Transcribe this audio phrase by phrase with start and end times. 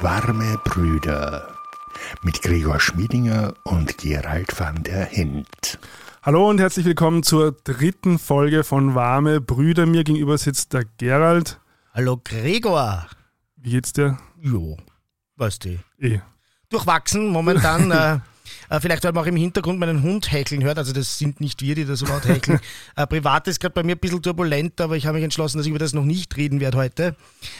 [0.00, 1.48] Warme Brüder
[2.22, 5.78] mit Gregor Schmiedinger und Gerald van der Hint.
[6.22, 9.86] Hallo und herzlich willkommen zur dritten Folge von Warme Brüder.
[9.86, 11.58] Mir gegenüber sitzt der Gerald.
[11.94, 13.06] Hallo Gregor.
[13.56, 14.18] Wie geht's dir?
[14.38, 14.76] Jo,
[15.36, 15.78] weißt du.
[15.98, 16.20] Eh.
[16.68, 17.90] Durchwachsen momentan.
[17.90, 18.18] äh,
[18.68, 20.78] äh, vielleicht, weil man auch im Hintergrund meinen Hund häkeln hört.
[20.78, 22.60] Also, das sind nicht wir, die das so laut häkeln.
[22.96, 25.66] äh, privat ist gerade bei mir ein bisschen turbulent, aber ich habe mich entschlossen, dass
[25.66, 27.16] ich über das noch nicht reden werde heute.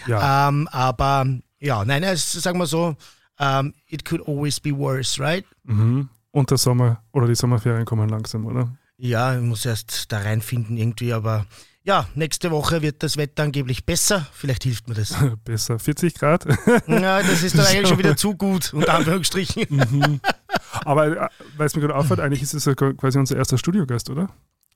[0.06, 0.48] Ja.
[0.48, 1.26] Ähm, aber
[1.58, 2.96] ja, nein, es, sagen wir so,
[3.38, 5.44] um, it could always be worse, right?
[5.64, 6.08] Mhm.
[6.30, 8.76] Und der Sommer oder die Sommerferien kommen langsam, oder?
[8.98, 11.46] Ja, ich muss erst da reinfinden irgendwie, aber
[11.86, 14.26] ja, nächste Woche wird das Wetter angeblich besser.
[14.32, 15.14] Vielleicht hilft mir das.
[15.44, 15.78] Besser.
[15.78, 16.44] 40 Grad?
[16.88, 19.66] Ja, das ist dann eigentlich schon wieder zu gut, unter Anführungsstrichen.
[19.70, 20.20] Mhm.
[20.84, 24.10] Aber äh, weil es mir gerade auffällt, eigentlich ist es ja quasi unser erster Studiogast,
[24.10, 24.30] oder?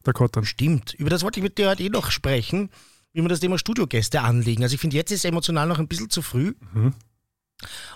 [0.07, 0.45] Der Kottern.
[0.45, 0.95] Stimmt.
[0.95, 2.71] Über das wollte ich mit dir heute eh noch sprechen,
[3.13, 4.63] wie wir das Thema Studiogäste anlegen.
[4.63, 6.55] Also ich finde, jetzt ist es emotional noch ein bisschen zu früh.
[6.73, 6.95] Mhm.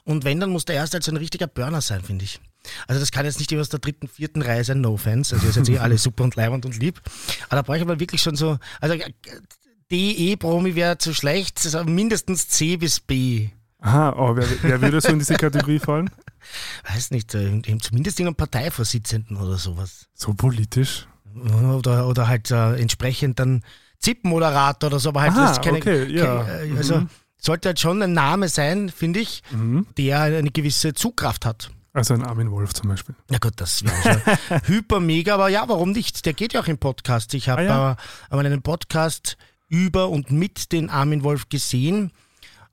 [0.04, 2.40] Und wenn, dann muss der erste halt so ein richtiger Burner sein, finde ich.
[2.86, 5.32] Also das kann jetzt nicht immer aus der dritten, vierten Reihe sein, no fans.
[5.32, 7.00] Also ihr seid eh alle super und leibend und lieb.
[7.46, 8.96] Aber da brauche ich aber wirklich schon so, also
[9.90, 13.48] DE-Promi wäre zu schlecht, also mindestens C bis B.
[13.80, 16.10] Aha, aber wer, wer würde so in diese Kategorie fallen?
[16.90, 20.06] Weiß nicht, äh, zumindest irgendein Parteivorsitzenden oder sowas.
[20.14, 21.06] So politisch?
[21.34, 23.62] Oder, oder halt äh, entsprechend dann
[24.04, 26.44] ZIP-Moderator oder so, aber halt Aha, das keine, okay, ja.
[26.44, 27.08] keine also Mhm.
[27.38, 29.86] sollte halt schon ein Name sein, finde ich, Mhm.
[29.98, 31.70] der eine gewisse Zugkraft hat.
[31.92, 33.14] Also ein Armin Wolf zum Beispiel.
[33.30, 34.20] Ja gut, das wäre
[34.66, 36.26] hyper mega, aber ja, warum nicht?
[36.26, 37.32] Der geht ja auch im Podcast.
[37.34, 37.92] Ich habe Ah, ja.
[37.92, 37.96] äh,
[38.30, 39.36] einmal einen Podcast
[39.68, 42.10] über und mit den Armin Wolf gesehen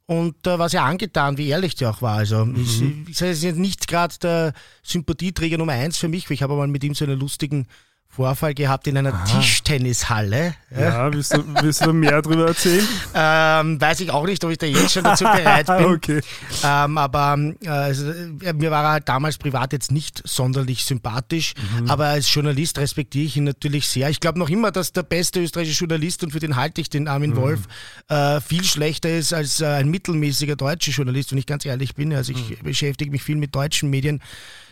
[0.08, 2.18] und äh, war sehr angetan, wie ehrlich der auch war.
[2.18, 6.42] Also ich, ich sage, jetzt nicht gerade der Sympathieträger Nummer eins für mich, weil ich
[6.44, 7.68] habe mal mit ihm so einen lustigen
[8.14, 10.56] Vorfall gehabt in einer Tischtennishalle.
[10.78, 12.86] Ja, willst, du, willst du mehr darüber erzählen?
[13.14, 15.86] Ähm, weiß ich auch nicht, ob ich da jetzt schon dazu bereit bin.
[15.86, 16.22] okay.
[16.62, 18.06] Ähm, aber äh, also,
[18.53, 21.53] mir war er halt damals privat jetzt nicht sonderlich sympathisch,
[21.88, 24.09] aber als Journalist respektiere ich ihn natürlich sehr.
[24.09, 27.07] Ich glaube noch immer, dass der beste österreichische Journalist, und für den halte ich den
[27.07, 27.62] Armin Wolf,
[28.09, 32.13] äh, viel schlechter ist als äh, ein mittelmäßiger deutscher Journalist, wenn ich ganz ehrlich bin.
[32.13, 34.22] Also ich beschäftige mich viel mit deutschen Medien,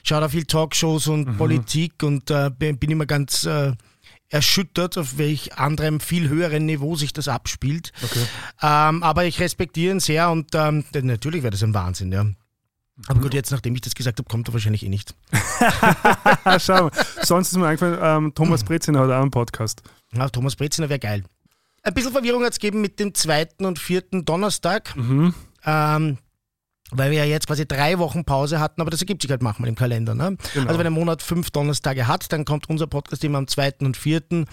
[0.03, 3.45] schaue da viel Talkshows und Politik und äh, bin immer ganz...
[3.45, 3.73] Äh,
[4.31, 7.91] erschüttert, auf welch anderem viel höheren Niveau sich das abspielt.
[8.03, 8.19] Okay.
[8.61, 12.25] Ähm, aber ich respektiere ihn sehr und ähm, natürlich wäre das ein Wahnsinn, ja.
[13.07, 15.15] Aber gut, jetzt nachdem ich das gesagt habe, kommt er wahrscheinlich eh nicht.
[16.59, 16.91] Schau mal.
[17.23, 19.81] Sonst ist mir eingefallen, ähm, Thomas Breziner hat auch einen Podcast.
[20.13, 21.23] Ja, Thomas Breziner wäre geil.
[21.81, 25.33] Ein bisschen Verwirrung hat es gegeben mit dem zweiten und vierten Donnerstag, Mhm.
[25.65, 26.17] ähm,
[26.91, 29.69] weil wir ja jetzt quasi drei Wochen Pause hatten, aber das ergibt sich halt manchmal
[29.69, 30.15] im Kalender.
[30.15, 30.37] Ne?
[30.53, 30.67] Genau.
[30.67, 33.97] Also wenn ein Monat fünf Donnerstage hat, dann kommt unser Podcast immer am zweiten und
[33.97, 34.45] vierten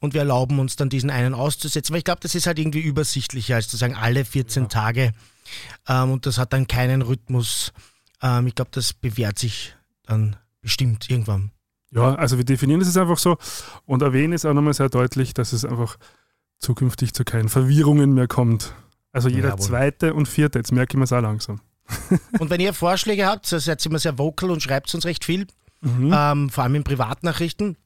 [0.00, 1.92] und wir erlauben uns dann diesen einen auszusetzen.
[1.92, 5.12] Weil ich glaube, das ist halt irgendwie übersichtlicher, als zu sagen, alle 14 Tage.
[5.88, 7.72] Ähm, und das hat dann keinen Rhythmus.
[8.22, 11.50] Ähm, ich glaube, das bewährt sich dann bestimmt irgendwann.
[11.90, 13.36] Ja, also wir definieren es einfach so
[13.86, 15.96] und erwähnen es auch nochmal sehr deutlich, dass es einfach
[16.58, 18.74] zukünftig zu keinen Verwirrungen mehr kommt.
[19.12, 19.64] Also jeder Jawohl.
[19.64, 21.60] zweite und vierte, jetzt merke ich mir es auch langsam.
[22.38, 25.46] Und wenn ihr Vorschläge habt, seid ihr immer sehr vocal und schreibt uns recht viel,
[25.80, 26.14] Mhm.
[26.16, 27.76] ähm, vor allem in Privatnachrichten.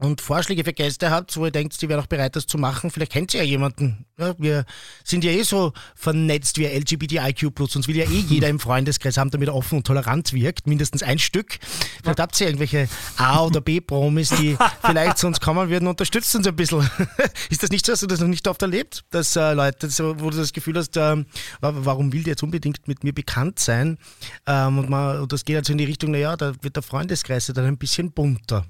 [0.00, 2.90] Und Vorschläge für Gäste habt, wo ihr denkt, die wären auch bereit, das zu machen,
[2.90, 4.04] vielleicht kennt ihr ja jemanden.
[4.16, 4.64] Ja, wir
[5.02, 9.30] sind ja eh so vernetzt wie LGBTIQ+, uns will ja eh jeder im Freundeskreis haben,
[9.30, 11.58] damit er offen und tolerant wirkt, mindestens ein Stück.
[12.02, 16.46] Vielleicht habt ihr irgendwelche A- oder B-Promis, die vielleicht zu uns kommen würden, unterstützt uns
[16.46, 16.88] ein bisschen.
[17.50, 19.88] Ist das nicht so, hast du das noch nicht oft erlebt, dass äh, Leute,
[20.20, 21.24] wo du das Gefühl hast, wa-
[21.60, 23.98] warum will der jetzt unbedingt mit mir bekannt sein?
[24.46, 27.46] Ähm, und, man, und das geht also in die Richtung, naja, da wird der Freundeskreis
[27.46, 28.64] dann ein bisschen bunter.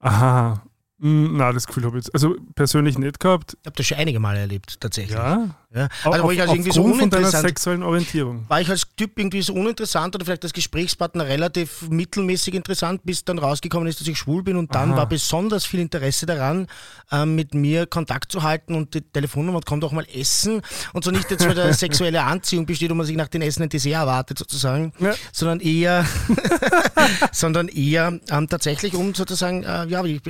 [0.00, 0.62] Aha.
[1.06, 3.58] Na, das Gefühl habe ich jetzt, also persönlich nicht gehabt.
[3.60, 5.14] Ich habe das schon einige Male erlebt, tatsächlich.
[5.14, 5.50] Ja.
[5.74, 5.88] Ja.
[6.04, 8.44] Also, wo ich also irgendwie so aufgrund von uninteressant sexuellen Orientierung.
[8.48, 13.24] war ich als Typ irgendwie so uninteressant oder vielleicht als Gesprächspartner relativ mittelmäßig interessant, bis
[13.24, 14.98] dann rausgekommen ist, dass ich schwul bin und dann Aha.
[14.98, 16.68] war besonders viel Interesse daran,
[17.10, 20.62] ähm, mit mir Kontakt zu halten und die Telefonnummer und kommt auch mal essen
[20.92, 23.64] und so nicht jetzt, weil da sexuelle Anziehung besteht und man sich nach den Essen
[23.64, 25.14] ein Dessert erwartet sozusagen, Ja.
[25.32, 26.06] sondern eher,
[27.32, 30.20] sondern eher ähm, tatsächlich um sozusagen, äh, ja, ich,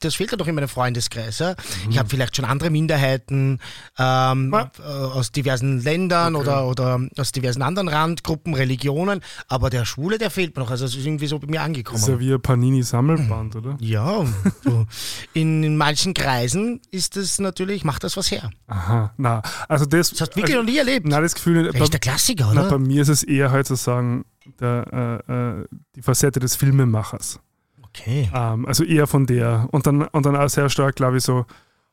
[0.00, 1.38] das fehlt ja doch in meinem Freundeskreis.
[1.38, 1.54] Ja?
[1.88, 3.60] Ich habe vielleicht schon andere Minderheiten
[3.96, 10.18] ähm, äh, aus diversen Ländern oder, oder aus diversen anderen Randgruppen, Religionen, aber der Schwule,
[10.18, 10.70] der fehlt mir noch.
[10.70, 12.00] Also es ist irgendwie so bei mir angekommen.
[12.00, 13.76] Das ist ja wie ein Panini-Sammelband, oder?
[13.80, 14.24] Ja,
[14.64, 14.86] so.
[15.34, 18.50] in, in manchen Kreisen ist das natürlich, macht das was her.
[18.66, 20.10] Aha, na, also das.
[20.10, 21.06] Das hast du wirklich noch nie erlebt.
[21.08, 22.70] na, das Gefühl, Das ist der Klassiker, na, oder?
[22.70, 24.24] bei mir ist es eher halt sozusagen
[24.58, 27.40] der, äh, äh, die Facette des Filmemachers.
[27.84, 28.30] Okay.
[28.34, 29.68] Ähm, also eher von der.
[29.72, 31.44] Und dann, und dann auch sehr stark, glaube ich, so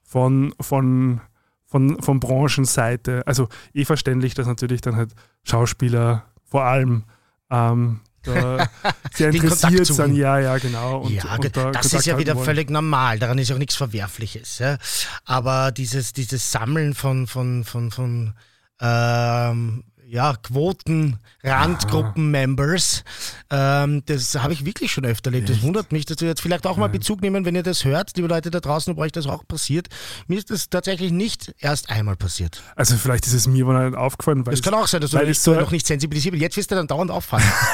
[0.04, 1.22] von, von,
[1.68, 3.22] von, von Branchenseite.
[3.28, 5.12] Also eh verständlich, dass natürlich dann halt
[5.44, 7.04] Schauspieler vor allem
[7.52, 8.70] ähm, da
[9.14, 10.16] sehr interessiert sind.
[10.16, 11.02] Ja, ja, genau.
[11.02, 12.46] Und, ja, und da das Kontakt ist ja wieder wollen.
[12.46, 13.20] völlig normal.
[13.20, 14.60] Daran ist auch nichts Verwerfliches.
[14.60, 14.78] Ja?
[15.26, 18.34] Aber dieses, dieses Sammeln von, von, von, von
[18.80, 23.04] ähm, ja, Quoten, Randgruppen-Members,
[23.50, 25.50] ähm, das habe ich wirklich schon öfter erlebt.
[25.50, 28.16] Das wundert mich, dass wir jetzt vielleicht auch mal Bezug nehmen, wenn ihr das hört,
[28.16, 29.88] liebe Leute da draußen, ob euch das auch passiert.
[30.28, 32.62] Mir ist das tatsächlich nicht erst einmal passiert.
[32.76, 35.18] Also vielleicht ist es mir wohl aufgefallen, weil Das es- kann auch sein, dass du
[35.18, 36.42] nicht, es so- noch nicht sensibilisiert bist.
[36.42, 37.44] Jetzt wirst du dann dauernd auffallen.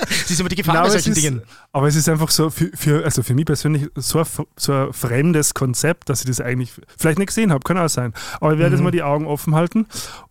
[0.00, 1.42] das ist immer die Gefahr Nein, bei aber, es solchen ist, Dingen.
[1.72, 4.92] aber es ist einfach so für, für, also für mich persönlich so ein, so ein
[4.92, 8.12] fremdes Konzept, dass ich das eigentlich vielleicht nicht gesehen habe, kann auch sein.
[8.40, 8.84] Aber ich werde jetzt Mhm.
[8.84, 9.86] mal die Augen offen halten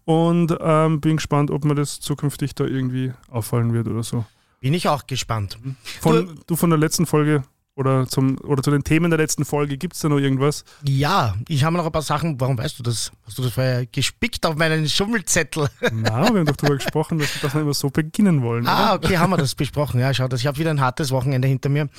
[0.06, 4.26] und ähm, bin gespannt, ob mir das zukünftig da irgendwie auffallen wird oder so.
[4.60, 5.58] Bin ich auch gespannt.
[6.02, 7.44] Von, du, von der letzten Folge
[7.76, 10.64] oder, zum, oder zu den Themen der letzten Folge, gibt es da noch irgendwas?
[10.84, 12.40] Ja, ich habe noch ein paar Sachen.
[12.40, 13.12] Warum weißt du das?
[13.26, 15.68] Hast du das vorher gespickt auf meinen Schummelzettel?
[15.92, 18.68] Na, wir haben doch darüber gesprochen, dass, dass wir immer so beginnen wollen.
[18.68, 19.06] ah, oder?
[19.06, 20.00] okay, haben wir das besprochen.
[20.00, 20.40] Ja, schau, das.
[20.42, 21.90] ich habe wieder ein hartes Wochenende hinter mir.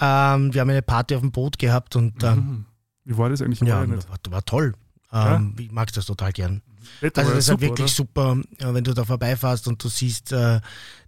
[0.00, 2.64] Ähm, wir haben eine Party auf dem Boot gehabt und ähm, Mhm.
[3.04, 3.62] Wie war das eigentlich?
[3.62, 4.74] Ich ja, war ja war, war toll.
[5.12, 6.62] Ähm, Ich mag das total gern.
[7.00, 7.88] Wetter Also das ist halt wirklich oder?
[7.94, 10.60] super, äh, wenn du da vorbeifährst und du siehst äh,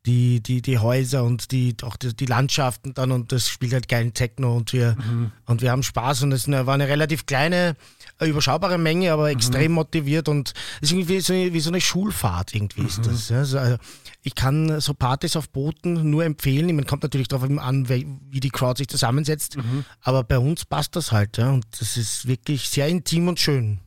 [0.07, 3.87] die, die, die Häuser und die, auch die, die Landschaften dann und das spielt halt
[3.89, 5.31] geilen Techno und wir, Mhm.
[5.47, 7.77] und wir haben Spaß und es war eine relativ kleine,
[8.19, 9.13] äh, überschaubare Menge, Mhm.
[9.13, 13.03] aber extrem motiviert und es ist irgendwie so, wie so eine Schulfahrt irgendwie ist Mhm.
[13.11, 13.29] das.
[13.29, 13.39] Ja.
[13.39, 13.77] Also,
[14.23, 16.75] ich kann so Partys auf Booten nur empfehlen.
[16.77, 19.85] Man kommt natürlich darauf an, wie wie die Crowd sich zusammensetzt, Mhm.
[20.03, 21.51] aber bei uns passt das halt ja.
[21.51, 23.81] und das ist wirklich sehr intim und schön.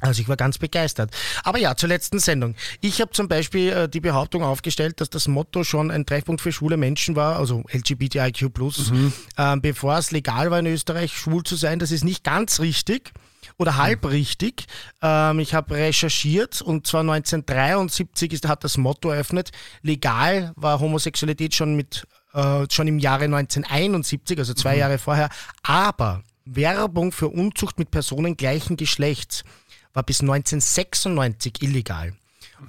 [0.00, 1.10] Also ich war ganz begeistert.
[1.44, 2.56] Aber ja, zur letzten Sendung.
[2.80, 6.52] Ich habe zum Beispiel äh, die Behauptung aufgestellt, dass das Motto schon ein Treffpunkt für
[6.52, 8.50] schwule Menschen war, also LGBTIQ+,
[9.38, 11.78] ähm, bevor es legal war in Österreich, schwul zu sein.
[11.78, 13.12] Das ist nicht ganz richtig
[13.56, 14.66] oder halb richtig.
[15.00, 19.50] Ähm, ich habe recherchiert und zwar 1973 ist, hat das Motto eröffnet.
[19.82, 25.28] Legal war Homosexualität schon mit äh, schon im Jahre 1971, also zwei Jahre vorher.
[25.62, 29.44] Aber Werbung für Unzucht mit Personen gleichen Geschlechts
[29.94, 32.12] war bis 1996 illegal.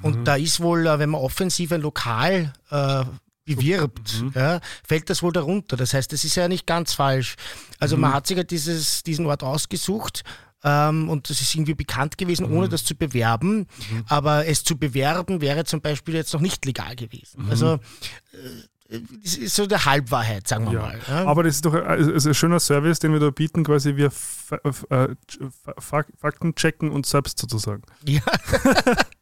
[0.01, 3.03] Und da ist wohl, äh, wenn man offensiv ein Lokal äh,
[3.45, 5.77] bewirbt, ja, fällt das wohl darunter.
[5.77, 7.35] Das heißt, das ist ja nicht ganz falsch.
[7.79, 10.23] Also man hat sich ja dieses, diesen Ort ausgesucht
[10.63, 13.67] ähm, und das ist irgendwie bekannt gewesen, ohne das zu bewerben.
[14.07, 17.47] Aber es zu bewerben wäre zum Beispiel jetzt noch nicht legal gewesen.
[17.49, 17.79] Also
[18.33, 18.69] das ist
[19.23, 20.79] so der Halbwahrheit, sagen wir Ja.
[20.81, 20.99] mal.
[21.07, 21.25] Ja.
[21.25, 24.07] Aber das ist doch ein, also ein schöner Service, den wir da bieten, quasi wir
[24.51, 25.07] äh,
[25.79, 27.81] Fa- Fakten checken und selbst sozusagen.
[28.05, 28.21] Ja.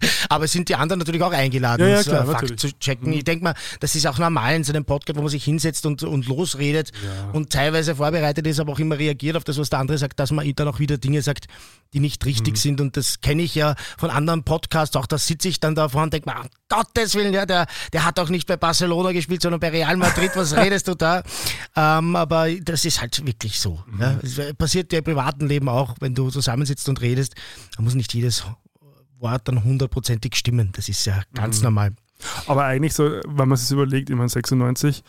[0.28, 2.58] Aber es sind die anderen natürlich auch eingeladen, Ja, ja, klar, äh, Fakt natürlich.
[2.60, 3.08] zu checken.
[3.08, 3.14] Mhm.
[3.18, 5.86] Ich denke mal, das ist auch normal in so einem Podcast, wo man sich hinsetzt
[5.86, 7.30] und, und losredet Ja.
[7.32, 10.30] und teilweise vorbereitet ist, aber auch immer reagiert auf das, was der andere sagt, dass
[10.30, 11.46] man dann auch wieder Dinge sagt,
[11.94, 12.58] die nicht richtig Mhm.
[12.58, 12.80] sind.
[12.80, 14.94] Und das kenne ich ja von anderen Podcasts.
[14.96, 17.66] Auch da sitze ich dann da vorne und denke mir, um Gottes Willen, ja, der,
[17.92, 20.30] der hat auch nicht bei Barcelona gespielt, sondern bei Real Madrid.
[20.34, 21.22] Was redest du da?
[21.76, 23.82] Ähm, aber das ist halt wirklich so.
[23.86, 24.00] Mhm.
[24.00, 24.18] Ja.
[24.22, 27.34] Es passiert ja im privaten Leben auch, wenn du zusammensitzt und redest.
[27.76, 28.44] Da muss nicht jedes
[29.20, 30.70] Wort dann hundertprozentig stimmen.
[30.74, 31.34] Das ist ja Mhm.
[31.34, 31.92] ganz normal.
[32.46, 35.02] Aber eigentlich so, wenn man sich überlegt, ich meine 96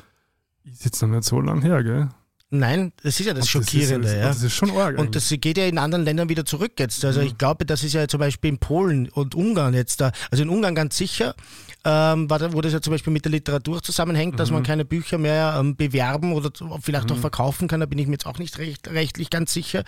[0.65, 2.09] ist jetzt noch nicht so lang her, gell?
[2.51, 4.07] Nein, das ist ja das Und Schockierende.
[4.07, 4.21] ist, ja.
[4.23, 4.97] Das ist schon arg.
[4.97, 7.05] Und das geht ja in anderen Ländern wieder zurück jetzt.
[7.05, 10.41] Also ich glaube, das ist ja zum Beispiel in Polen und Ungarn jetzt da, also
[10.41, 11.35] in Ungarn ganz sicher,
[11.85, 15.19] ähm, war wo das ja zum Beispiel mit der Literatur zusammenhängt, dass man keine Bücher
[15.19, 16.49] mehr ähm, bewerben oder
[16.81, 19.83] vielleicht auch verkaufen kann, da bin ich mir jetzt auch nicht recht, rechtlich ganz sicher,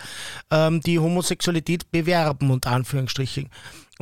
[0.52, 3.48] ähm, die Homosexualität bewerben, unter Anführungsstrichen.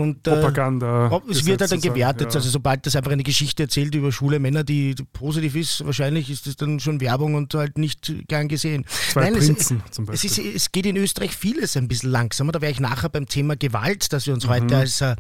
[0.01, 1.11] Und, äh, Propaganda.
[1.11, 2.35] ob- es wird halt dann gewertet, ja.
[2.37, 6.47] also sobald das einfach eine Geschichte erzählt über schwule Männer, die positiv ist, wahrscheinlich ist
[6.47, 8.85] das dann schon Werbung und halt nicht gern gesehen.
[9.11, 10.47] Zwei Nein, es- Prinzen zum Es, Beispiel.
[10.47, 12.53] ist, es geht in Österreich vieles ein bisschen langsamer.
[12.53, 14.51] Da wäre ich nachher beim Thema Gewalt, das wir uns Mhm.
[14.51, 15.17] heute als, äh,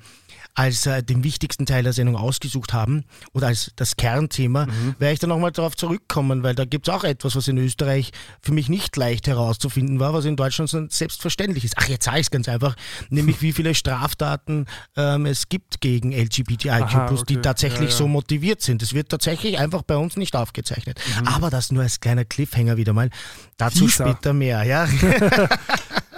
[0.55, 4.95] als äh, den wichtigsten Teil der Sendung ausgesucht haben oder als das Kernthema, Mhm.
[4.99, 8.11] werde ich dann nochmal darauf zurückkommen, weil da gibt es auch etwas, was in Österreich
[8.43, 11.75] für mich nicht leicht herauszufinden war, was in Deutschland so selbstverständlich ist.
[11.79, 12.75] Ach, jetzt sage ich es ganz einfach,
[13.11, 14.67] nämlich wie viele Straftaten
[14.97, 17.43] ähm, es gibt gegen LGBTIQ+, Aha, die okay.
[17.43, 17.97] tatsächlich Ja, ja.
[17.97, 18.83] so motiviert sind.
[18.83, 21.01] Das wird tatsächlich einfach bei uns nicht aufgezeichnet.
[21.21, 21.29] Mhm.
[21.29, 23.11] Aber das nur als kleiner Cliffhanger wieder mal.
[23.57, 24.09] Dazu Teaser.
[24.09, 24.87] später mehr, ja.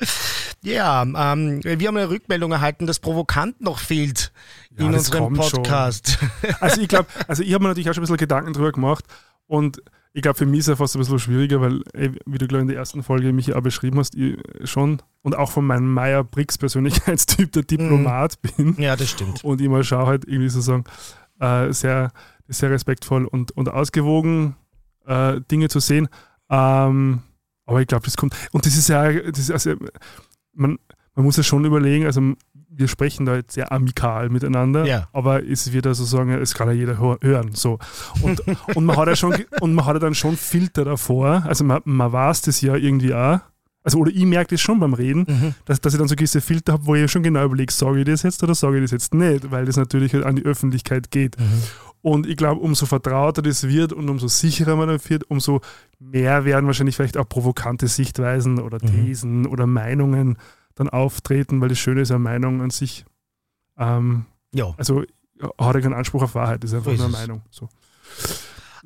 [0.62, 4.32] ja, ähm, wir haben eine Rückmeldung erhalten, dass Provokant noch fehlt
[4.78, 5.62] Ja, in unserem schon.
[5.62, 6.18] Podcast.
[6.60, 9.04] Also ich glaube, also ich habe mir natürlich auch schon ein bisschen Gedanken drüber gemacht
[9.46, 12.46] und ich glaube, für mich ist es fast ein bisschen schwieriger, weil, ey, wie du
[12.46, 15.66] glaube in der ersten Folge mich ja auch beschrieben hast, ich schon und auch von
[15.66, 19.44] meinem Meyer Briggs Persönlichkeitstyp der Diplomat bin ja, das stimmt.
[19.44, 20.84] und immer schaue halt irgendwie sozusagen
[21.40, 22.12] äh, sehr,
[22.48, 24.56] sehr respektvoll und, und ausgewogen
[25.06, 26.08] äh, Dinge zu sehen.
[26.48, 27.22] Ähm,
[27.66, 28.34] aber ich glaube, das kommt.
[28.52, 29.74] Und das ist ja, das ist also,
[30.54, 30.78] man,
[31.14, 32.22] man muss ja schon überlegen, also
[32.68, 35.08] wir sprechen da jetzt sehr amikal miteinander, Ja.
[35.12, 37.52] aber es wird also sagen, es kann ja jeder hör- hören.
[37.54, 37.78] So.
[38.22, 38.42] Und,
[38.74, 41.42] und, man hat ja schon, und man hat ja dann schon Filter davor.
[41.46, 43.40] Also man, man weiß das ja irgendwie auch.
[43.82, 45.54] Also, oder ich merke das schon beim Reden, Mhm.
[45.64, 48.04] dass, dass ich dann so gewisse Filter habe, wo ich schon genau überlege, sage ich
[48.04, 51.10] das jetzt oder sage ich das jetzt nicht, weil das natürlich halt an die Öffentlichkeit
[51.12, 51.38] geht.
[51.38, 51.44] Mhm.
[52.08, 55.60] Und ich glaube, umso vertrauter das wird und umso sicherer man wird, umso
[55.98, 58.86] mehr werden wahrscheinlich vielleicht auch provokante Sichtweisen oder Mhm.
[58.86, 60.38] Thesen oder Meinungen
[60.76, 63.04] dann auftreten, weil das Schöne ist ja Meinung an sich.
[63.76, 64.72] Ähm, Ja.
[64.76, 65.02] also
[65.58, 67.08] hat ja keinen Anspruch auf Wahrheit, ist einfach So ist nur.
[67.08, 67.42] Meinung.
[67.50, 67.68] So.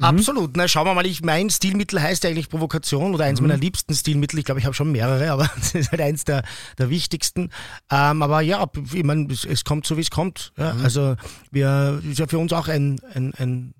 [0.00, 0.56] Absolut.
[0.56, 3.48] Na, schauen wir mal, ich, mein Stilmittel heißt eigentlich Provokation oder eins Mhm.
[3.48, 4.38] meiner liebsten Stilmittel.
[4.38, 6.42] Ich glaube, ich habe schon mehrere, aber das ist halt eins der,
[6.78, 7.50] der wichtigsten.
[7.90, 10.52] Ähm, aber ja, ich meine, es, es kommt so, wie es kommt.
[10.56, 10.84] Ja, Mhm.
[10.84, 11.16] Also
[11.50, 13.74] wir ist ja für uns auch ein, ein, ein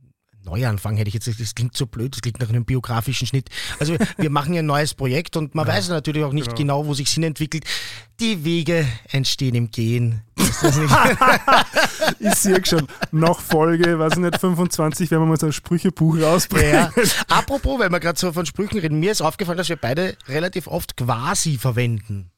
[0.45, 1.41] Neuanfang, hätte ich jetzt gesagt.
[1.43, 3.50] Das klingt so blöd, das klingt nach einem biografischen Schnitt.
[3.79, 6.81] Also wir, machen ja ein neues Projekt und man weiß natürlich auch nicht genau.
[6.83, 7.65] genau, wo sich Sinn entwickelt.
[8.21, 10.23] Die Wege entstehen im Gehen.
[10.41, 10.95] Ist das nicht?
[12.19, 16.21] Ich sehe schon, nach Folge, weiß ich nicht, 25 werden wir mal so ein Sprüchebuch
[16.21, 16.73] rausbringen.
[16.73, 16.91] Ja.
[17.29, 20.67] Apropos, weil wir gerade so von Sprüchen reden, mir ist aufgefallen, dass wir beide relativ
[20.67, 22.30] oft quasi verwenden.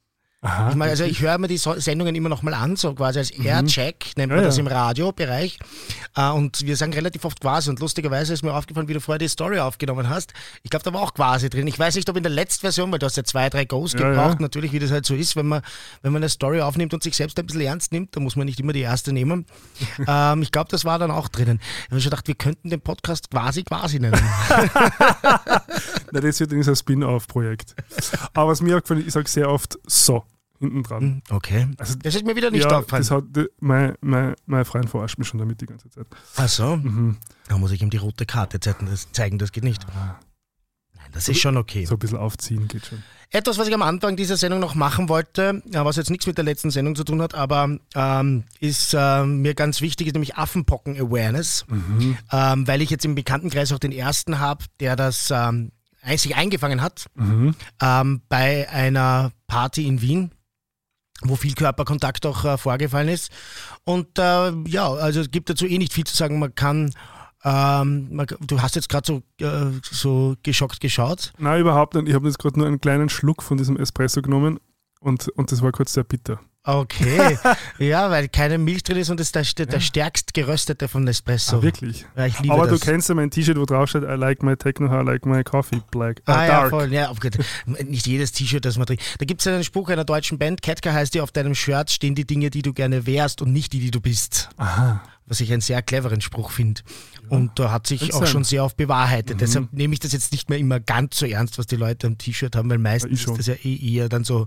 [0.45, 2.93] Aha, Ich meine, also ich höre mir die So- Sendungen immer noch mal an, so
[2.95, 4.43] quasi als Aircheck, nennt man Mhm.
[4.43, 5.59] Ja, das im Radiobereich.
[6.17, 7.71] Äh, Und wir sagen relativ oft quasi.
[7.71, 10.33] Und lustigerweise ist mir aufgefallen, wie du vorher die Story aufgenommen hast.
[10.65, 11.69] Ich glaube, da war auch quasi drin.
[11.69, 13.93] Ich weiß nicht, ob in der letzten Version, weil du hast ja zwei, drei Goes
[13.93, 14.41] Ja, gebraucht, ja.
[14.43, 15.63] natürlich, wie das halt so ist, wenn man,
[16.03, 18.47] wenn man eine Story aufnimmt und sich selbst ein bisschen ernst nimmt, dann muss man
[18.47, 19.47] nicht immer die erste nehmen.
[20.09, 21.61] ähm, ich glaube, das war dann auch drinnen.
[21.85, 24.21] Ich habe schon gedacht, wir könnten den Podcast quasi quasi nennen.
[26.11, 27.77] Na, das wird übrigens ein Spin-off-Projekt.
[28.35, 30.25] Aber was mir aufgefallen ist, ich sage sehr oft so
[30.63, 31.23] hinten dran.
[31.31, 31.69] Okay.
[31.79, 33.03] Also, Das ist mir wieder nicht ja, aufgefallen.
[33.03, 33.25] das hat,
[33.61, 36.07] mein, mein, mein Freund verarscht mich schon damit die ganze Zeit.
[36.37, 36.77] Ach so.
[36.77, 37.19] Mhm.
[37.49, 39.85] Da muss ich ihm die rote Karte zeigen, das, geht nicht.
[40.95, 41.85] Nein, das ist schon okay.
[41.85, 43.03] So ein bisschen aufziehen geht schon.
[43.35, 46.37] Etwas, was ich am Anfang dieser Sendung noch machen wollte, ja, was jetzt nichts mit
[46.37, 50.37] der letzten Sendung zu tun hat, aber ähm, ist ähm, mir ganz wichtig, ist nämlich
[50.37, 51.65] Affenpocken-Awareness,
[52.31, 55.73] ähm, weil ich jetzt im Bekanntenkreis auch den ersten habe, der das ähm,
[56.17, 57.55] sich eingefangen hat Mhm.
[57.81, 60.31] ähm, bei einer Party in Wien
[61.25, 63.31] wo viel Körperkontakt auch äh, vorgefallen ist.
[63.85, 66.39] Und äh, ja, also es gibt dazu eh nicht viel zu sagen.
[66.39, 66.93] Man kann,
[67.45, 69.07] ähm, du hast jetzt gerade
[69.39, 71.33] so, äh, so geschockt geschaut.
[71.39, 72.09] Nein, überhaupt nicht.
[72.09, 74.61] Ich habe jetzt gerade nur einen kleinen Schluck von diesem Espresso genommen
[75.01, 76.41] und, und das war kurz sehr bitter.
[76.65, 77.39] Okay,
[77.79, 81.57] ja, weil keine Milch drin ist und das ist der, der stärkst geröstete von Nespresso.
[81.57, 82.07] Ah, wirklich.
[82.17, 82.79] Ja, ich liebe Aber das.
[82.79, 85.43] du kennst ja mein T-Shirt, wo drauf steht, I like my techno, I like my
[85.43, 86.23] coffee black.
[86.27, 86.93] Ah, äh, ja, voll.
[86.93, 87.13] Ja.
[87.85, 89.03] Nicht jedes T-Shirt, das man trägt.
[89.19, 92.15] Da gibt es einen Spruch einer deutschen Band, Ketka heißt die, auf deinem Shirt stehen
[92.15, 94.49] die Dinge, die du gerne wärst und nicht die, die du bist.
[94.57, 95.03] Aha.
[95.27, 96.83] Was ich einen sehr cleveren Spruch finde.
[97.29, 99.37] Und da hat sich auch schon sehr oft bewahrheitet.
[99.37, 99.41] Mhm.
[99.41, 102.19] Deshalb nehme ich das jetzt nicht mehr immer ganz so ernst, was die Leute am
[102.19, 104.47] T-Shirt haben, weil meistens ist das ja eh eher dann so,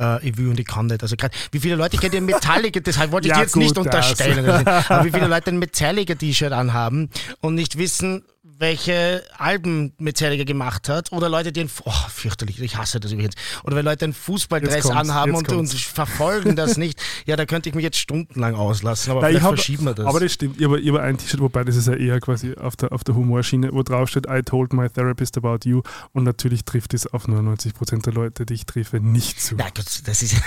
[0.00, 1.02] äh, ich will und ich kann nicht.
[1.02, 3.74] Also gerade, wie viele Leute kennt ihr Metallica, deshalb wollte ich Ja, dir jetzt nicht
[3.74, 10.42] gut, unterstellen, aber wie viele Leute ein Metallica-T-Shirt anhaben und nicht wissen, welche Alben Metallica
[10.42, 14.04] gemacht hat oder Leute, die ein, oh, fürchterlich, ich hasse das übrigens, oder wenn Leute
[14.04, 15.80] einen Fußballdress anhaben und, kommt's.
[15.80, 19.44] verfolgen das nicht, ja, da könnte ich mich jetzt stundenlang auslassen, aber Nein, ich vielleicht
[19.44, 20.06] hab, verschieben wir das.
[20.06, 20.58] Aber das stimmt.
[20.58, 23.04] Ich habe, ich habe ein T-Shirt, wobei das ist ja eher quasi auf der, auf
[23.04, 25.82] der Humorschiene, wo drauf steht, I told my therapist about you.
[26.12, 29.54] Und natürlich trifft es auf 99% der Leute, die ich treffe, nicht zu.
[29.56, 30.34] Na gut, das ist.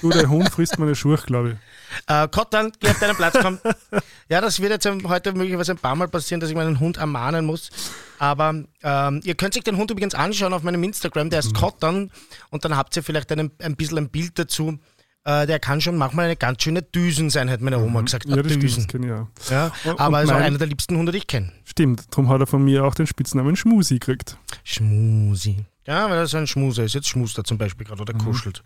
[0.00, 1.56] Du, der Hund frisst meine Schuhe, glaube ich.
[2.06, 3.58] Äh, Cotton, geh auf deinen Platz, komm.
[4.28, 6.98] Ja, das wird jetzt heute möglicherweise ein paar Mal passieren, dass ich meinen Hund
[7.34, 7.70] ermahnen muss.
[8.18, 11.56] Aber ähm, ihr könnt sich den Hund übrigens anschauen auf meinem Instagram, der heißt Mhm.
[11.56, 12.10] Cotton.
[12.50, 14.78] Und dann habt ihr vielleicht ein, ein bisschen ein Bild dazu.
[15.26, 18.26] Äh, der kann schon manchmal eine ganz schöne Düsen sein, hat meine Oma gesagt.
[18.28, 18.34] Mhm.
[18.36, 19.10] Ja, stimmt, das Düsen.
[19.12, 19.50] auch.
[19.50, 21.50] Ja, Und- aber und ist auch einer der liebsten Hunde, die ich kenne.
[21.64, 24.36] Stimmt, darum hat er von mir auch den Spitznamen Schmusi gekriegt.
[24.64, 25.64] Schmusi.
[25.86, 26.94] Ja, weil er so ein Schmuser ist.
[26.94, 28.18] Jetzt schmust er zum Beispiel gerade oder Mhm.
[28.18, 28.62] kuschelt.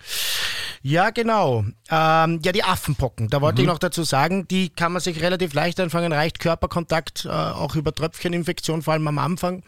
[0.82, 1.64] Ja, genau.
[1.90, 3.28] Ähm, ja, die Affenpocken.
[3.28, 3.42] Da Mhm.
[3.42, 6.12] wollte ich noch dazu sagen, die kann man sich relativ leicht einfangen.
[6.12, 9.64] Reicht Körperkontakt, äh, auch über Tröpfcheninfektion, vor allem am Anfang.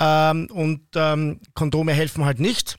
[0.00, 2.76] Ähm, und ähm, Kondome helfen halt nicht.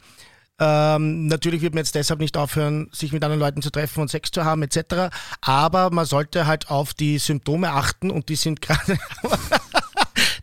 [0.61, 4.09] Ähm, natürlich wird man jetzt deshalb nicht aufhören, sich mit anderen Leuten zu treffen und
[4.09, 5.07] Sex zu haben etc.
[5.39, 8.97] Aber man sollte halt auf die Symptome achten und die sind gerade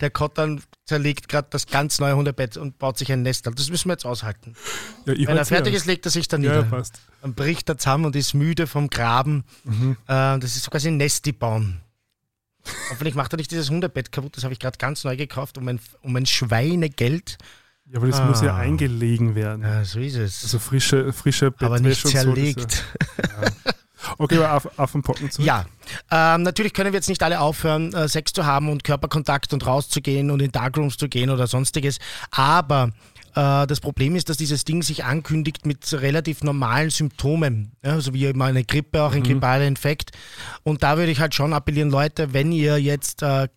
[0.01, 3.47] Der Kottern zerlegt gerade das ganz neue Hundebett und baut sich ein Nest.
[3.47, 4.55] Das müssen wir jetzt aushalten.
[5.05, 6.67] Ja, Wenn er fertig ist, legt er sich dann nieder.
[6.71, 6.83] ja.
[7.23, 9.45] Dann bricht er zusammen und ist müde vom Graben.
[9.65, 9.97] Mhm.
[10.07, 11.81] Äh, das ist so quasi ein Nest, die bauen.
[12.91, 14.37] Hoffentlich macht er nicht dieses Hundebett kaputt.
[14.37, 17.39] Das habe ich gerade ganz neu gekauft, um ein, um ein Schweinegeld.
[17.89, 18.59] Ja, aber das muss ja Ah.
[18.59, 19.63] eingelegen werden.
[19.63, 20.43] Ja, so ist es.
[20.43, 22.85] Also frische, frische aber nicht Bettwäsche so, das zerlegt.
[23.65, 23.73] Ja.
[24.19, 25.47] Okay, aber Aff Affenpocken zurück.
[25.47, 25.67] Ja,
[26.11, 29.67] ähm, natürlich können wir jetzt nicht alle aufhören, äh, Sex zu haben und Körperkontakt und
[29.67, 31.99] rauszugehen und in Darkrooms zu gehen oder sonstiges.
[32.31, 32.91] Aber
[33.35, 38.15] Äh, das Problem ist, dass dieses Ding sich ankündigt mit relativ normalen Symptomen, ja, also
[38.15, 39.25] wie immer eine Grippe, auch ein Mhm.
[39.25, 40.13] grippaler Infekt.
[40.63, 43.49] Und da würde ich halt schon appellieren, Leute, wenn ihr jetzt äh,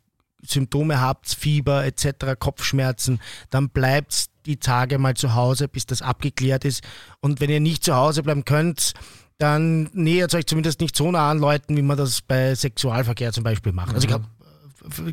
[0.46, 6.66] Symptome habt, Fieber etc., Kopfschmerzen, dann bleibt die Tage mal zu Hause, bis das abgeklärt
[6.66, 6.84] ist.
[7.22, 8.94] Und wenn ihr nicht zu Hause bleiben könnt,
[9.40, 13.44] dann nähert euch zumindest nicht so nah an Leuten, wie man das bei Sexualverkehr zum
[13.44, 13.96] Beispiel macht.
[13.96, 14.26] Also ich glaube,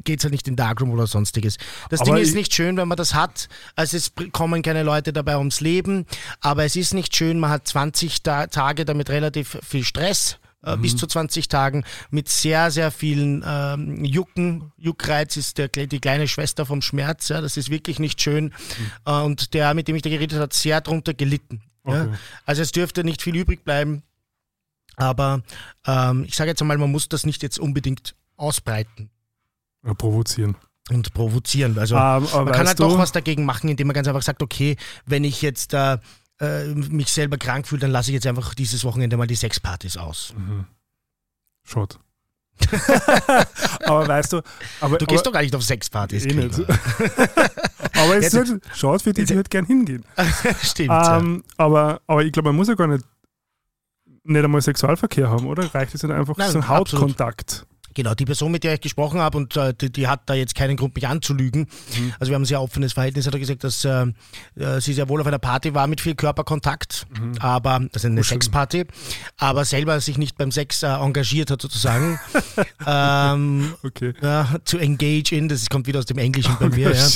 [0.04, 1.56] geht es ja nicht in Darkroom oder sonstiges.
[1.90, 3.49] Das Aber Ding ist ich- nicht schön, wenn man das hat.
[3.76, 6.06] Also es kommen keine Leute dabei ums Leben,
[6.40, 10.38] aber es ist nicht schön, man hat 20 Ta Tage damit relativ viel Stress.
[10.64, 14.73] äh, Bis zu 20 Tagen mit sehr, sehr vielen ähm, Jucken.
[14.76, 17.28] Juckreiz ist der, die kleine Schwester vom Schmerz.
[17.28, 18.52] Ja, das ist wirklich nicht schön.
[19.04, 21.61] Äh, und der, mit dem ich da geredet habe, hat sehr drunter gelitten.
[21.87, 22.02] Ja.
[22.06, 22.14] Okay.
[22.47, 24.02] Also es dürfte nicht viel übrig bleiben.
[24.97, 25.43] Aber
[25.87, 29.11] ähm, ich sage jetzt einmal, man muss das nicht jetzt unbedingt ausbreiten
[29.85, 30.57] Ja, provozieren.
[30.91, 31.79] und provozieren.
[31.79, 34.43] Also Ähm, aber man kann halt doch was dagegen machen, indem man ganz einfach sagt,
[34.43, 35.99] okay, wenn ich jetzt äh,
[36.41, 39.97] äh, mich selber krank fühle, dann lasse ich jetzt einfach dieses Wochenende mal die Sexpartys
[39.97, 40.35] aus.
[41.65, 41.99] Schott.
[43.85, 44.43] aber weißt du,
[44.81, 46.25] aber, Du gehst aber, doch gar nicht auf Sexpartys.
[46.25, 46.59] eh nicht.
[47.99, 50.05] Aber es ist schaut für die, die halt gern hingehen.
[50.62, 50.88] Stimmt.
[50.88, 51.19] ja.
[51.19, 53.05] Ähm, aber, aber ich glaube, man muss ja gar nicht,
[54.28, 55.75] nicht einmal Sexualverkehr haben, oder?
[55.75, 56.68] Reicht es dann einfach Nein, so ein.
[56.68, 57.66] Hautkontakt?
[57.97, 60.55] Genau, die Person, mit der ich gesprochen habe, und äh, die, die hat da jetzt
[60.55, 61.62] keinen Grund, mich anzulügen.
[61.62, 62.12] Mhm.
[62.21, 64.05] Also wir haben ein sehr offenes Verhältnis, hat er gesagt, dass äh,
[64.57, 67.38] äh, sie sehr wohl auf einer Party war mit viel Körperkontakt, Mhm.
[67.38, 68.43] aber das ist eine Kuscheln.
[68.43, 68.85] Sexparty,
[69.38, 72.21] aber selber sich nicht beim Sex äh, engagiert hat sozusagen.
[72.87, 74.12] ähm, Okay.
[74.21, 77.07] ja, to engage in, das kommt wieder aus dem Englischen bei mir, ja.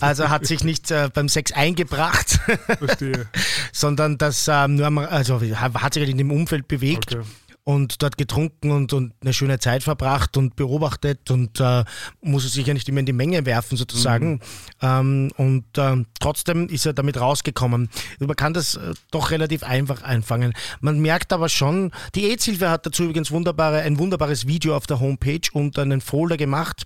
[0.00, 2.40] Also hat sich nicht äh, beim Sex eingebracht,
[2.78, 3.26] Verstehe.
[3.72, 7.24] sondern das ähm, nur also hat sich halt in dem Umfeld bewegt Okay.
[7.64, 11.84] Und dort getrunken und, und eine schöne Zeit verbracht und beobachtet und äh,
[12.20, 14.40] muss es sich ja nicht immer in die Menge werfen sozusagen.
[14.82, 17.88] Ähm, und ähm, trotzdem ist er damit rausgekommen.
[18.18, 20.52] Man kann das äh, doch relativ einfach einfangen.
[20.80, 25.00] Man merkt aber schon, die AIDS-Hilfe hat dazu übrigens wunderbare, ein wunderbares Video auf der
[25.00, 26.82] Homepage und einen Folder gemacht.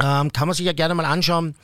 [0.00, 1.54] Ähm, kann man sich ja gerne mal anschauen.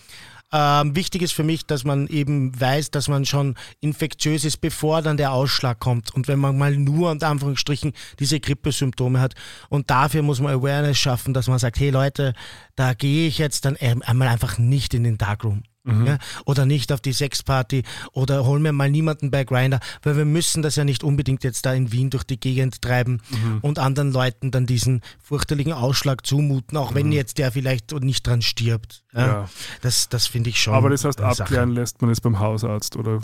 [0.52, 5.02] Ähm, wichtig ist für mich, dass man eben weiß, dass man schon infektiös ist, bevor
[5.02, 6.14] dann der Ausschlag kommt.
[6.14, 9.34] Und wenn man mal nur unter Anführungsstrichen diese Grippesymptome hat.
[9.68, 12.34] Und dafür muss man Awareness schaffen, dass man sagt, hey Leute,
[12.76, 15.62] da gehe ich jetzt dann ähm, einmal einfach nicht in den Darkroom.
[15.84, 16.18] Ja?
[16.44, 20.62] Oder nicht auf die Sexparty oder hol mir mal niemanden bei Grinder, weil wir müssen
[20.62, 23.22] das ja nicht unbedingt jetzt da in Wien durch die Gegend treiben
[23.62, 28.42] und anderen Leuten dann diesen furchterlichen Ausschlag zumuten, auch wenn jetzt der vielleicht nicht dran
[28.42, 29.04] stirbt.
[29.14, 29.26] Ja?
[29.26, 29.48] Ja.
[29.80, 30.74] Das, das finde ich schon.
[30.74, 33.20] Aber das heißt, abklären lässt man es beim Hausarzt oder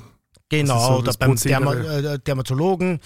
[0.48, 1.34] Genau, so oder beim.
[1.34, 3.00] Derma äh, Dermatologen.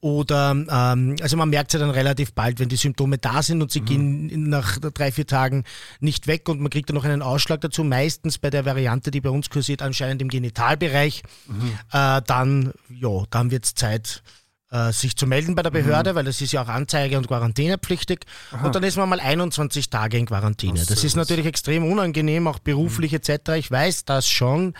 [0.00, 3.60] Oder, ähm, also man merkt es ja dann relativ bald, wenn die Symptome da sind
[3.60, 3.84] und sie Mhm.
[3.84, 5.64] gehen nach drei, vier Tagen
[6.00, 9.20] nicht weg und man kriegt dann noch einen Ausschlag dazu, meistens bei der Variante, die
[9.20, 11.22] bei uns kursiert, anscheinend im Genitalbereich.
[11.46, 11.72] Mhm.
[11.92, 14.22] Äh, dann, ja, dann wird es Zeit,
[14.70, 15.76] äh, sich zu melden bei der Mhm.
[15.84, 18.20] Behörde, weil das ist ja auch Anzeige- und Quarantänepflichtig.
[18.64, 20.80] Und dann ist man mal 21 Tage in Quarantäne.
[20.82, 23.50] Ach, das ist natürlich extrem unangenehm, auch beruflich etc.
[23.56, 24.74] Ich weiß das schon,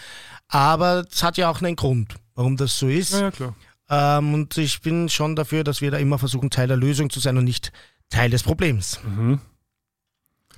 [0.48, 3.12] aber es hat ja auch einen Grund, warum das so ist.
[3.12, 3.54] Ja, ja, klar.
[3.88, 7.20] Ähm, und ich bin schon dafür, dass wir da immer versuchen, Teil der Lösung zu
[7.20, 7.72] sein und nicht
[8.10, 9.00] Teil des Problems.
[9.04, 9.40] Mhm.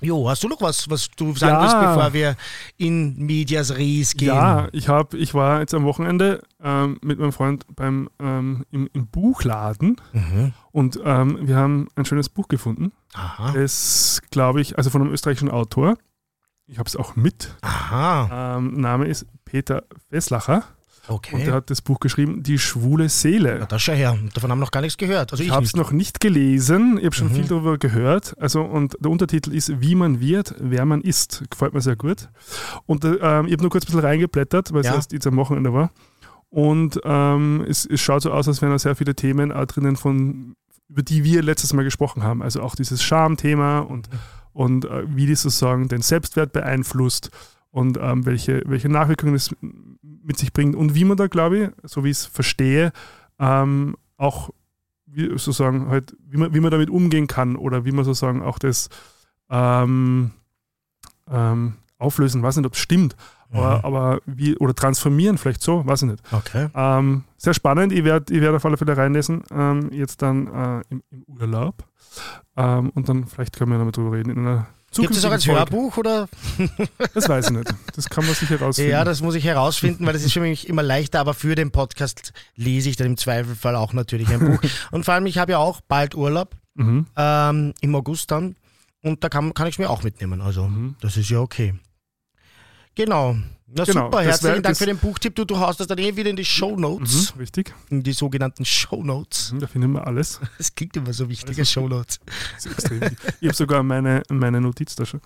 [0.01, 1.62] Jo, hast du noch was, was du sagen Ja.
[1.62, 2.37] willst, bevor wir
[2.77, 4.29] in Medias Res gehen?
[4.29, 8.88] Ja, ich, hab, ich war jetzt am Wochenende ähm, mit meinem Freund beim, ähm, im,
[8.92, 10.53] im Buchladen Mhm.
[10.70, 12.92] und ähm, wir haben ein schönes Buch gefunden.
[13.14, 13.53] Aha.
[13.55, 15.96] Das, glaube ich, also von einem österreichischen Autor.
[16.68, 17.57] Ich habe es auch mit.
[17.62, 18.59] Aha.
[18.59, 20.64] Ähm, Name ist Peter Fesslacher
[21.08, 21.52] und der Okay.
[21.52, 23.61] hat das Buch geschrieben, Die schwule Seele.
[23.61, 24.18] Ja, das schau her.
[24.34, 25.32] Davon haben wir noch gar nichts gehört.
[25.32, 27.34] Also Ich ich, habe es noch nicht gelesen, ich habe schon Mhm.
[27.34, 28.34] viel darüber gehört.
[28.38, 31.44] Also, und der Untertitel ist Wie man wird, wer man ist.
[31.50, 32.28] Gefällt mir sehr gut.
[32.84, 34.94] Und äh, ähm, ich habe nur kurz ein bisschen reingeblättert, weil es Ja.
[34.96, 35.90] erst jetzt am Wochenende war.
[36.50, 39.96] Und ähm, es, es schaut so aus, als wären da sehr viele Themen auch drinnen,
[39.96, 40.56] von,
[40.90, 42.42] über die wir letztes Mal gesprochen haben.
[42.42, 44.11] Also auch dieses Schamthema und,
[44.52, 47.30] und äh, wie das sozusagen den Selbstwert beeinflusst
[47.70, 49.54] und ähm, welche, welche Nachwirkungen es
[50.00, 52.92] mit sich bringt und wie man da, glaube ich, so wie ich es verstehe,
[53.38, 54.50] ähm, auch
[55.07, 58.59] wie, sozusagen halt, wie man, wie man damit umgehen kann oder wie man sozusagen auch
[58.59, 58.88] das
[59.50, 60.33] ähm,
[61.31, 63.16] ähm, auflösen, weiß nicht, ob es stimmt,
[63.50, 63.85] aber, Mhm.
[63.85, 66.22] aber wie, oder transformieren vielleicht so, weiß ich nicht.
[66.33, 66.68] Okay.
[66.74, 70.83] Ähm, sehr spannend, ich werde ich werd auf alle Fälle reinlesen, ähm, jetzt dann äh,
[70.90, 71.85] im, im Urlaub
[72.57, 75.61] und dann vielleicht können wir damit drüber reden in einer Gibt es auch als Folge.
[75.61, 76.29] Hörbuch oder?
[77.14, 78.90] Das weiß ich nicht, das kann man sicher rausfinden.
[78.92, 81.70] Ja, das muss ich herausfinden, weil das ist für mich immer leichter, aber für den
[81.70, 84.61] Podcast lese ich dann im Zweifelfall auch natürlich ein Buch.
[84.90, 87.07] Und vor allem, ich habe ja auch bald Urlaub, mhm.
[87.16, 88.57] ähm, im August dann.
[89.03, 90.40] Und da kann, kann ich es mir auch mitnehmen.
[90.40, 90.96] Also, Mhm.
[91.01, 91.74] das ist ja okay.
[92.98, 93.37] Genau.
[93.70, 95.34] Na Genau, super, herzlichen wär- Dank für den Buchtipp.
[95.34, 97.74] Du, du haust das dann eh wieder in die Show Notes, Mhm, richtig.
[97.90, 99.52] in die sogenannten Show Notes.
[99.52, 100.40] Mhm, Da finden wir alles.
[100.58, 102.18] Das klingt immer so wichtig, Show Notes.
[102.64, 103.18] Extrem wichtig.
[103.40, 105.20] Ich habe sogar meine, meine Notiz da schon.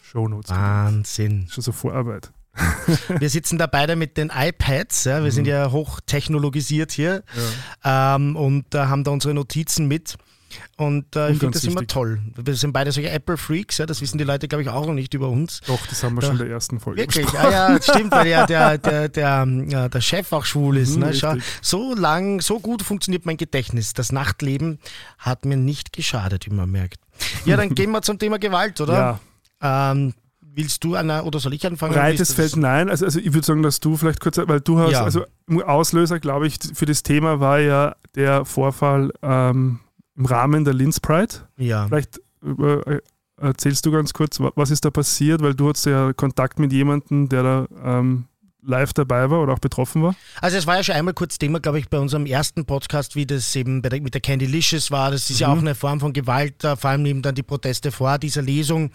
[0.00, 0.50] Shownotes.
[0.50, 1.48] Wahnsinn.
[1.50, 2.30] Schon so Vorarbeit.
[3.20, 5.50] Wir sitzen da beide mit den iPads, ja, wir sind Mhm.
[5.50, 7.22] ja hochtechnologisiert hier
[7.84, 10.16] ähm, und äh, haben da unsere Notizen mit.
[10.76, 11.88] Und äh, ich finde das immer wichtig.
[11.88, 12.20] toll.
[12.36, 15.14] Wir sind beide solche Apple-Freaks, ja, das wissen die Leute, glaube ich, auch noch nicht
[15.14, 15.60] über uns.
[15.66, 17.50] Doch, das haben wir schon in der ersten Folge Wirklich, besprochen.
[17.52, 20.94] ja, ja, stimmt, weil ja der, der, der, ja, der Chef auch schwul ist.
[20.96, 21.14] Mhm, ne?
[21.14, 23.92] Schau, so lang, so gut funktioniert mein Gedächtnis.
[23.94, 24.78] Das Nachtleben
[25.18, 27.00] hat mir nicht geschadet, wie man merkt.
[27.44, 29.18] Ja, dann gehen wir zum Thema Gewalt, oder?
[29.62, 31.94] Ja, Ähm, willst du einer oder soll ich anfangen?
[31.94, 32.88] breites Feld, nein.
[32.88, 35.04] Also, also ich würde sagen, dass du vielleicht kurz, weil du hast, Ja.
[35.04, 35.24] also
[35.64, 39.78] Auslöser, glaube ich, für das Thema war ja der Vorfall ähm,
[40.18, 41.34] im Rahmen der Linz Pride.
[41.56, 41.86] Ja.
[41.86, 42.98] Vielleicht äh,
[43.40, 46.72] erzählst du ganz kurz, wa- was ist da passiert, weil du hattest ja Kontakt mit
[46.72, 48.24] jemandem, der da ähm,
[48.62, 50.14] live dabei war oder auch betroffen war.
[50.40, 53.24] Also es war ja schon einmal kurz Thema, glaube ich, bei unserem ersten Podcast, wie
[53.24, 55.10] das eben der, mit der Candylicious war.
[55.10, 55.54] Das ist ja Mhm.
[55.54, 58.90] auch eine Form von Gewalt, vor allem eben dann die Proteste vor dieser Lesung.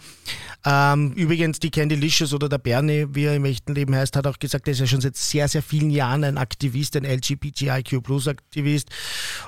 [0.66, 4.38] Ähm, übrigens, die Candylicious oder der Bernie, wie er im echten Leben heißt, hat auch
[4.38, 8.88] gesagt, er ist ja schon seit sehr, sehr vielen Jahren ein Aktivist, ein LGBTIQ-Plus-Aktivist.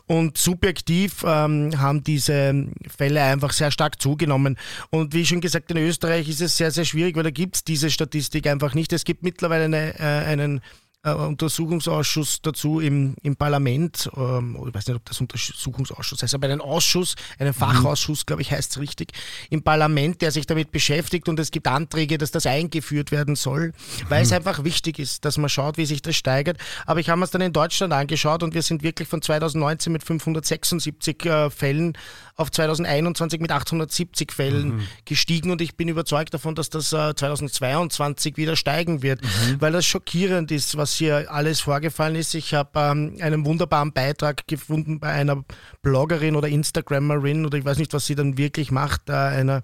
[0.07, 4.57] Und subjektiv ähm, haben diese Fälle einfach sehr stark zugenommen.
[4.91, 7.65] Und wie schon gesagt, in Österreich ist es sehr, sehr schwierig, weil da gibt es
[7.65, 8.93] diese Statistik einfach nicht.
[8.93, 10.61] Es gibt mittlerweile eine, äh, einen
[11.07, 14.11] äh, Untersuchungsausschuss dazu im, im Parlament.
[14.17, 18.51] Ähm, ich weiß nicht, ob das Untersuchungsausschuss heißt, aber einen Ausschuss, einen Fachausschuss, glaube ich,
[18.51, 19.13] heißt es richtig,
[19.49, 23.73] im Parlament, der sich damit beschäftigt und es gibt Anträge, dass das eingeführt werden soll,
[24.09, 26.59] weil es einfach wichtig ist, dass man schaut, wie sich das steigert.
[26.87, 29.93] Aber ich habe mir es dann in Deutschland angeschaut und wir sind wirklich von 2019
[29.93, 31.97] mit 576 äh, Fällen
[32.37, 38.37] auf 2021 mit 870 Fällen gestiegen und ich bin überzeugt davon, dass das äh, 2022
[38.37, 39.21] wieder steigen wird,
[39.59, 42.35] weil das schockierend ist, was hier alles vorgefallen ist.
[42.35, 45.45] Ich habe ähm, einen wunderbaren Beitrag gefunden bei einer
[45.81, 49.63] Bloggerin oder Instagrammerin oder ich weiß nicht, was sie dann wirklich macht, äh, einer,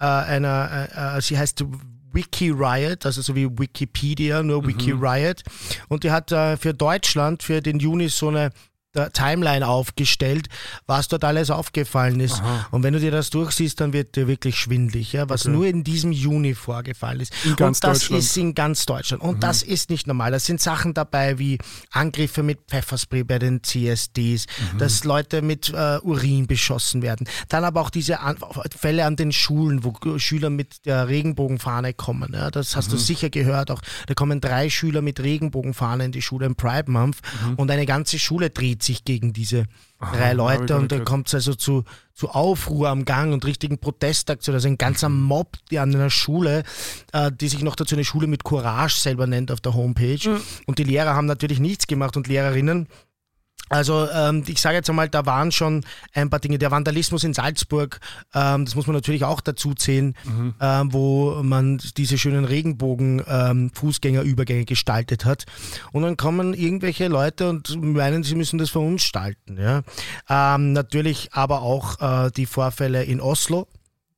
[0.00, 1.64] äh, einer äh, äh, sie heißt
[2.12, 5.42] Wiki Riot, also so wie Wikipedia, nur Wiki Riot.
[5.88, 8.50] Und die hat äh, für Deutschland, für den Juni so eine äh,
[9.12, 10.48] Timeline aufgestellt,
[10.86, 12.42] was dort alles aufgefallen ist.
[12.70, 15.54] Und wenn du dir das durchsiehst, dann wird dir wirklich schwindlig, ja, was Okay.
[15.54, 17.32] nur in diesem Juni vorgefallen ist.
[17.44, 18.22] In ganz und das Deutschland.
[18.22, 19.22] ist in ganz Deutschland.
[19.22, 20.30] Und das ist nicht normal.
[20.32, 21.58] Da sind Sachen dabei wie
[21.92, 24.46] Angriffe mit Pfefferspray bei den CSDs,
[24.78, 27.28] dass Leute mit äh, Urin beschossen werden.
[27.48, 28.36] Dann aber auch diese an
[28.76, 32.32] Fälle an den Schulen, wo Schüler mit der Regenbogenfahne kommen.
[32.32, 33.70] Ja, das hast du sicher gehört.
[33.70, 37.18] Auch da kommen drei Schüler mit Regenbogenfahne in die Schule im Pride Month
[37.56, 39.66] und eine ganze Schule dreht sich gegen diese
[39.98, 43.44] drei hab ich Leute und dann kommt es also zu, zu Aufruhr am Gang und
[43.44, 44.56] richtigen Protestaktionen.
[44.56, 46.62] Also ein ganzer Mob die an einer Schule,
[47.12, 50.40] äh, die sich noch dazu eine Schule mit Courage selber nennt auf der Homepage.
[50.66, 52.88] Und die Lehrer haben natürlich nichts gemacht und Lehrerinnen.
[53.68, 56.58] Also ähm, ich sage jetzt einmal, da waren schon ein paar Dinge.
[56.58, 57.98] Der Vandalismus in Salzburg,
[58.32, 60.14] ähm, das muss man natürlich auch dazu zählen,
[60.60, 63.72] ähm, wo man diese schönen Regenbogen ähm,
[64.66, 65.46] gestaltet hat.
[65.90, 69.58] Und dann kommen irgendwelche Leute und meinen, sie müssen das verunstalten.
[69.58, 69.82] Ja?
[70.28, 73.66] Ähm, natürlich aber auch äh, die Vorfälle in Oslo,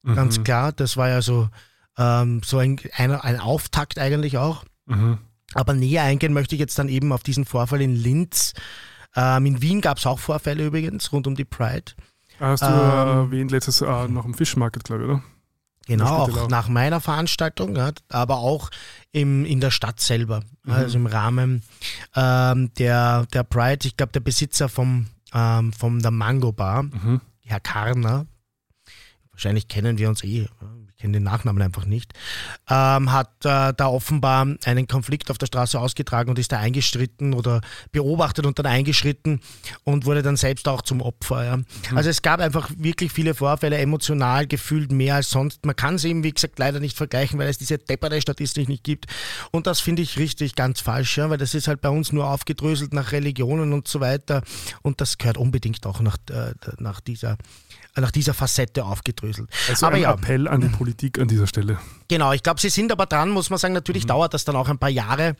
[0.04, 0.72] ganz klar.
[0.72, 1.48] Das war ja so,
[1.96, 4.64] ähm, so ein, ein, ein Auftakt eigentlich auch.
[4.86, 5.18] Mhm.
[5.54, 8.52] Aber näher eingehen möchte ich jetzt dann eben auf diesen Vorfall in Linz.
[9.18, 11.92] Ähm, in Wien gab es auch Vorfälle übrigens rund um die Pride.
[12.38, 15.22] Hast du Ähm, äh, erwähnt letztes Jahr noch im Fischmarket, glaube ich, oder?
[15.86, 16.48] Genau, auch auch.
[16.50, 18.70] nach meiner Veranstaltung, ja, aber auch
[19.10, 20.42] im, in der Stadt selber.
[20.64, 20.72] Mhm.
[20.72, 21.62] Also im Rahmen
[22.14, 23.88] ähm, der, der Pride.
[23.88, 27.20] Ich glaube, der Besitzer vom, ähm, von der Mango Bar, Mhm.
[27.44, 28.26] Herr Karner,
[29.32, 30.46] wahrscheinlich kennen wir uns eh,
[30.98, 32.12] kenne den Nachnamen einfach nicht,
[32.68, 37.34] ähm, hat äh, da offenbar einen Konflikt auf der Straße ausgetragen und ist da eingeschritten
[37.34, 37.60] oder
[37.92, 39.40] beobachtet und dann eingeschritten
[39.84, 41.44] und wurde dann selbst auch zum Opfer.
[41.44, 41.58] Ja.
[41.94, 45.64] Also es gab einfach wirklich viele Vorfälle, emotional gefühlt mehr als sonst.
[45.64, 48.82] Man kann es eben, wie gesagt, leider nicht vergleichen, weil es diese deppere Statistik nicht
[48.82, 49.06] gibt.
[49.52, 52.28] Und das finde ich richtig ganz falsch, ja, weil das ist halt bei uns nur
[52.28, 54.42] aufgedröselt nach Religionen und so weiter.
[54.82, 57.38] Und das gehört unbedingt auch nach, äh, nach dieser
[58.00, 59.50] nach dieser Facette aufgedröselt.
[59.68, 60.87] Also aber ein ja, Appell an die Politik
[61.18, 61.78] an dieser Stelle.
[62.08, 63.74] Genau, ich glaube, sie sind aber dran, muss man sagen.
[63.74, 65.36] Natürlich dauert das dann auch ein paar Jahre.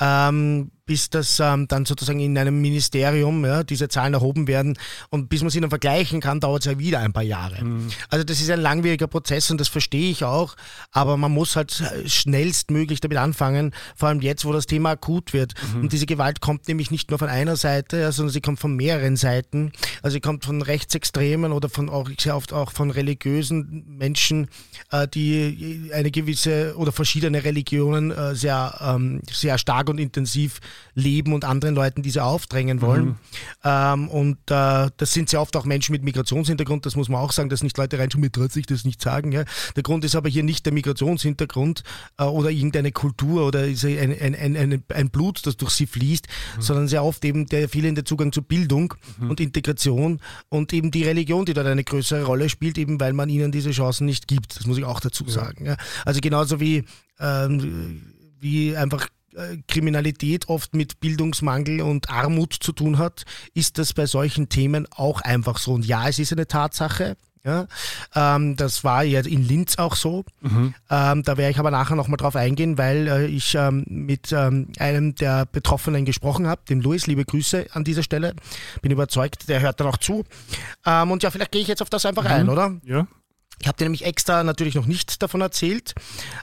[0.00, 4.78] Ähm, bis das ähm, dann sozusagen in einem Ministerium ja, diese Zahlen erhoben werden
[5.10, 7.62] und bis man sie dann vergleichen kann, dauert es ja wieder ein paar Jahre.
[7.64, 7.88] Mhm.
[8.08, 10.54] Also das ist ein langwieriger Prozess und das verstehe ich auch,
[10.92, 15.54] aber man muss halt schnellstmöglich damit anfangen, vor allem jetzt, wo das Thema akut wird.
[15.74, 15.82] Mhm.
[15.82, 18.76] Und diese Gewalt kommt nämlich nicht nur von einer Seite, ja, sondern sie kommt von
[18.76, 19.72] mehreren Seiten.
[20.02, 24.48] Also sie kommt von Rechtsextremen oder von auch sehr oft auch von religiösen Menschen,
[24.92, 30.60] äh, die eine gewisse oder verschiedene Religionen äh, sehr, ähm, sehr stark und intensiv
[30.94, 33.04] leben und anderen Leuten diese aufdrängen wollen.
[33.04, 33.16] Mhm.
[33.64, 37.32] Ähm, und äh, das sind sehr oft auch Menschen mit Migrationshintergrund, das muss man auch
[37.32, 39.32] sagen, dass nicht Leute reinschauen, mir traut sich das nicht sagen.
[39.32, 39.44] Ja.
[39.76, 41.82] Der Grund ist aber hier nicht der Migrationshintergrund
[42.18, 46.62] äh, oder irgendeine Kultur oder ein, ein, ein, ein, Blut, das durch sie fließt, mhm.
[46.62, 49.30] sondern sehr oft eben der fehlende Zugang zu Bildung mhm.
[49.30, 53.28] und Integration und eben die Religion, die dort eine größere Rolle spielt, eben weil man
[53.28, 54.56] ihnen diese Chancen nicht gibt.
[54.56, 55.66] Das muss ich auch dazu sagen.
[55.66, 55.76] Ja.
[56.04, 56.84] Also genauso wie,
[57.20, 59.08] ähm, wie einfach
[59.68, 65.20] Kriminalität oft mit Bildungsmangel und Armut zu tun hat, ist das bei solchen Themen auch
[65.20, 65.74] einfach so.
[65.74, 67.16] Und ja, es ist eine Tatsache.
[67.46, 67.68] Ja,
[68.16, 70.24] ähm, das war ja in Linz auch so.
[70.40, 70.74] Mhm.
[70.90, 74.72] Ähm, da werde ich aber nachher nochmal drauf eingehen, weil äh, ich ähm, mit ähm,
[74.80, 77.06] einem der Betroffenen gesprochen habe, dem Luis.
[77.06, 78.34] Liebe Grüße an dieser Stelle.
[78.82, 80.24] Bin überzeugt, der hört dann auch zu.
[80.84, 82.30] Ähm, und ja, vielleicht gehe ich jetzt auf das einfach mhm.
[82.30, 82.74] ein, oder?
[82.84, 83.06] Ja.
[83.60, 85.94] Ich habe dir nämlich extra natürlich noch nichts davon erzählt.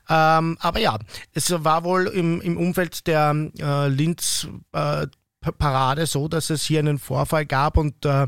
[0.10, 0.98] Ähm, aber ja,
[1.34, 5.08] es war wohl im, im Umfeld der äh, Linz äh,
[5.52, 8.28] Parade so, dass es hier einen Vorfall gab und äh,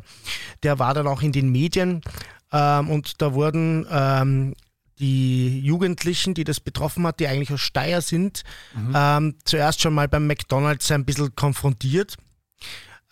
[0.64, 2.02] der war dann auch in den Medien.
[2.52, 4.54] Ähm, und da wurden ähm,
[5.00, 8.44] die Jugendlichen, die das betroffen hat, die eigentlich aus Steyr sind,
[8.76, 8.94] mhm.
[8.96, 12.16] ähm, zuerst schon mal beim McDonalds ein bisschen konfrontiert.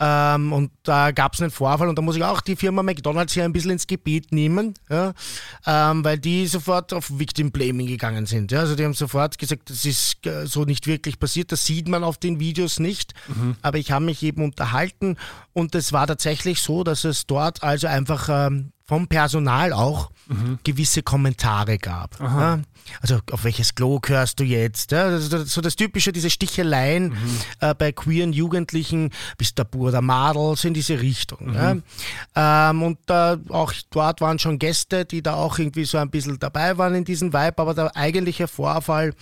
[0.05, 3.33] Ähm, und da gab es einen Vorfall und da muss ich auch die Firma McDonalds
[3.33, 5.13] hier ein bisschen ins Gebet nehmen, ja,
[5.65, 8.51] ähm, weil die sofort auf Victim Blaming gegangen sind.
[8.51, 8.59] Ja.
[8.59, 12.03] Also die haben sofort gesagt, das ist äh, so nicht wirklich passiert, das sieht man
[12.03, 13.55] auf den Videos nicht, mhm.
[13.61, 15.15] aber ich habe mich eben unterhalten
[15.53, 20.59] und es war tatsächlich so, dass es dort also einfach ähm, vom Personal auch mhm.
[20.63, 22.19] gewisse Kommentare gab.
[22.19, 22.59] Ja?
[23.01, 24.91] Also auf welches Klo gehörst du jetzt?
[24.91, 25.17] Ja?
[25.19, 27.39] so das Typische, diese Sticheleien mhm.
[27.61, 31.51] äh, bei queeren Jugendlichen, bist der Bur der Madel, so in diese Richtung.
[31.51, 31.83] Mhm.
[32.35, 32.69] Ja?
[32.69, 36.37] Ähm, und äh, auch dort waren schon Gäste, die da auch irgendwie so ein bisschen
[36.39, 39.13] dabei waren in diesem Vibe, aber der eigentliche Vorfall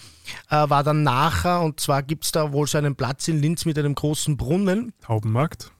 [0.49, 3.65] äh, war dann nachher und zwar gibt es da wohl so einen Platz in Linz
[3.65, 4.93] mit einem großen Brunnen.
[5.01, 5.71] Taubenmarkt.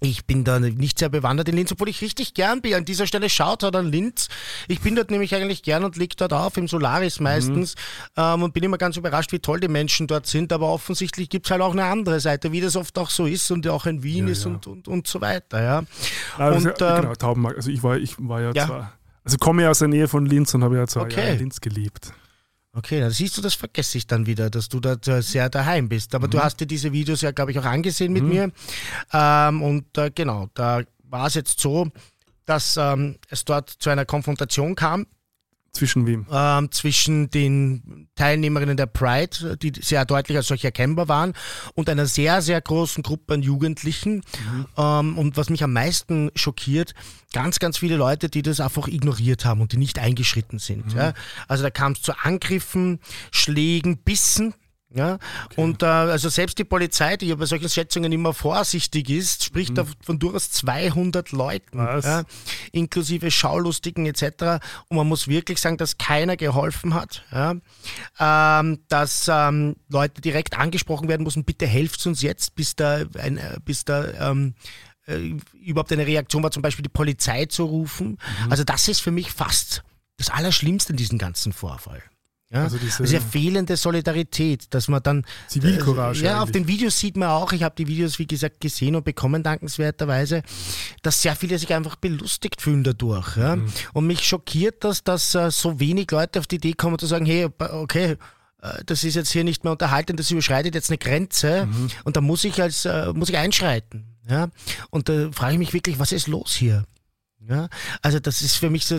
[0.00, 2.74] Ich bin da nicht sehr bewandert in Linz, obwohl ich richtig gern bin.
[2.74, 4.28] An dieser Stelle schaut an Linz.
[4.68, 7.74] Ich bin dort nämlich eigentlich gern und liege dort auf, im Solaris meistens.
[8.16, 8.22] Mhm.
[8.22, 10.52] Ähm, und bin immer ganz überrascht, wie toll die Menschen dort sind.
[10.52, 13.50] Aber offensichtlich gibt es halt auch eine andere Seite, wie das oft auch so ist
[13.50, 14.50] und auch in Wien ja, ist ja.
[14.50, 15.62] Und, und, und so weiter.
[15.62, 15.82] Ja.
[16.36, 17.56] Also, und, äh, genau, Taubenmarkt.
[17.56, 18.66] Also ich war, ich war ja, ja.
[18.66, 18.92] zwar,
[19.24, 21.20] also komme ja aus der Nähe von Linz und habe ja zwei okay.
[21.20, 22.12] Jahre Linz geliebt.
[22.78, 26.14] Okay, dann siehst du, das vergesse ich dann wieder, dass du da sehr daheim bist.
[26.14, 26.30] Aber mhm.
[26.30, 28.28] du hast dir diese Videos ja, glaube ich, auch angesehen mit mhm.
[28.28, 28.52] mir.
[29.12, 31.88] Ähm, und äh, genau, da war es jetzt so,
[32.46, 35.06] dass ähm, es dort zu einer Konfrontation kam
[35.72, 36.26] zwischen wem?
[36.30, 41.34] Ähm, zwischen den Teilnehmerinnen der Pride, die sehr deutlich als solche erkennbar waren,
[41.74, 44.16] und einer sehr, sehr großen Gruppe an Jugendlichen.
[44.16, 44.66] Mhm.
[44.76, 46.94] Ähm, und was mich am meisten schockiert,
[47.32, 50.92] ganz, ganz viele Leute, die das einfach ignoriert haben und die nicht eingeschritten sind.
[50.92, 50.98] Mhm.
[50.98, 51.14] Ja.
[51.46, 53.00] Also da kam es zu Angriffen,
[53.30, 54.54] Schlägen, Bissen.
[54.90, 55.60] Ja, okay.
[55.60, 59.76] und äh, also selbst die Polizei, die ja bei solchen Schätzungen immer vorsichtig ist, spricht
[59.76, 59.84] mhm.
[60.00, 62.24] von durchaus 200 Leuten, ja,
[62.72, 64.64] inklusive Schaulustigen etc.
[64.88, 67.56] Und man muss wirklich sagen, dass keiner geholfen hat, ja,
[68.18, 73.36] ähm, dass ähm, Leute direkt angesprochen werden müssen, bitte helft uns jetzt, bis da, ein,
[73.36, 74.54] äh, bis da ähm,
[75.06, 78.18] äh, überhaupt eine Reaktion war, zum Beispiel die Polizei zu rufen.
[78.44, 78.50] Mhm.
[78.52, 79.82] Also das ist für mich fast
[80.16, 82.02] das Allerschlimmste in diesem ganzen Vorfall.
[82.50, 86.22] Ja, also diese also fehlende Solidarität, dass man dann Zivilcourage.
[86.22, 86.42] Äh, ja, eigentlich.
[86.42, 89.42] auf den Videos sieht man auch, ich habe die Videos wie gesagt gesehen und bekommen
[89.42, 90.42] dankenswerterweise,
[91.02, 93.36] dass sehr viele sich einfach belustigt fühlen dadurch.
[93.36, 93.56] Ja?
[93.56, 93.70] Mhm.
[93.92, 97.26] Und mich schockiert das, dass äh, so wenig Leute auf die Idee kommen zu sagen,
[97.26, 98.16] hey, okay,
[98.62, 101.88] äh, das ist jetzt hier nicht mehr unterhalten, das überschreitet jetzt eine Grenze mhm.
[102.04, 104.06] und da muss ich als äh, muss ich einschreiten.
[104.26, 104.48] Ja?
[104.88, 106.84] Und da frage ich mich wirklich, was ist los hier?
[107.40, 107.68] Ja,
[108.02, 108.96] also das ist für mich so,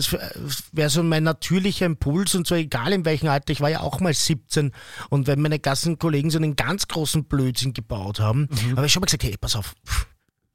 [0.72, 4.00] wäre so mein natürlicher Impuls und so egal in welchem Alter, ich war ja auch
[4.00, 4.72] mal 17
[5.10, 8.76] und wenn meine Gassenkollegen so einen ganz großen Blödsinn gebaut haben, mhm.
[8.76, 9.74] habe ich schon mal gesagt, hey, pass auf.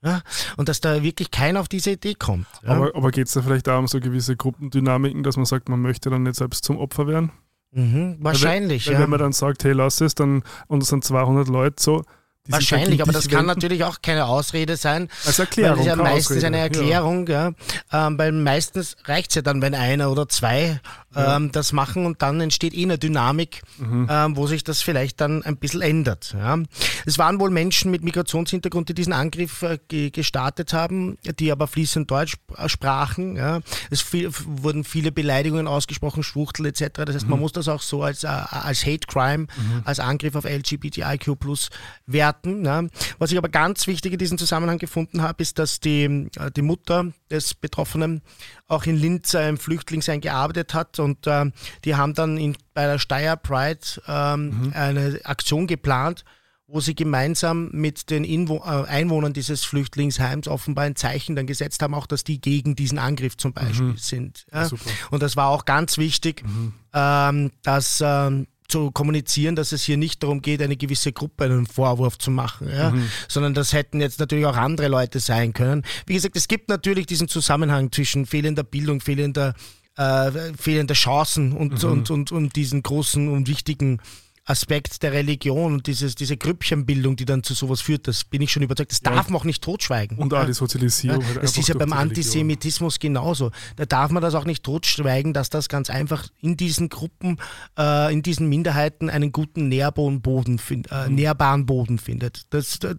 [0.03, 0.21] Ja,
[0.57, 2.47] und dass da wirklich keiner auf diese Idee kommt.
[2.63, 2.69] Ja.
[2.71, 5.81] Aber, aber geht es da vielleicht auch um so gewisse Gruppendynamiken, dass man sagt, man
[5.81, 7.31] möchte dann nicht selbst zum Opfer werden?
[7.71, 9.03] Mhm, wahrscheinlich, weil, weil ja.
[9.03, 12.03] Wenn man dann sagt, hey, lass es, dann, und es sind 200 Leute so,
[12.47, 15.09] Wahrscheinlich, aber das kann natürlich auch keine Ausrede sein.
[15.25, 15.77] Als Erklärung.
[15.77, 16.47] Das ja meistens Ausrede.
[16.47, 17.53] eine Erklärung, ja.
[17.91, 20.79] ja ähm, weil meistens reicht es ja dann, wenn einer oder zwei
[21.15, 21.37] ja.
[21.37, 24.07] ähm, das machen und dann entsteht eh eine Dynamik, mhm.
[24.09, 26.35] ähm, wo sich das vielleicht dann ein bisschen ändert.
[26.37, 26.57] Ja.
[27.05, 31.67] Es waren wohl Menschen mit Migrationshintergrund, die diesen Angriff äh, ge gestartet haben, die aber
[31.67, 32.35] fließend Deutsch
[32.67, 33.35] sprachen.
[33.35, 33.61] Ja.
[33.89, 37.05] Es viel, wurden viele Beleidigungen ausgesprochen, Schwuchtel etc.
[37.05, 37.31] Das heißt, mhm.
[37.31, 39.81] man muss das auch so als, äh, als Hate Crime, mhm.
[39.85, 41.69] als Angriff auf LGBTIQ plus
[42.05, 42.65] werten.
[42.65, 42.83] Ja.
[43.17, 46.61] Was ich aber ganz wichtig in diesem Zusammenhang gefunden habe, ist, dass die, äh, die
[46.61, 48.21] Mutter des Betroffenen
[48.67, 51.51] auch in Linz im Flüchtlingsheim gearbeitet hat und äh,
[51.83, 54.73] die haben dann in, bei der Steyr Pride ähm, mhm.
[54.73, 56.25] eine Aktion geplant,
[56.67, 61.83] wo sie gemeinsam mit den Inwo äh, Einwohnern dieses Flüchtlingsheims offenbar ein Zeichen dann gesetzt
[61.83, 63.97] haben, auch dass die gegen diesen Angriff zum Beispiel mhm.
[63.97, 64.47] sind.
[64.51, 64.67] Ja?
[65.11, 66.73] Und das war auch ganz wichtig, mhm.
[66.93, 71.65] ähm, dass ähm, zu kommunizieren, dass es hier nicht darum geht, eine gewisse Gruppe einen
[71.65, 72.91] Vorwurf zu machen, ja?
[72.91, 73.09] Mhm.
[73.27, 75.83] sondern das hätten jetzt natürlich auch andere Leute sein können.
[76.05, 79.53] Wie gesagt, es gibt natürlich diesen Zusammenhang zwischen fehlender Bildung, fehlender,
[79.97, 81.89] äh, fehlender Chancen und, mhm.
[81.89, 83.99] und, und, und diesen großen und wichtigen
[84.47, 88.51] Aspekt der Religion und dieses, diese Grüppchenbildung, die dann zu sowas führt, das bin ich
[88.51, 90.19] schon überzeugt, das darf man auch nicht totschweigen.
[90.19, 91.21] Und auch die Sozialisierung.
[91.21, 93.49] Ja, halt das ist ja beim Antisemitismus genauso.
[93.75, 97.37] Da darf man das auch nicht totschweigen, dass das ganz einfach in diesen Gruppen,
[97.77, 101.15] äh, in diesen Minderheiten einen guten Nährboden, find, äh, mhm.
[101.15, 102.43] nährbaren Boden findet.
[102.51, 102.97] Das, das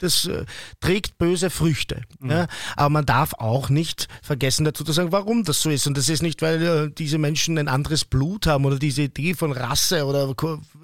[0.00, 0.44] das äh,
[0.80, 2.02] trägt böse Früchte.
[2.18, 2.30] Mhm.
[2.30, 2.46] Ja?
[2.76, 5.86] Aber man darf auch nicht vergessen dazu zu sagen, warum das so ist.
[5.86, 9.34] Und das ist nicht, weil äh, diese Menschen ein anderes Blut haben oder diese Idee
[9.34, 10.34] von Rasse oder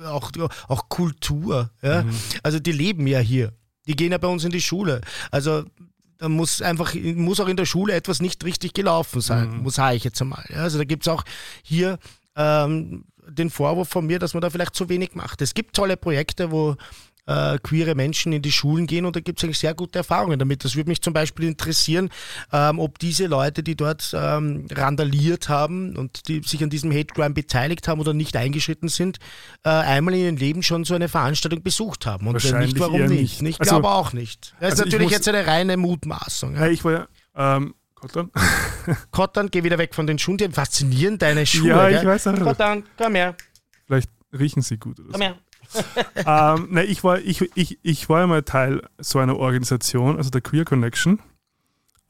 [0.05, 0.31] auch,
[0.69, 1.71] auch Kultur.
[1.83, 2.03] Ja?
[2.03, 2.11] Mhm.
[2.43, 3.53] Also die leben ja hier.
[3.87, 5.01] Die gehen ja bei uns in die Schule.
[5.31, 5.65] Also
[6.19, 9.63] da muss einfach, muss auch in der Schule etwas nicht richtig gelaufen sein, mhm.
[9.63, 10.45] muss ich jetzt einmal.
[10.49, 10.59] Ja?
[10.59, 11.25] Also da gibt es auch
[11.63, 11.99] hier
[12.37, 15.43] ähm, den Vorwurf von mir, dass man da vielleicht zu wenig macht.
[15.43, 16.77] Es gibt tolle Projekte, wo
[17.27, 20.39] äh, queere Menschen in die Schulen gehen und da gibt es eigentlich sehr gute Erfahrungen
[20.39, 20.65] damit.
[20.65, 22.11] Das würde mich zum Beispiel interessieren,
[22.53, 27.13] ähm, ob diese Leute, die dort ähm, randaliert haben und die sich an diesem Hate
[27.15, 29.19] Crime beteiligt haben oder nicht eingeschritten sind,
[29.65, 32.29] äh, einmal in ihrem Leben schon so eine Veranstaltung besucht haben.
[32.29, 33.43] Und wenn nicht, warum nicht?
[33.43, 33.55] nicht.
[33.57, 34.55] Ich also, glaube auch nicht.
[34.61, 36.55] Das also ist natürlich jetzt eine reine Mutmaßung.
[36.55, 36.69] Ja.
[36.69, 37.09] Ich war ja,
[37.57, 38.31] ähm, Kottern.
[39.11, 40.37] Kottern, geh wieder weg von den Schuhen.
[40.37, 41.71] Die faszinieren deine Schuhe.
[41.71, 42.07] Ja, ich gell?
[42.07, 42.39] weiß auch.
[42.39, 43.35] Kottern, komm her.
[43.87, 45.01] Vielleicht riechen sie gut.
[45.01, 45.37] Oder komm her
[46.27, 50.41] ähm, ne, ich, war, ich, ich, ich war einmal Teil so einer Organisation, also der
[50.41, 51.21] Queer Connection.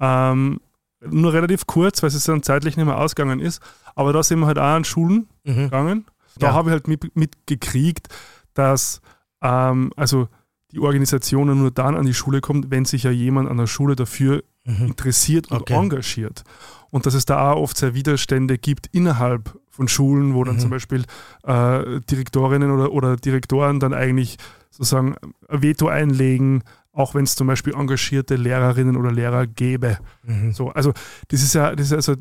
[0.01, 0.61] Ähm,
[1.01, 3.63] nur relativ kurz, weil es dann zeitlich nicht mehr ausgegangen ist.
[3.95, 5.57] Aber da sind wir halt auch an Schulen mhm.
[5.57, 6.07] gegangen.
[6.39, 6.53] Da ja.
[6.53, 8.19] habe ich halt mitgekriegt, mit
[8.55, 9.01] dass
[9.43, 10.29] ähm, also
[10.73, 13.97] die Organisation nur dann an die Schule kommt, wenn sich ja jemand an der Schule
[13.97, 14.87] dafür mhm.
[14.87, 15.75] interessiert und okay.
[15.75, 16.45] engagiert.
[16.91, 20.61] Und dass es da auch oft sehr Widerstände gibt innerhalb von Schulen, wo dann mhm.
[20.61, 21.05] zum Beispiel
[21.45, 24.39] äh, Direktorinnen oder, oder Direktoren dann eigentlich
[24.71, 25.17] sozusagen
[25.49, 26.63] ein Veto einlegen,
[26.93, 29.99] auch wenn es zum Beispiel engagierte Lehrerinnen oder Lehrer gäbe.
[30.23, 30.53] Mhm.
[30.53, 30.93] So, also
[31.29, 32.15] das ist ja, das ist also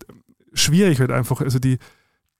[0.53, 1.41] schwierig halt einfach.
[1.41, 1.77] Also die,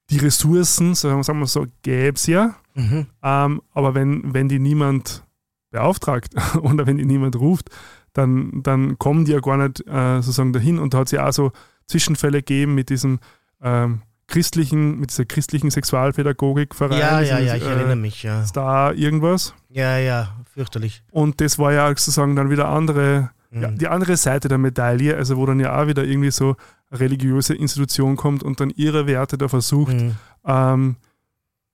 [0.10, 3.08] die Ressourcen, sagen wir so, gäbe es ja, mhm.
[3.23, 5.23] ähm, aber wenn, wenn die niemand
[5.71, 7.69] beauftragt oder wenn die niemand ruft,
[8.12, 10.80] dann, dann kommen die ja gar nicht äh, sozusagen dahin.
[10.80, 11.51] Und da hat es ja auch so
[11.88, 13.19] Zwischenfälle gegeben mit diesem
[13.62, 17.00] ähm, christlichen, mit dieser christlichen Sexualpädagogikverein.
[17.00, 18.46] Ja, ja, ja, ich äh, erinnere mich, ja.
[18.46, 19.54] Star irgendwas.
[19.70, 21.04] Ja, ja, fürchterlich.
[21.12, 23.62] Und das war ja sozusagen dann wieder andere, mhm.
[23.62, 26.56] ja, die andere Seite der Medaille, also wo dann ja auch wieder irgendwie so
[26.90, 30.16] eine religiöse Institution kommt und dann ihre Werte da versucht, mhm.
[30.46, 30.96] ähm,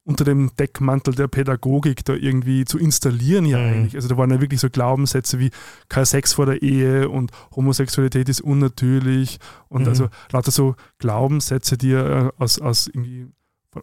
[0.04, 3.74] unter dem Deckmantel der Pädagogik da irgendwie zu installieren ja mhm.
[3.74, 3.96] eigentlich.
[3.96, 5.52] Also da waren ja wirklich so Glaubenssätze wie
[5.90, 9.90] kein Sex vor der Ehe und Homosexualität ist unnatürlich und mhm.
[9.90, 13.28] also lauter so Glaubenssätze, die ja äh, aus, aus irgendwie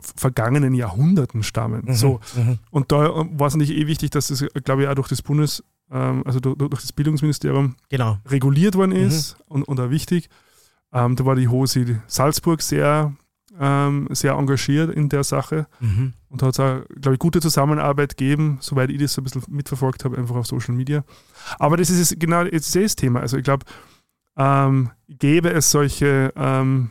[0.01, 1.85] vergangenen Jahrhunderten stammen.
[1.87, 1.95] Mhm.
[1.95, 2.21] So.
[2.37, 2.59] Mhm.
[2.71, 5.23] Und da äh, war es natürlich eh wichtig, dass das, glaube ich, auch durch das
[5.23, 8.19] Bundes, ähm, also durch, durch, das Bildungsministerium genau.
[8.27, 9.45] reguliert worden ist mhm.
[9.47, 10.29] und, und auch wichtig.
[10.93, 13.15] Ähm, da war die Hose Salzburg sehr
[13.59, 16.13] ähm, sehr engagiert in der Sache mhm.
[16.29, 20.05] und hat auch, glaube ich, gute Zusammenarbeit gegeben, soweit ich das so ein bisschen mitverfolgt
[20.05, 21.05] habe, einfach auf Social Media.
[21.59, 23.21] Aber das ist genau jetzt das Thema.
[23.21, 23.65] Also ich glaube,
[24.37, 26.91] ähm, gäbe es solche ähm,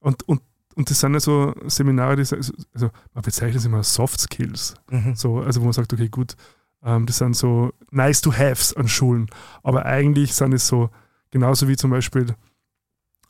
[0.00, 0.42] und, und,
[0.74, 4.74] und das sind ja so Seminare, die, also man bezeichnet es immer Soft Skills.
[4.90, 5.14] Mhm.
[5.14, 6.36] So, also wo man sagt, okay, gut,
[6.84, 9.26] ähm, das sind so nice to haves an Schulen.
[9.62, 10.90] Aber eigentlich sind es so,
[11.30, 12.26] genauso wie zum Beispiel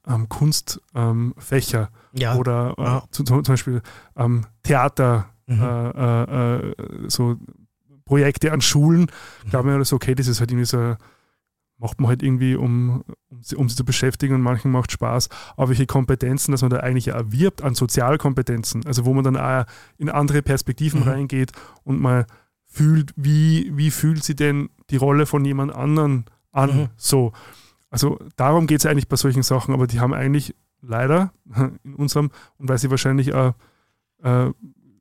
[0.07, 2.37] ähm, Kunstfächer ähm, ja.
[2.37, 3.05] oder äh, ja.
[3.11, 3.83] Zu, zum Beispiel
[4.17, 5.63] ähm, Theater, mhm.
[5.63, 6.75] äh, äh, äh
[7.09, 7.37] so
[8.05, 9.03] Projekte an Schulen.
[9.45, 9.51] Mhm.
[9.51, 10.97] Glauben wir so, okay, das ist halt irgendwie so,
[11.79, 15.29] macht man halt irgendwie, um, um, sie, um sie zu beschäftigen und manchen macht Spaß.
[15.57, 19.65] Aber welche Kompetenzen, dass man da eigentlich erwirbt an Sozialkompetenzen, also wo man dann auch
[19.99, 21.09] in andere Perspektiven mhm.
[21.09, 21.53] reingeht
[21.85, 22.27] und mal
[22.65, 26.77] fühlt, wie, wie fühlt sie denn die Rolle von jemand anderen an?
[26.77, 26.89] Mhm.
[26.97, 27.33] So.
[27.91, 31.33] Also darum geht es eigentlich bei solchen Sachen, aber die haben eigentlich leider
[31.85, 33.55] in unserem und weil sie wahrscheinlich auch
[34.23, 34.51] äh,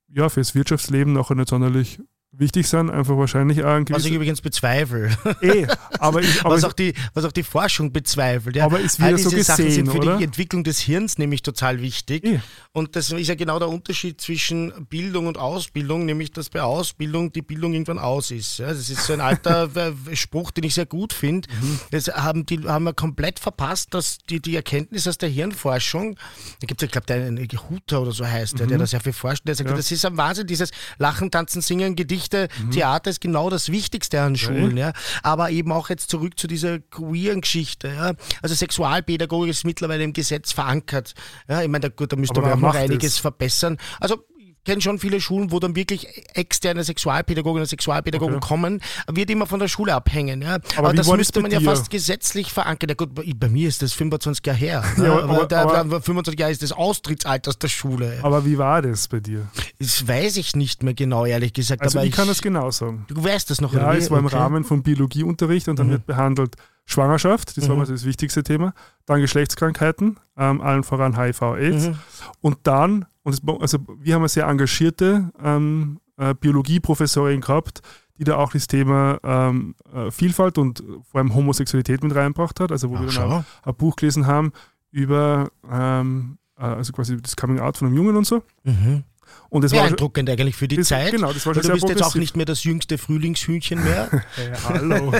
[0.09, 1.99] ja, fürs Wirtschaftsleben nachher nicht sonderlich
[2.37, 5.15] wichtig sind, einfach wahrscheinlich auch ein Was ich übrigens bezweifle.
[5.41, 5.67] Eh,
[5.99, 8.55] aber ich, aber was, auch die, was auch die Forschung bezweifelt.
[8.55, 8.65] Ja.
[8.65, 10.17] Aber ist wieder All diese so Sachen gesehen, sind für oder?
[10.17, 12.23] die Entwicklung des Hirns nämlich total wichtig.
[12.23, 12.39] Eh.
[12.71, 17.31] Und das ist ja genau der Unterschied zwischen Bildung und Ausbildung, nämlich dass bei Ausbildung
[17.33, 18.59] die Bildung irgendwann aus ist.
[18.59, 21.49] Ja, das ist so ein alter äh, Spruch, den ich sehr gut finde.
[21.61, 21.79] Mhm.
[21.91, 26.15] Das haben, die, haben wir komplett verpasst, dass die, die Erkenntnis aus der Hirnforschung,
[26.61, 29.01] da gibt es ja, glaube ich, einen Huter oder so heißt der, der da sehr
[29.01, 29.71] viel forscht, der sagt, Mhm.
[29.71, 29.77] Ja.
[29.77, 31.95] das ist ein Wahnsinn, dieses Lachen, Tanzen, Singen,
[32.29, 32.71] Gedichte, Mhm.
[32.71, 34.77] Theater ist genau das Wichtigste an Schulen.
[34.77, 34.93] Ja.
[35.23, 37.87] Aber eben auch jetzt zurück zu dieser queeren Geschichte.
[37.89, 38.13] Ja.
[38.41, 41.13] Also Sexualpädagogik ist mittlerweile im Gesetz verankert.
[41.47, 43.17] Ja, ich meine, da, gut, da müsste Aber man auch noch einiges es?
[43.19, 43.77] verbessern.
[43.99, 44.25] Also
[44.65, 48.47] kenne schon viele Schulen, wo dann wirklich externe Sexualpädagoginnen und Sexualpädagogen Okay.
[48.47, 50.41] kommen, wird immer von der Schule abhängen.
[50.41, 50.57] Ja.
[50.75, 51.65] Aber, wie das müsste man ja dir?
[51.65, 52.89] fast gesetzlich verankern.
[52.89, 54.83] Ja, gut, bei mir ist das 25 Jahre her.
[54.97, 58.19] Ja, Ja, aber- aber, aber- da, aber- 25 Jahre ist das Austrittsalter aus der Schule.
[58.23, 59.47] aber wie war das bei dir?
[59.79, 61.81] Das weiß ich nicht mehr genau, ehrlich gesagt.
[61.81, 63.05] Also aber ich kann das genau sagen.
[63.07, 64.35] Du weißt das noch, Ja, es war im Okay.
[64.35, 64.41] Mhm.
[64.41, 66.55] Rahmen vom Biologieunterricht und dann wird behandelt
[66.87, 68.73] Schwangerschaft, das war mal so das wichtigste Thema,
[69.05, 71.95] dann Geschlechtskrankheiten, ähm, allen voran HIV, AIDS Mhm.
[72.41, 77.81] und dann, und es, also wir haben eine sehr engagierte ähm, äh, Biologieprofessorin gehabt,
[78.19, 82.71] die da auch das Thema ähm, äh, Vielfalt und vor allem Homosexualität mit reingebracht hat,
[82.71, 84.53] also wo Ach, wir dann auch ein Buch gelesen haben
[84.91, 88.43] über ähm, äh, also quasi das Coming Out von einem Jungen und so.
[88.63, 89.03] Mhm.
[89.49, 91.11] Und das war schon, Beeindruckend eigentlich für die das, Zeit.
[91.11, 94.09] genau, das war schon du bist jetzt auch nicht mehr das jüngste Frühlingshühnchen mehr.
[94.35, 95.11] Hey, hallo.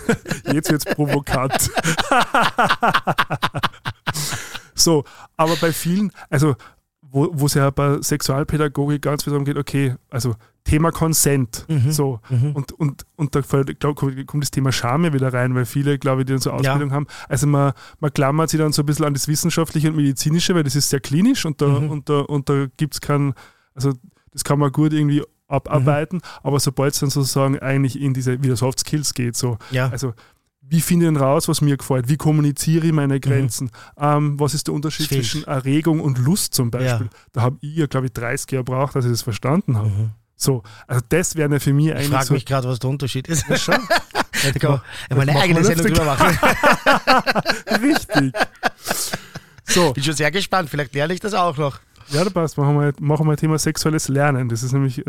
[0.52, 1.52] Jetzt wird's provokant.
[4.74, 5.04] so,
[5.36, 6.54] aber bei vielen, also
[7.10, 10.34] wo es ja bei Sexualpädagogik ganz viel darum geht, okay, also
[10.64, 11.90] Thema Consent, Mhm.
[11.90, 12.20] so.
[12.54, 16.20] Und und und da glaub, kommt das Thema Scham ja wieder rein, weil viele, glaube
[16.22, 19.06] ich, die dann so Ausbildung haben, also man, man klammert sich dann so ein bisschen
[19.06, 21.90] an das Wissenschaftliche und Medizinische, weil das ist sehr klinisch und da Mhm.
[21.90, 23.32] und da und da gibt's keinen,
[23.74, 23.92] also
[24.32, 28.56] das kann man gut irgendwie abarbeiten, aber sobald es dann sozusagen eigentlich in diese wieder
[28.56, 29.56] Soft Skills geht, so.
[29.70, 29.88] Ja.
[29.88, 30.12] also
[30.68, 32.08] wie finde ich denn raus, was mir gefällt?
[32.08, 33.70] Wie kommuniziere ich meine Grenzen?
[33.98, 35.24] Ähm, was ist der Unterschied fehlt.
[35.24, 37.06] zwischen Erregung und Lust zum Beispiel?
[37.06, 37.18] Ja.
[37.32, 39.88] Da habe ich ja, glaube ich, 30 Jahre gebraucht, dass ich das verstanden habe.
[39.88, 40.10] Mhm.
[40.36, 42.34] So, also das wäre ja für mich Ich eigentlich frage so.
[42.34, 43.48] mich gerade, was der Unterschied ist.
[43.48, 43.76] Ja, schon.
[44.40, 46.38] Da kann man ja, mal eine machen eigene Sendung drüber machen.
[47.82, 48.32] Richtig.
[49.64, 51.80] So, Bin schon sehr gespannt, vielleicht lerne ich das auch noch.
[52.10, 52.56] Ja, da passt.
[52.58, 54.48] Machen wir, machen wir Thema sexuelles Lernen.
[54.48, 55.02] Das ist nämlich äh,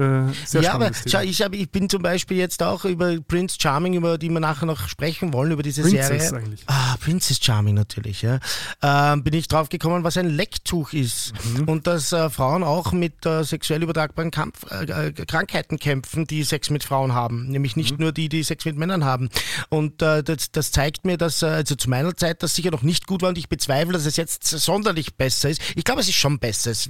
[0.45, 1.29] sehr ja, aber spannendes schau, Thema.
[1.31, 4.65] ich, hab, ich bin zum Beispiel jetzt auch über Prince Charming, über die wir nachher
[4.65, 6.37] noch sprechen wollen, über diese Princess Serie.
[6.43, 6.63] eigentlich.
[6.67, 8.39] Ah, Princess Charming natürlich, ja.
[8.81, 11.33] Ähm, bin ich drauf gekommen, was ein Lecktuch ist.
[11.55, 11.67] Mhm.
[11.69, 16.43] Und dass äh, Frauen auch mit äh, sexuell übertragbaren Kampf, äh, äh, Krankheiten kämpfen, die
[16.43, 17.47] Sex mit Frauen haben.
[17.49, 18.03] Nämlich nicht Mhm.
[18.03, 19.29] nur die, die Sex mit Männern haben.
[19.69, 22.83] Und äh, das, das zeigt mir, dass, äh, also zu meiner Zeit, das sicher noch
[22.83, 25.61] nicht gut war und ich bezweifle, dass es jetzt sonderlich besser ist.
[25.75, 26.71] Ich glaube, es ist schon besser.
[26.71, 26.88] Es,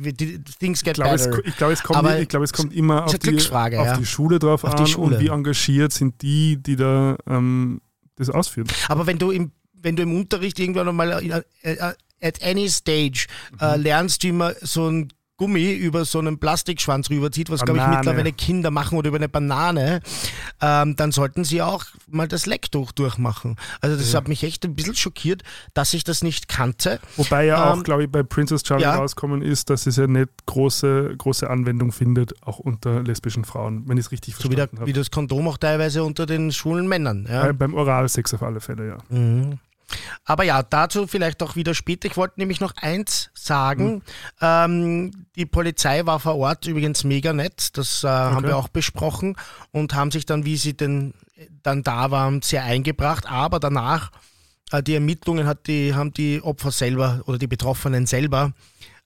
[0.59, 1.45] things get Ich glaube, es, better.
[1.45, 3.97] ich glaube, es, kommt, Aber ich glaube, es kommt immer auf, die, auf ja.
[3.97, 5.17] die Schule drauf Auf an die Schule.
[5.17, 7.81] und wie engagiert sind die, die da ähm,
[8.15, 8.67] das ausführen.
[8.87, 13.27] Aber wenn du im, wenn du im Unterricht irgendwann einmal äh, äh, at any stage
[13.59, 13.83] äh, Mhm.
[13.83, 15.09] lernst, wie man so ein
[15.39, 19.29] Gummi über so einen Plastikschwanz rüberzieht, was glaube ich mittlerweile Kinder machen oder über eine
[19.29, 20.01] Banane,
[20.61, 23.55] ähm, dann sollten sie auch mal das Lecktuch durchmachen.
[23.79, 26.99] Also das hat mich echt ein bisschen schockiert, dass ich das nicht kannte.
[27.15, 28.95] Wobei ja auch, Ähm, glaube ich, bei Princess Charming ja.
[28.95, 33.97] rauskommen ist, dass es ja nicht große, große Anwendung findet, auch unter lesbischen Frauen, wenn
[33.97, 34.93] ich es richtig So wie, verstanden wie habe.
[34.93, 37.25] das Kondom auch teilweise unter den schwulen Männern.
[37.31, 37.43] Ja.
[37.43, 38.97] Bei, beim Oralsex auf alle Fälle, ja.
[39.07, 39.57] Mhm.
[40.25, 42.07] Aber ja, dazu vielleicht auch wieder später.
[42.07, 44.03] Ich wollte nämlich noch eins sagen.
[44.41, 47.77] Ähm, die Polizei war vor Ort übrigens mega nett.
[47.77, 49.35] Das äh, haben wir auch besprochen
[49.71, 51.13] und haben sich dann, wie sie denn
[51.63, 53.27] dann da waren, sehr eingebracht.
[53.27, 54.11] Aber danach,
[54.71, 58.53] äh, die Ermittlungen hat die, haben die Opfer selber oder die Betroffenen selber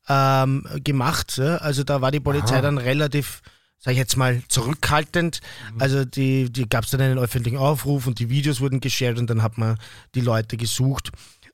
[0.08, 1.38] ähm, gemacht.
[1.38, 1.58] Ja?
[1.58, 3.42] Also da war die Polizei dann relativ,
[3.84, 5.42] sag ich jetzt mal, zurückhaltend.
[5.78, 9.30] Also die, die gab es dann einen öffentlichen Aufruf und die Videos wurden geshared und
[9.30, 9.78] dann hat man
[10.16, 11.12] die Leute gesucht.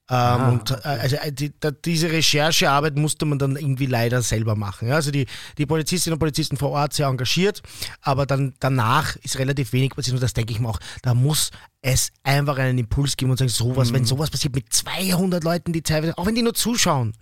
[0.10, 4.56] Ähm, und äh, also äh, die, da, diese Recherchearbeit musste man dann irgendwie leider selber
[4.56, 4.88] machen.
[4.88, 4.96] Ja?
[4.96, 5.26] Also die,
[5.58, 7.62] die Polizistinnen und Polizisten vor Ort sehr engagiert,
[8.02, 11.52] aber dann danach ist relativ wenig passiert und das denke ich mir auch, da muss
[11.82, 15.82] es einfach einen Impuls geben und sagen, sowas, wenn sowas passiert mit 200 Leuten, die
[15.82, 17.14] teilweise, auch wenn die nur zuschauen,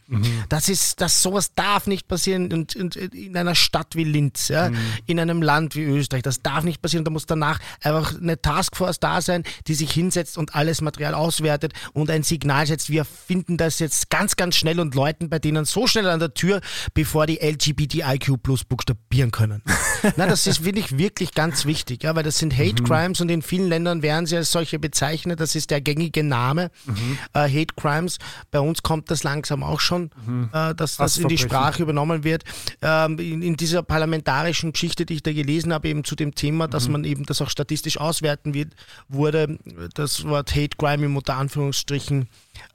[0.49, 4.71] das ist, das sowas darf nicht passieren und, und in einer Stadt wie Linz, ja,
[5.05, 7.05] in einem Land wie Österreich, das darf nicht passieren.
[7.05, 11.73] Da muss danach einfach eine Taskforce da sein, die sich hinsetzt und alles Material auswertet
[11.93, 15.39] und ein Signal setzt, jetzt, wir finden das jetzt ganz, ganz schnell und läuten bei
[15.39, 16.61] denen so schnell an der Tür,
[16.93, 19.63] bevor die LGBTIQ plus buchstabieren können.
[20.15, 23.29] Na, das ist, finde ich, wirklich ganz wichtig, ja, weil das sind Hate Crimes und
[23.29, 25.39] in vielen Ländern werden sie als solche bezeichnet.
[25.39, 26.69] Das ist der gängige Name,
[27.33, 28.19] äh, Hate Crimes.
[28.51, 30.11] Bei uns kommt das langsam auch schon,
[30.53, 31.37] äh, dass das in die.
[31.37, 32.43] Sprache übernommen wird.
[32.81, 36.67] Ähm, in, in dieser parlamentarischen Geschichte, die ich da gelesen habe, eben zu dem Thema,
[36.67, 38.73] dass man eben das auch statistisch auswerten wird,
[39.07, 39.57] wurde
[39.93, 42.27] das Wort Hate Crime im unter Anführungsstrichen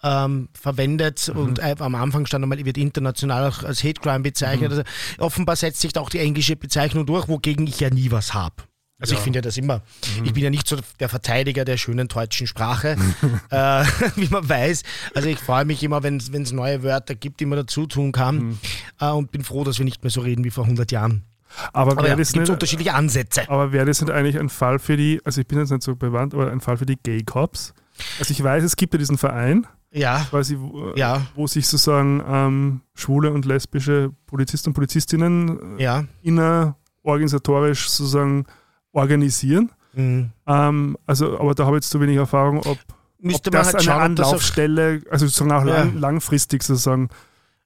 [0.02, 4.70] ähm, verwendet und äh, am Anfang stand einmal, wird international auch als Hate Crime bezeichnet.
[4.70, 4.82] Also,
[5.18, 8.56] offenbar setzt sich da auch die englische Bezeichnung durch, wogegen ich ja nie was habe.
[9.02, 9.82] Also ich finde ja das immer,
[10.22, 12.90] ich bin ja nicht so der Verteidiger der schönen deutschen Sprache,
[13.50, 13.84] äh,
[14.16, 14.84] wie man weiß.
[15.12, 18.60] Also ich freue mich immer, wenn es neue Wörter gibt, die man dazu tun kann
[19.00, 21.24] äh, und bin froh, dass wir nicht mehr so reden wie vor 100 Jahren.
[21.72, 23.48] Aber, Aber wäre ja, das es gibt nicht, unterschiedliche Ansätze.
[23.50, 25.96] aber wäre das nicht eigentlich ein Fall für die, also ich bin jetzt nicht so
[25.96, 27.74] bewandt, aber ein Fall für die Gay Cops?
[28.18, 31.22] Also ich weiß, es gibt ja diesen Verein, Ja, quasi, wo, Ja.
[31.34, 36.04] wo sich sozusagen ähm, schwule und lesbische Polizisten und Polizistinnen äh, ja.
[36.22, 38.46] innerorganisatorisch sozusagen
[38.92, 39.70] organisieren.
[39.94, 40.30] Mhm.
[40.46, 42.78] Ähm, also, aber da habe ich jetzt zu wenig Erfahrung, ob, ob
[43.22, 47.08] man das halt eine schauen, Anlaufstelle, also sozusagen auch lang, langfristig sozusagen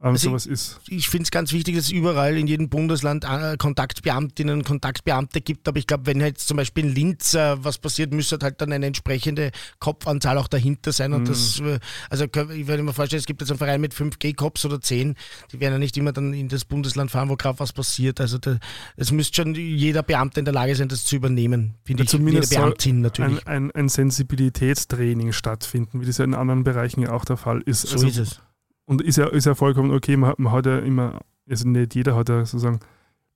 [0.01, 0.79] ähm, Also sowas ist.
[0.89, 5.41] ich finde es ganz wichtig, dass es überall in jedem Bundesland äh, Kontaktbeamtinnen und Kontaktbeamte
[5.41, 5.67] gibt.
[5.69, 8.73] Aber ich glaube, wenn jetzt zum Beispiel in Linz äh, was passiert, müsste halt dann
[8.73, 11.13] eine entsprechende Kopfanzahl auch dahinter sein.
[11.13, 11.79] Und das, äh,
[12.11, 15.15] also ich würde mir vorstellen, es gibt jetzt einen Verein mit 5 G-Cops oder 10.
[15.53, 18.21] Die werden ja nicht immer dann in das Bundesland fahren, wo gerade was passiert.
[18.21, 18.39] Also
[18.97, 21.75] es müsste schon jeder Beamte in der Lage sein, das zu übernehmen.
[21.85, 22.09] Finde ich.
[22.11, 23.47] Zumindest jede Beamtin natürlich.
[23.47, 27.63] Ein, ein, ein Sensibilitätstraining stattfinden, wie das ja in anderen Bereichen ja auch der Fall
[27.63, 27.83] ist.
[27.83, 28.41] so Also ist es.
[28.87, 31.95] Und ist ja, ist ja vollkommen okay, man, hat- man hat ja immer, also nicht
[31.95, 32.81] jeder hat ja sozusagen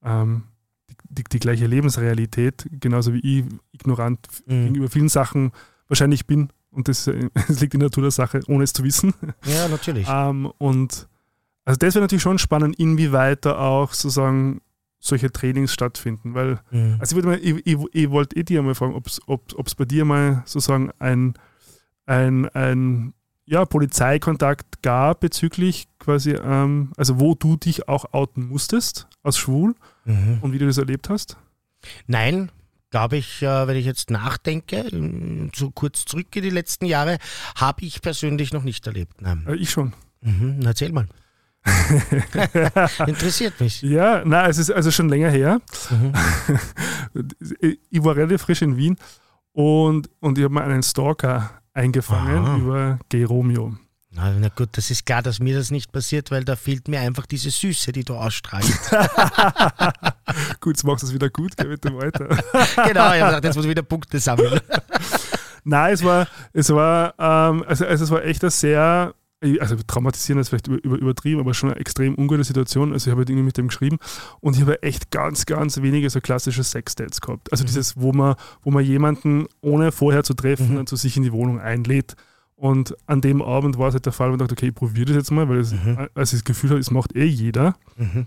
[0.02, 0.44] ähm,
[0.88, 4.64] die, die, die gleiche Lebensrealität, genauso wie ich ignorant Mhm.
[4.66, 5.52] gegenüber vielen Sachen
[5.88, 6.48] wahrscheinlich bin.
[6.70, 9.12] Und das, äh, das liegt in der Natur der Sache, ohne es zu wissen.
[9.44, 10.06] Ja, natürlich.
[10.08, 11.08] Ähm, und
[11.64, 14.60] also das wäre natürlich schon spannend, inwieweit da auch sozusagen
[15.02, 16.96] solche Trainings stattfinden, weil Mhm.
[17.00, 19.06] also ich, würde mal, ich, ich, ich wollte eh dir mal fragen, ob
[19.66, 21.34] es bei dir mal sozusagen ein,
[22.06, 23.14] ein, ein
[23.50, 29.74] ja, Polizeikontakt gab bezüglich quasi, ähm, also wo du dich auch outen musstest als schwul
[30.04, 30.38] Mhm.
[30.40, 31.36] und wie du das erlebt hast?
[32.06, 32.50] Nein,
[32.90, 34.86] glaube ich, äh, wenn ich jetzt nachdenke,
[35.54, 37.18] so kurz zurück in die letzten Jahre,
[37.56, 39.20] habe ich persönlich noch nicht erlebt.
[39.20, 39.44] Nein.
[39.48, 39.92] Äh, ich schon.
[40.22, 41.06] Mhm, erzähl mal.
[43.06, 43.82] Interessiert mich.
[43.82, 45.60] Ja, na, es ist also schon länger her.
[45.90, 46.12] Mhm.
[47.90, 48.96] ich war relativ frisch in Wien
[49.52, 52.56] und, und ich habe mal einen Stalker eingefangen Aha.
[52.58, 53.76] über Gay Romeo.
[54.12, 57.00] Na, na gut, das ist klar, dass mir das nicht passiert, weil da fehlt mir
[57.00, 58.90] einfach diese Süße, die du ausstrahlst.
[60.60, 62.26] Gut, jetzt machst du es wieder gut, geh bitte weiter.
[62.26, 64.60] genau, ich habe gedacht, jetzt muss ich wieder Punkte sammeln.
[65.64, 69.14] Nein, es war, es war, ähm, also, also es war echt eine sehr,
[69.58, 72.92] also traumatisierend ist vielleicht über, über, übertrieben, aber schon eine extrem ungute Situation.
[72.92, 73.98] Also ich habe halt irgendwie mit dem geschrieben
[74.40, 77.50] und ich habe echt ganz, ganz wenige so klassische Sex-Dates gehabt.
[77.50, 81.22] Also dieses, wo man, wo man jemanden ohne vorher zu treffen dann zu sich in
[81.22, 82.16] die Wohnung einlädt.
[82.54, 85.06] Und an dem Abend war es halt der Fall, wo ich dachte, okay, ich probiere
[85.06, 85.74] das jetzt mal, weil es,
[86.14, 87.74] als ich das Gefühl habe, es macht eh jeder.
[87.96, 88.26] Mhm.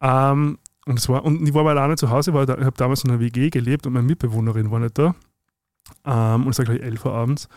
[0.00, 3.04] Ähm, und, es war, und ich war aber alleine zu Hause, weil ich habe damals
[3.04, 5.14] in einer WG gelebt und meine Mitbewohnerin war nicht da.
[6.06, 7.48] Ähm, und es war gleich 11 Uhr abends.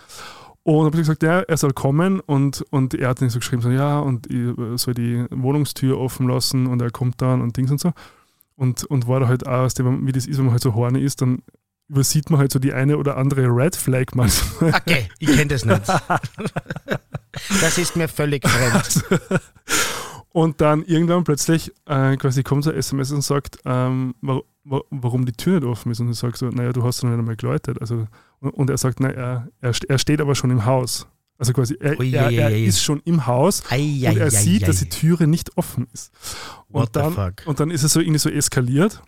[0.63, 3.69] Und habe gesagt, ja, er soll kommen und, und er hat dann so geschrieben, so,
[3.69, 7.79] ja, und ich soll die Wohnungstür offen lassen und er kommt dann und Dings und
[7.79, 7.91] so.
[8.55, 11.21] Und, und war da halt auch, wie das ist, wenn man halt so horny ist,
[11.21, 11.41] dann
[11.87, 14.75] übersieht man halt so die eine oder andere Red Flag manchmal.
[14.75, 15.81] Okay, ich kenne das nicht.
[17.61, 19.03] Das ist mir völlig fremd.
[20.31, 24.81] Und dann irgendwann plötzlich äh, quasi kommt so ein SMS und sagt, ähm, wa wa
[24.91, 25.99] warum die Tür nicht offen ist.
[25.99, 27.81] Und ich sage so, naja, du hast doch nicht einmal geläutet.
[27.81, 28.07] Also,
[28.39, 31.07] und, er sagt, na, er, er, st- er steht aber schon im Haus.
[31.37, 34.67] Also quasi, er, er, er ist schon im Haus Ei, ei, und er ei, sieht,
[34.67, 36.11] dass die Türe nicht offen ist.
[36.67, 39.01] What Und the dann, und dann ist es so irgendwie so eskaliert.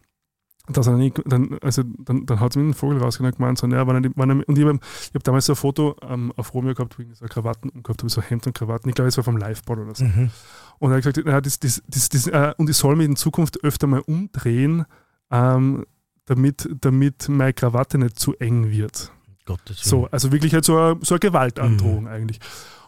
[0.67, 3.57] Dass er nicht, dann, also dann, dann hat es mir einen Vogel rausgenommen und gemeint,
[3.57, 4.79] so, naja, wann er, wann er, und ich habe
[5.13, 8.09] hab damals so ein Foto ähm, auf Romeo gehabt, wo ich so Krawatten gehabt habe,
[8.09, 8.88] so Hemd und Krawatten.
[8.88, 10.05] Ich glaube, es war vom Liveboard oder so.
[10.05, 10.29] Mhm.
[10.77, 13.15] Und er hat gesagt, naja, das, das, das, das, äh, und ich soll mich in
[13.15, 14.86] Zukunft öfter mal umdrehen,
[15.32, 15.86] ähm,
[16.25, 19.11] damit, damit meine Krawatte nicht zu eng wird.
[19.45, 20.01] Gottes Willen.
[20.03, 22.07] So, also wirklich halt so eine, so eine Gewaltandrohung Mhm.
[22.07, 22.39] eigentlich.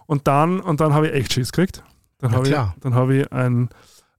[0.06, 1.84] Und dann, und dann habe ich echt Schiss gekriegt.
[2.20, 3.70] Dann Ja, habe ich, dann habe ich einen,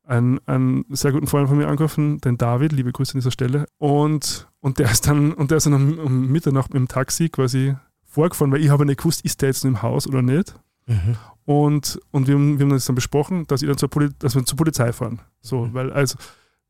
[0.05, 3.67] einen, einen sehr guten Freund von mir angerufen, den David, liebe Grüße an dieser Stelle.
[3.79, 7.29] Und, und der ist dann, und der ist dann um, um Mitternacht mit dem Taxi
[7.29, 7.75] quasi
[8.05, 10.55] vorgefahren, weil ich habe nicht gewusst, ist der jetzt im Haus oder nicht.
[10.87, 11.17] Mhm.
[11.47, 14.35] Und, und wir, haben, wir haben das dann besprochen, dass, ich dann zur Poli dass
[14.35, 15.21] wir zur Polizei fahren.
[15.41, 15.75] So, Mhm.
[15.75, 16.17] weil, also,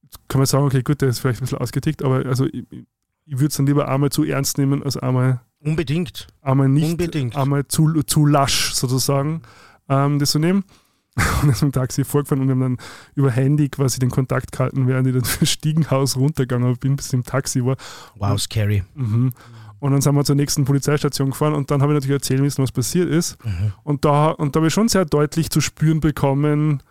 [0.03, 2.65] jetzt kann man sagen, okay, gut, der ist vielleicht ein bisschen ausgetickt, aber also ich,
[3.27, 6.27] ich würde es dann lieber einmal zu ernst nehmen, als einmal Unbedingt.
[6.43, 7.37] Einmal nicht, Unbedingt.
[7.37, 9.43] einmal zu, zu lasch sozusagen,
[9.89, 10.65] ähm, das zu nehmen.
[11.43, 14.89] Und ist im Taxi vorgefahren und wir haben dann über Handy quasi den Kontakt gehalten,
[14.89, 17.77] während ich dann fürs Stiegenhaus runtergegangen bin, bis ich im Taxi war.
[18.17, 18.83] Wow, scary.
[18.97, 19.33] Mhm.
[19.79, 22.63] Und dann sind wir zur nächsten Polizeistation gefahren und dann habe ich natürlich erzählen müssen,
[22.63, 23.37] was passiert ist.
[23.45, 23.73] Mhm.
[23.85, 26.83] Und da, und da habe ich schon sehr deutlich zu spüren bekommen,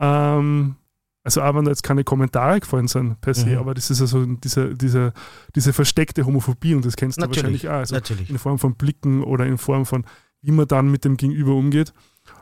[0.00, 0.74] ähm,
[1.22, 3.58] also auch wenn da jetzt keine Kommentare gefallen sind per se, Mhm.
[3.58, 5.12] aber das ist also diese, diese,
[5.54, 7.72] diese versteckte Homophobie und das kennst du Natürlich, wahrscheinlich auch.
[7.74, 8.30] Also Natürlich.
[8.30, 10.04] in Form von Blicken oder in Form von,
[10.42, 11.92] wie man dann mit dem Gegenüber umgeht.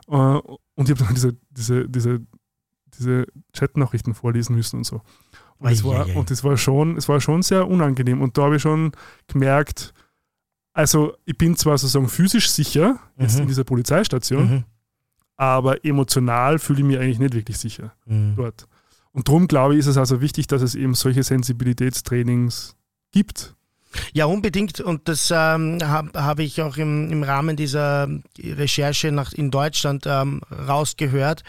[0.07, 2.21] Äh, und ich habe dann diese, diese, diese,
[2.97, 5.01] diese Chatnachrichten vorlesen müssen und so.
[5.57, 8.21] Und das, war, und das war schon, es war schon sehr unangenehm.
[8.21, 8.93] Und da habe ich schon
[9.27, 9.93] gemerkt,
[10.71, 13.41] also ich bin zwar sozusagen physisch sicher jetzt Mhm.
[13.41, 14.63] in dieser Polizeistation, Mhm.
[15.35, 18.35] aber emotional fühle ich mich eigentlich nicht wirklich sicher Mhm.
[18.37, 18.68] dort.
[19.11, 22.75] Und darum glaube ich, ist es also wichtig, dass es eben solche Sensibilitätstrainings
[23.11, 23.55] gibt.
[24.13, 24.79] Ja, unbedingt.
[24.81, 28.07] Und das ähm, habe hab ich auch im, im Rahmen dieser
[28.37, 31.43] Recherche nach, in Deutschland ähm, rausgehört,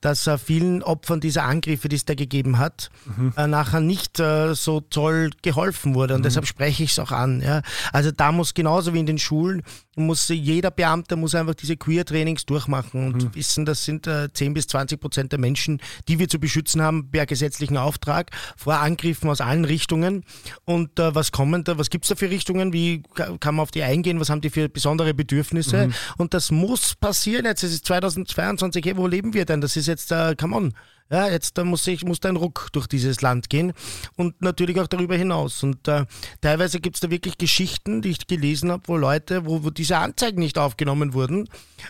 [0.00, 2.90] dass äh, vielen Opfern dieser Angriffe, die es da gegeben hat,
[3.36, 6.14] äh, nachher nicht äh, so toll geholfen wurde.
[6.14, 7.42] Und deshalb spreche ich es auch an.
[7.42, 7.62] Ja.
[7.92, 9.62] Also da muss genauso wie in den Schulen,
[9.96, 14.66] muss jeder Beamte muss einfach diese Queer-Trainings durchmachen und wissen, das sind äh, 10 bis
[14.68, 19.42] 20 Prozent der Menschen, die wir zu beschützen haben per gesetzlichen Auftrag vor Angriffen aus
[19.42, 20.24] allen Richtungen.
[20.64, 22.72] Und äh, was kommen da, was gibt es da für Richtungen?
[22.72, 24.18] Wie ka- kann man auf die eingehen?
[24.20, 25.90] Was haben die für besondere Bedürfnisse?
[26.16, 27.44] Und das muss passieren.
[27.44, 28.82] Jetzt ist es 2022.
[28.84, 29.60] Hey, wo leben wir denn?
[29.60, 30.74] Das ist jetzt, äh, uh, come on.
[31.10, 33.72] Ja, jetzt da muss ich muss da ein Ruck durch dieses Land gehen
[34.16, 35.62] und natürlich auch darüber hinaus.
[35.64, 36.06] Und äh,
[36.40, 39.98] teilweise gibt es da wirklich Geschichten, die ich gelesen habe, wo Leute, wo, wo diese
[39.98, 41.48] Anzeigen nicht aufgenommen wurden,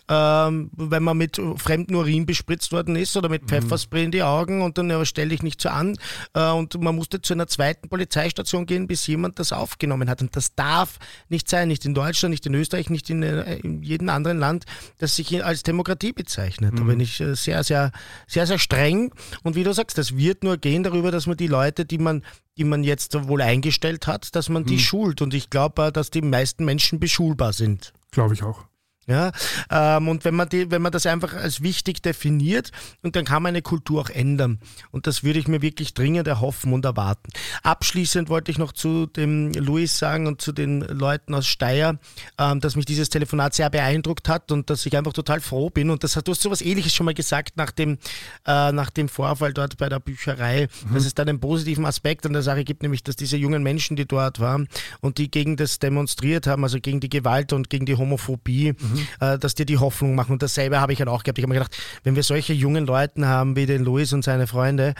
[0.08, 4.62] ähm, wenn man mit fremden Urin bespritzt worden ist oder mit Pfefferspray in die Augen
[4.62, 5.98] und dann ja, stell dich nicht so an.
[6.32, 10.22] Äh, und man musste zu einer zweiten Polizeistation gehen, bis jemand das aufgenommen hat.
[10.22, 10.98] Und das darf
[11.28, 14.64] nicht sein, nicht in Deutschland, nicht in Österreich, nicht in, äh, in jedem anderen Land,
[14.98, 16.72] das sich als Demokratie bezeichnet.
[16.78, 17.92] Da bin ich äh, sehr, sehr,
[18.26, 19.09] sehr, sehr streng.
[19.42, 22.24] Und wie du sagst, das wird nur gehen darüber, dass man die Leute, die man,
[22.56, 25.22] die man jetzt wohl eingestellt hat, dass man die schult.
[25.22, 27.92] Und ich glaube, dass die meisten Menschen beschulbar sind.
[28.10, 28.69] Glaube ich auch.
[29.10, 29.32] Ja,
[29.70, 32.70] ähm, und wenn man, die, wenn man das einfach als wichtig definiert,
[33.02, 34.60] und dann kann man eine Kultur auch ändern.
[34.92, 37.28] Und das würde ich mir wirklich dringend erhoffen und erwarten.
[37.64, 41.98] Abschließend wollte ich noch zu dem Luis sagen und zu den Leuten aus Steyr,
[42.38, 45.90] ähm, dass mich dieses Telefonat sehr beeindruckt hat und dass ich einfach total froh bin.
[45.90, 47.98] Und das hat, du hast so was Ähnliches schon mal gesagt nach dem,
[48.46, 52.32] äh, nach dem Vorfall dort bei der Bücherei, dass es dann einen positiven Aspekt an
[52.32, 54.68] der Sache gibt, nämlich dass diese jungen Menschen, die dort waren
[55.00, 58.74] und die gegen das demonstriert haben, also gegen die Gewalt und gegen die Homophobie,
[59.20, 60.32] äh, dass die die Hoffnung machen.
[60.32, 61.38] Und dasselbe habe ich halt auch gehabt.
[61.38, 64.46] Ich habe mir gedacht, wenn wir solche jungen Leuten haben wie den Luis und seine
[64.46, 64.94] Freunde,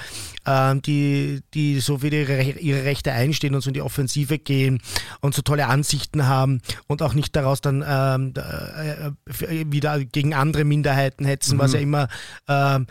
[0.46, 4.80] ähm, die, die so für ihre, ihre Rechte einstehen und so in die Offensive gehen
[5.20, 10.34] und so tolle Ansichten haben und auch nicht daraus dann ähm, äh, äh, wieder gegen
[10.34, 12.08] andere Minderheiten hetzen, was ja immer
[12.48, 12.86] ähm,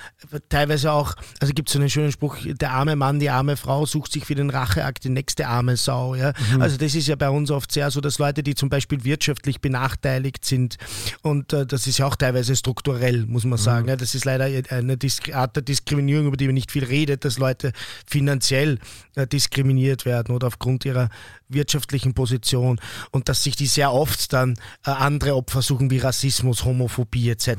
[0.49, 3.85] teilweise auch, also gibt es so einen schönen Spruch, der arme Mann, die arme Frau
[3.85, 6.15] sucht sich für den Racheakt die nächste arme Sau.
[6.15, 6.33] Ja?
[6.59, 9.61] Also das ist ja bei uns oft sehr so, dass Leute, die zum Beispiel wirtschaftlich
[9.61, 10.77] benachteiligt sind,
[11.21, 13.87] und äh, das ist ja auch teilweise strukturell, muss man sagen.
[13.87, 17.25] Ja, das ist leider eine Disk Art der Diskriminierung, über die man nicht viel redet,
[17.25, 17.71] dass Leute
[18.05, 18.79] finanziell
[19.15, 21.09] äh, diskriminiert werden oder aufgrund ihrer
[21.49, 22.79] wirtschaftlichen Position
[23.11, 24.53] und dass sich die sehr oft dann
[24.85, 27.49] äh, andere Opfer suchen wie Rassismus, Homophobie etc.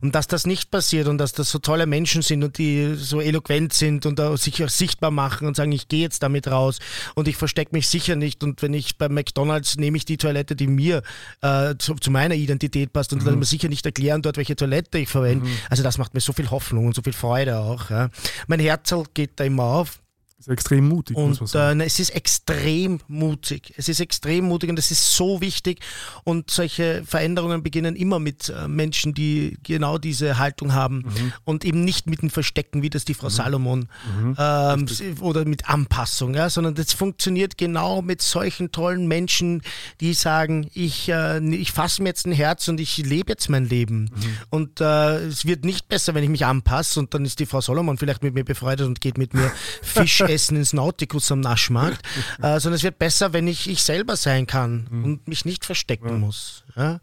[0.00, 3.20] Und dass das nicht passiert und dass das so tolle Menschen sind und die so
[3.20, 6.78] eloquent sind und äh, sich auch sichtbar machen und sagen, ich gehe jetzt damit raus
[7.14, 10.56] und ich verstecke mich sicher nicht und wenn ich bei McDonalds nehme ich die Toilette,
[10.56, 11.02] die mir
[11.42, 14.98] äh, zu, zu meiner Identität passt und dann mir sicher nicht erklären dort, welche Toilette
[14.98, 15.48] ich verwende.
[15.68, 17.90] Also das macht mir so viel Hoffnung und so viel Freude auch.
[17.90, 18.10] Ja.
[18.46, 20.03] Mein Herz geht da immer auf.
[20.36, 23.72] Ist extrem mutig, muss man Und äh, es ist extrem mutig.
[23.76, 25.78] Es ist extrem mutig und es ist so wichtig.
[26.24, 31.32] Und solche Veränderungen beginnen immer mit äh, Menschen, die genau diese Haltung haben Mhm.
[31.44, 33.88] und eben nicht mit dem Verstecken, wie das die Frau Salomon
[34.36, 34.86] ähm,
[35.20, 39.62] oder mit Anpassung, ja, sondern das funktioniert genau mit solchen tollen Menschen,
[40.00, 43.66] die sagen, ich, äh, ich fasse mir jetzt ein Herz und ich lebe jetzt mein
[43.68, 44.10] Leben.
[44.50, 47.60] Und äh, es wird nicht besser, wenn ich mich anpasse und dann ist die Frau
[47.60, 52.00] Solomon vielleicht mit mir befreundet und geht mit mir Fisch essen ins Nautikus am Naschmarkt,
[52.42, 56.20] äh, sondern es wird besser, wenn ich ich selber sein kann und mich nicht verstecken
[56.20, 56.64] muss.
[56.76, 57.00] Ja?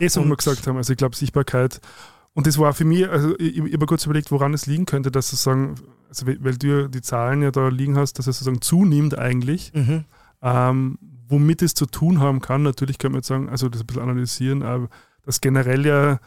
[0.00, 1.80] Das, was und- wir gesagt haben, also ich glaube Sichtbarkeit.
[2.36, 5.12] Und das war für mich, also ich, ich habe kurz überlegt, woran es liegen könnte,
[5.12, 5.76] dass sozusagen,
[6.08, 9.72] also weil du ja die Zahlen ja da liegen hast, dass es sozusagen zunimmt eigentlich.
[9.72, 10.04] Mhm.
[10.42, 10.98] Ähm,
[11.28, 14.02] womit es zu tun haben kann, natürlich kann man jetzt sagen, also das ein bisschen
[14.02, 14.88] analysieren, aber
[15.24, 16.18] dass generell ja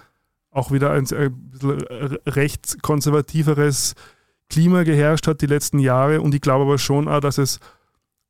[0.50, 1.82] auch wieder ein, ein bisschen
[2.26, 3.94] recht konservativeres
[4.50, 7.60] Klima geherrscht hat die letzten Jahre und ich glaube aber schon auch, dass es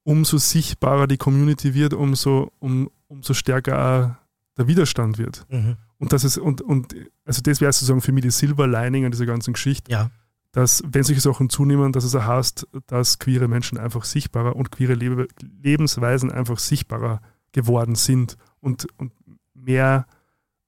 [0.03, 4.17] umso sichtbarer die Community wird, umso, um, umso stärker
[4.57, 5.45] der Widerstand wird.
[5.49, 5.77] Mhm.
[5.99, 6.95] Und das ist, und, und
[7.25, 9.91] also das wäre sozusagen für mich die Silver Lining an dieser ganzen Geschichte.
[9.91, 10.09] Ja.
[10.51, 14.71] Dass, wenn solche Sachen zunehmen, dass es auch heißt, dass queere Menschen einfach sichtbarer und
[14.71, 15.27] queere Lebe
[15.61, 19.11] Lebensweisen einfach sichtbarer geworden sind und, und
[19.53, 20.07] mehr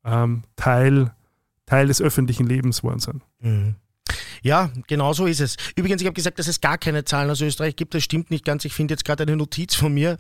[0.04, 1.14] ähm, Teil,
[1.66, 3.24] Teil des öffentlichen Lebens geworden sind.
[3.40, 3.76] Mhm.
[4.42, 5.58] Ja, genau so ist es.
[5.76, 7.94] Übrigens, ich habe gesagt, dass es gar keine Zahlen aus Österreich gibt.
[7.94, 8.66] Das stimmt nicht ganz.
[8.66, 10.18] Ich finde jetzt gerade eine Notiz von mir.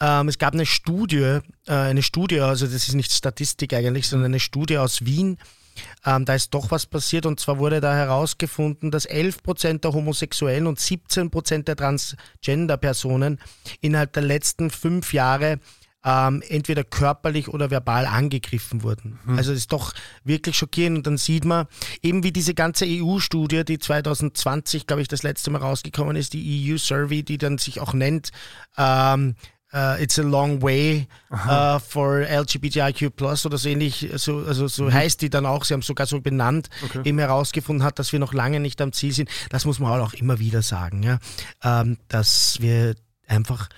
[0.00, 4.32] Ähm, es gab eine Studie, äh, eine Studie, also das ist nicht Statistik eigentlich, sondern
[4.32, 5.38] eine Studie aus Wien.
[6.04, 10.66] Ähm, da ist doch was passiert und zwar wurde da herausgefunden, dass 11% der Homosexuellen
[10.66, 13.38] und 17% der Transgender-Personen
[13.80, 15.58] innerhalb der letzten fünf Jahre
[16.04, 19.18] ähm, entweder körperlich oder verbal angegriffen wurden.
[19.24, 19.38] Mhm.
[19.38, 19.92] Also das ist doch
[20.24, 20.98] wirklich schockierend.
[20.98, 21.66] Und dann sieht man
[22.02, 26.72] eben wie diese ganze EU-Studie, die 2020, glaube ich, das letzte Mal rausgekommen ist, die
[26.72, 28.30] EU-Survey, die dann sich auch nennt,
[28.76, 29.34] ähm,
[29.74, 34.84] Uh, it's a long way uh, for LGBTIQ plus oder so ähnlich, so, also so
[34.84, 34.92] mhm.
[34.92, 37.00] heißt die dann auch, sie haben sogar so benannt, okay.
[37.04, 39.30] eben herausgefunden hat, dass wir noch lange nicht am Ziel sind.
[39.48, 41.20] Das muss man auch immer wieder sagen, ja?
[41.62, 42.96] Ähm, dass wir
[43.26, 43.70] einfach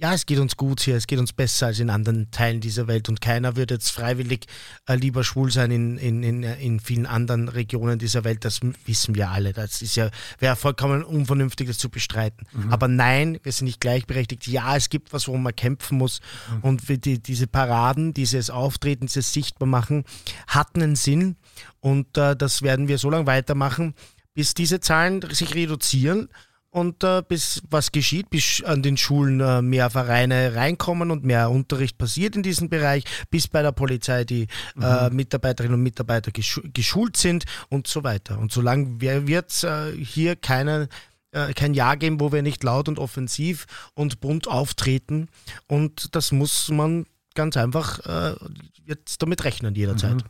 [0.00, 2.86] ja, es geht uns gut hier, es geht uns besser als in anderen Teilen dieser
[2.86, 4.46] Welt und keiner würde jetzt freiwillig
[4.88, 9.14] äh, lieber schwul sein in, in, in, in vielen anderen Regionen dieser Welt, das wissen
[9.14, 9.52] wir alle.
[9.52, 12.46] Das ist ja, wäre vollkommen unvernünftig, das zu bestreiten.
[12.52, 12.72] Mhm.
[12.72, 14.46] Aber nein, wir sind nicht gleichberechtigt.
[14.46, 16.20] Ja, es gibt was, worum man kämpfen muss
[16.50, 16.60] mhm.
[16.62, 20.04] und die, diese Paraden, dieses Auftreten, dieses Sichtbarmachen
[20.46, 21.36] hatten einen Sinn
[21.80, 23.94] und äh, das werden wir so lange weitermachen,
[24.32, 26.30] bis diese Zahlen sich reduzieren
[26.70, 31.50] und äh, bis was geschieht, bis an den Schulen äh, mehr Vereine reinkommen und mehr
[31.50, 34.46] Unterricht passiert in diesem Bereich, bis bei der Polizei die äh,
[34.76, 34.82] mhm.
[34.82, 38.38] äh, Mitarbeiterinnen und Mitarbeiter geschu geschult sind und so weiter.
[38.38, 40.88] Und solange wird es äh, hier keine,
[41.32, 45.28] äh, kein Jahr geben, wo wir nicht laut und offensiv und bunt auftreten.
[45.66, 48.00] Und das muss man ganz einfach
[48.84, 50.14] jetzt damit rechnen jederzeit.
[50.14, 50.22] Mhm.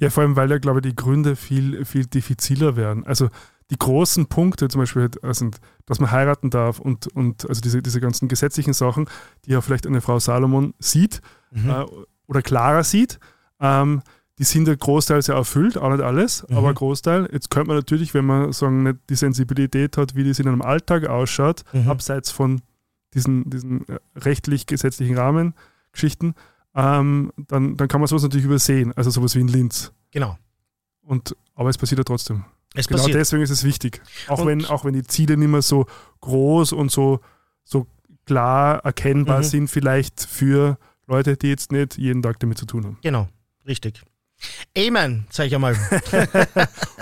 [0.00, 3.06] Ja, vor allem, weil ja, glaube ich, die Gründe viel, viel diffiziler werden.
[3.06, 3.28] Also
[3.70, 5.50] die großen Punkte, zum Beispiel, also,
[5.86, 9.08] dass man heiraten darf und, und also diese, diese ganzen gesetzlichen Sachen,
[9.44, 11.70] die ja vielleicht eine Frau Salomon sieht mhm.
[11.70, 11.84] äh,
[12.26, 13.18] oder klarer sieht,
[13.60, 14.02] ähm,
[14.38, 16.56] die sind ja großteils ja erfüllt, auch nicht alles, mhm.
[16.56, 17.28] aber Großteil.
[17.32, 20.62] Jetzt könnte man natürlich, wenn man sagen, nicht die Sensibilität hat, wie das in einem
[20.62, 21.88] Alltag ausschaut, mhm.
[21.88, 22.62] abseits von
[23.14, 26.34] diesen, diesen äh, rechtlich-gesetzlichen Rahmengeschichten,
[26.74, 29.92] ähm, dann, dann kann man sowas natürlich übersehen, also sowas wie in Linz.
[30.12, 30.38] Genau.
[31.02, 32.44] Und, aber es passiert ja trotzdem.
[32.74, 33.16] Es genau passiert.
[33.18, 34.02] deswegen ist es wichtig.
[34.26, 35.86] Auch wenn, auch wenn die Ziele nicht mehr so
[36.20, 37.20] groß und so,
[37.64, 37.86] so
[38.26, 39.44] klar erkennbar mhm.
[39.44, 42.98] sind, vielleicht für Leute, die jetzt nicht jeden Tag damit zu tun haben.
[43.02, 43.28] Genau,
[43.66, 44.02] richtig.
[44.76, 45.76] Amen, sag ich einmal.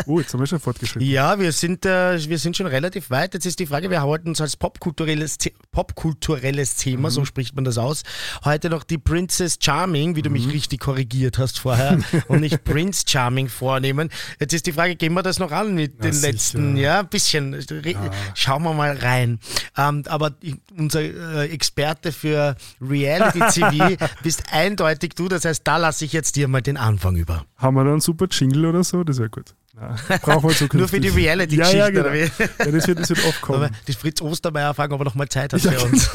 [0.06, 1.06] oh, jetzt haben wir schon fortgeschritten.
[1.06, 3.34] Ja, wir sind, äh, wir sind schon relativ weit.
[3.34, 5.36] Jetzt ist die Frage, wir halten uns als popkulturelles,
[5.72, 7.12] popkulturelles Thema, mhm.
[7.12, 8.02] so spricht man das aus,
[8.44, 10.52] heute noch die Princess Charming, wie du mich mhm.
[10.52, 14.08] richtig korrigiert hast vorher, und nicht Prince Charming vornehmen.
[14.40, 16.32] Jetzt ist die Frage, gehen wir das noch an mit Na, den sicher.
[16.32, 17.60] letzten, ja, ein bisschen.
[17.84, 18.10] Ja.
[18.34, 19.38] Schauen wir mal rein.
[19.76, 20.34] Ähm, aber
[20.78, 26.36] unser äh, Experte für Reality TV bist eindeutig du, das heißt, da lasse ich jetzt
[26.36, 27.44] dir mal den Anfang über über.
[27.56, 29.04] Haben wir da einen super Jingle oder so?
[29.04, 29.54] Das wäre gut.
[29.74, 30.72] Nein, brauchen wir zukünftig.
[30.78, 31.78] Nur für die Reality-Geschichte.
[31.78, 32.08] Ja, ja, genau.
[32.08, 33.70] ja, das, wird, das wird oft kommen.
[33.86, 36.10] Die Fritz Ostermeier fragen, ob er noch mal Zeit hat ja, für uns.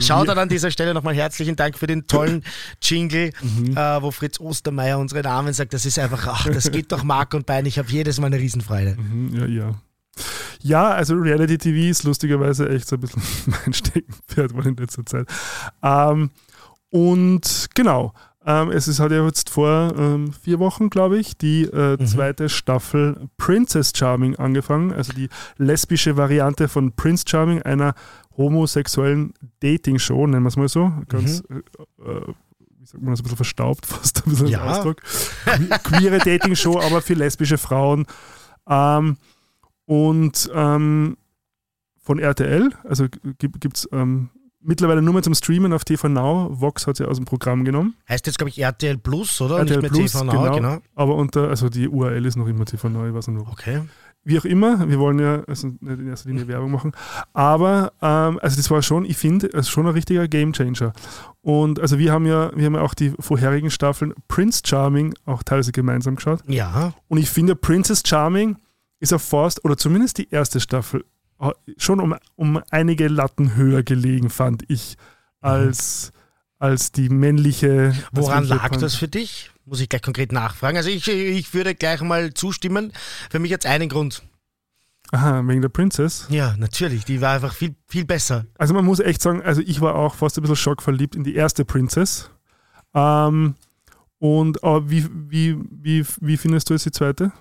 [0.06, 2.44] Schaut dann an dieser Stelle nochmal herzlichen Dank für den tollen
[2.82, 3.76] Jingle, mhm.
[3.76, 5.72] äh, wo Fritz Ostermeier unsere Namen sagt.
[5.72, 7.64] Das ist einfach, ach, das geht doch Mark und Bein.
[7.64, 8.96] Ich habe jedes Mal eine Riesenfreude.
[8.96, 9.74] Mhm, ja, ja.
[10.60, 15.26] Ja, also Reality TV ist lustigerweise echt so ein bisschen mein Steckenpferd in letzter Zeit.
[15.82, 16.30] Ähm,
[16.90, 18.12] und genau,
[18.44, 22.06] ähm, es ist, hat ja jetzt vor ähm, vier Wochen, glaube ich, die äh, mhm.
[22.06, 25.28] zweite Staffel Princess Charming angefangen, also die
[25.58, 27.94] lesbische Variante von Prince Charming, einer
[28.36, 30.92] homosexuellen Dating-Show, nennen wir es mal so.
[31.08, 31.62] Ganz, mhm.
[32.04, 32.34] äh, äh
[32.78, 34.64] wie sagt man das, ein bisschen verstaubt, fast ein bisschen ja.
[34.64, 35.02] Ausdruck.
[35.84, 38.06] Queere Dating-Show, aber für lesbische Frauen.
[38.68, 39.18] Ähm,
[39.86, 41.16] und ähm,
[42.00, 43.06] von RTL, also
[43.38, 44.30] gibt es ähm,
[44.62, 46.48] mittlerweile nur mehr zum Streamen auf TV Now.
[46.52, 47.94] Vox hat sie aus dem Programm genommen.
[48.08, 49.58] Heißt jetzt, glaube ich, RTL Plus, oder?
[49.58, 50.54] RTL Nicht mehr Plus, TV Now, genau.
[50.54, 50.78] genau.
[50.94, 53.46] Aber unter, also die URL ist noch immer TV Now, ich weiß nicht.
[53.50, 53.82] Okay.
[54.24, 56.92] Wie auch immer, wir wollen ja also nicht in erster Linie Werbung machen,
[57.32, 60.92] aber ähm, also das war schon, ich finde, es schon ein richtiger Gamechanger.
[61.40, 65.42] Und also wir haben ja, wir haben ja auch die vorherigen Staffeln Prince Charming auch
[65.42, 66.40] teilweise gemeinsam geschaut.
[66.46, 66.94] Ja.
[67.08, 68.58] Und ich finde, Princess Charming
[69.00, 71.04] ist auf Forst, oder zumindest die erste Staffel,
[71.76, 74.96] schon um, um einige Latten höher gelegen, fand ich,
[75.40, 76.18] als, mhm.
[76.58, 77.94] als die männliche.
[78.12, 78.80] Woran lag Punk.
[78.80, 79.50] das für dich?
[79.64, 80.76] Muss ich gleich konkret nachfragen.
[80.76, 82.92] Also ich, ich würde gleich mal zustimmen.
[83.30, 84.22] Für mich hat es einen Grund.
[85.12, 86.26] Aha, wegen der Princess.
[86.30, 87.04] Ja, natürlich.
[87.04, 88.46] Die war einfach viel, viel besser.
[88.56, 91.34] Also man muss echt sagen, also ich war auch fast ein bisschen schockverliebt in die
[91.34, 92.30] erste Princess.
[92.94, 93.54] Ähm,
[94.18, 97.32] und aber wie, wie, wie, wie findest du jetzt die zweite?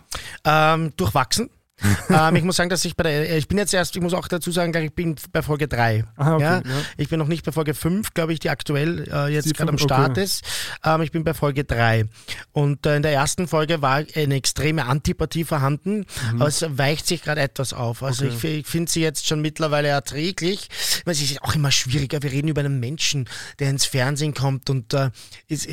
[0.44, 1.50] Ähm, durchwachsen.
[2.10, 4.28] ähm, ich muss sagen, dass ich bei der, ich bin jetzt erst, ich muss auch
[4.28, 6.06] dazu sagen, ich bin bei Folge 3.
[6.16, 6.56] Aha, okay, ja?
[6.58, 6.62] ja.
[6.98, 9.78] Ich bin noch nicht bei Folge 5, glaube ich, die aktuell äh, jetzt gerade am
[9.78, 10.24] Start okay.
[10.24, 10.44] ist.
[10.86, 12.06] Ähm, ich bin bei Folge 3.
[12.52, 17.24] Und äh, in der ersten Folge war eine extreme Antipathie vorhanden, aber es weicht sich
[17.24, 18.04] gerade etwas auf.
[18.04, 18.32] Also Mhm.
[18.36, 18.54] Okay.
[18.54, 20.70] ich, ich finde sie jetzt schon mittlerweile erträglich.
[20.98, 22.22] Ich meine, Es ist auch immer schwieriger.
[22.22, 23.28] Wir reden über einen Menschen,
[23.60, 25.10] der ins Fernsehen kommt und äh,
[25.48, 25.68] ist,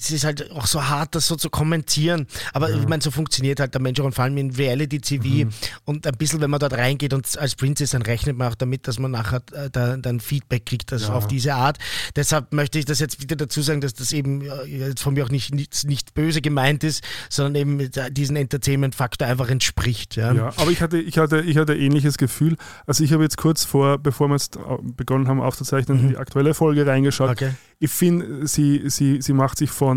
[0.00, 2.26] es ist halt auch so hart, das so zu kommentieren.
[2.52, 5.44] Aber ich meine, so funktioniert halt der Mensch auch und vor allem in Reality-TV.
[5.46, 5.50] Mhm.
[5.84, 8.88] Und ein bisschen, wenn man dort reingeht und als Princess, dann rechnet man auch damit,
[8.88, 11.14] dass man nachher äh, da, dann Feedback kriegt also Ja.
[11.14, 11.78] auf diese Art.
[12.16, 15.24] Deshalb möchte ich das jetzt wieder dazu sagen, dass das eben äh, jetzt von mir
[15.24, 20.16] auch nicht, nicht, nicht böse gemeint ist, sondern eben äh, diesen Entertainment-Faktor einfach entspricht.
[20.16, 20.32] Ja.
[20.32, 22.56] Ja, aber ich hatte, ich hatte, ich hatte ein ähnliches Gefühl.
[22.86, 24.58] Also ich habe jetzt kurz vor, bevor wir jetzt
[24.96, 27.30] begonnen haben aufzuzeichnen, in die aktuelle Folge reingeschaut.
[27.30, 27.50] Okay.
[27.78, 29.89] Ich finde, sie, sie, sie macht sich von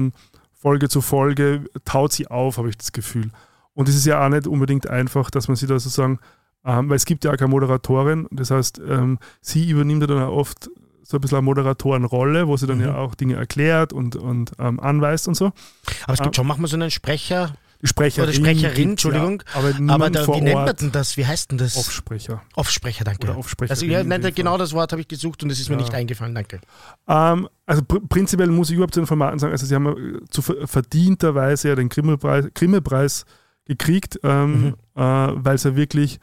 [0.54, 3.32] Folge zu Folge, taut sie auf, habe ich das Gefühl.
[3.74, 6.20] Und es ist ja auch nicht unbedingt einfach, dass man sie da sozusagen,
[6.66, 10.24] ähm, weil es gibt ja auch keine Moderatorin, das heißt, ähm, sie übernimmt ja dann
[10.24, 10.70] auch oft
[11.06, 12.84] so ein bisschen eine Moderatorenrolle, wo sie dann Mhm.
[12.86, 15.48] ja auch Dinge erklärt und, und ähm, anweist und so.
[16.06, 16.38] Aber es gibt Ah.
[16.38, 17.56] schon manchmal so einen Sprecher,
[17.86, 18.30] Sprecherin.
[18.30, 19.44] Oder Sprecherin, Entschuldigung.
[19.54, 21.18] Ja, aber aber da, wie nennt man denn das?
[21.18, 21.76] Wie heißt denn das?
[21.76, 22.42] Offsprecher.
[22.56, 23.28] Offsprecher, danke.
[23.28, 25.70] Oder Offsprecherin Also, ja, in nein, genau das Wort habe ich gesucht und es ist
[25.70, 25.82] mir Ja.
[25.82, 26.62] nicht eingefallen, danke.
[27.08, 30.20] Ähm, also pr prinzipiell muss ich überhaupt zu den Formaten sagen, also sie haben äh,
[30.30, 33.26] zu ver verdienterweise ja den Grimme-Preis
[33.66, 34.74] gekriegt, ähm, Mhm.
[34.96, 35.02] äh,
[35.36, 36.20] weil es ja wirklich,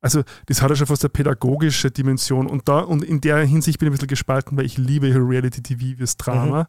[0.00, 3.78] also das hat ja schon fast eine pädagogische Dimension und da und in der Hinsicht
[3.78, 6.68] bin ich ein bisschen gespalten, weil ich liebe Reality-TV fürs Drama.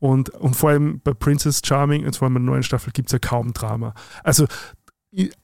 [0.00, 3.08] Und, und vor allem bei Princess Charming, und vor allem in der neuen Staffel, gibt
[3.08, 3.94] es ja kaum Drama.
[4.24, 4.46] Also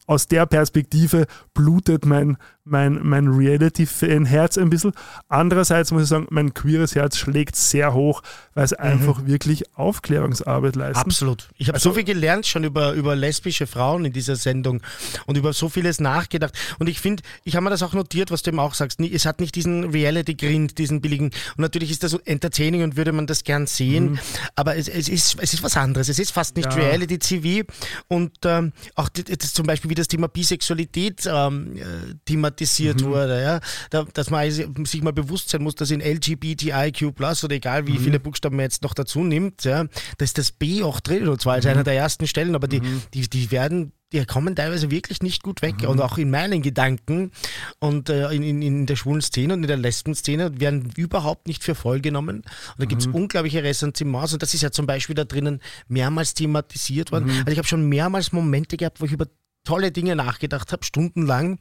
[0.06, 4.92] aus der Perspektive blutet mein, mein, mein Reality-Fan-Herz ein bisschen.
[5.28, 8.22] Andererseits muss ich sagen, mein queeres Herz schlägt sehr hoch,
[8.54, 11.04] weil es einfach wirklich Aufklärungsarbeit leistet.
[11.04, 11.48] Absolut.
[11.56, 14.80] Ich habe Also- so viel gelernt schon über, über lesbische Frauen in dieser Sendung
[15.26, 16.54] und über so vieles nachgedacht.
[16.78, 19.00] Und ich finde, ich habe mir das auch notiert, was du eben auch sagst.
[19.00, 21.26] Es hat nicht diesen Reality-Grind, diesen billigen.
[21.26, 24.18] Und natürlich ist das so entertaining und würde man das gern sehen.
[24.54, 26.08] Aber es, es, ist, es ist was anderes.
[26.08, 26.80] Es ist fast nicht Mhm.
[26.80, 26.86] Ja.
[26.88, 27.66] Reality-TV.
[28.08, 31.82] Und ähm, auch die- das zum Beispiel, wie das Thema Bisexualität ähm, äh,
[32.24, 33.06] thematisiert Mhm.
[33.06, 33.42] wurde.
[33.42, 33.60] Ja?
[33.90, 37.86] Da, dass man also sich mal bewusst sein muss, dass in LGBTIQ oder egal Mhm.
[37.88, 39.84] wie viele Buchstaben man jetzt noch dazu nimmt, ja,
[40.18, 41.56] da ist das B auch drin und zwar Mhm.
[41.56, 42.80] als einer der ersten Stellen, aber die,
[43.14, 45.82] die, die werden die kommen teilweise wirklich nicht gut weg.
[45.82, 45.88] Mhm.
[45.88, 47.32] Und auch in meinen Gedanken
[47.80, 51.64] und äh, in, in, in der schwulen Szene und in der Lesben-Szene werden überhaupt nicht
[51.64, 52.36] für voll genommen.
[52.36, 52.44] Und
[52.78, 53.10] da gibt Mhm.
[53.10, 54.32] es unglaubliche Ressentiments.
[54.32, 57.24] Und das ist ja zum Beispiel da drinnen mehrmals thematisiert worden.
[57.24, 57.38] Mhm.
[57.40, 59.26] Also ich habe schon mehrmals Momente gehabt, wo ich über
[59.66, 61.58] tolle Dinge nachgedacht habe, stundenlang.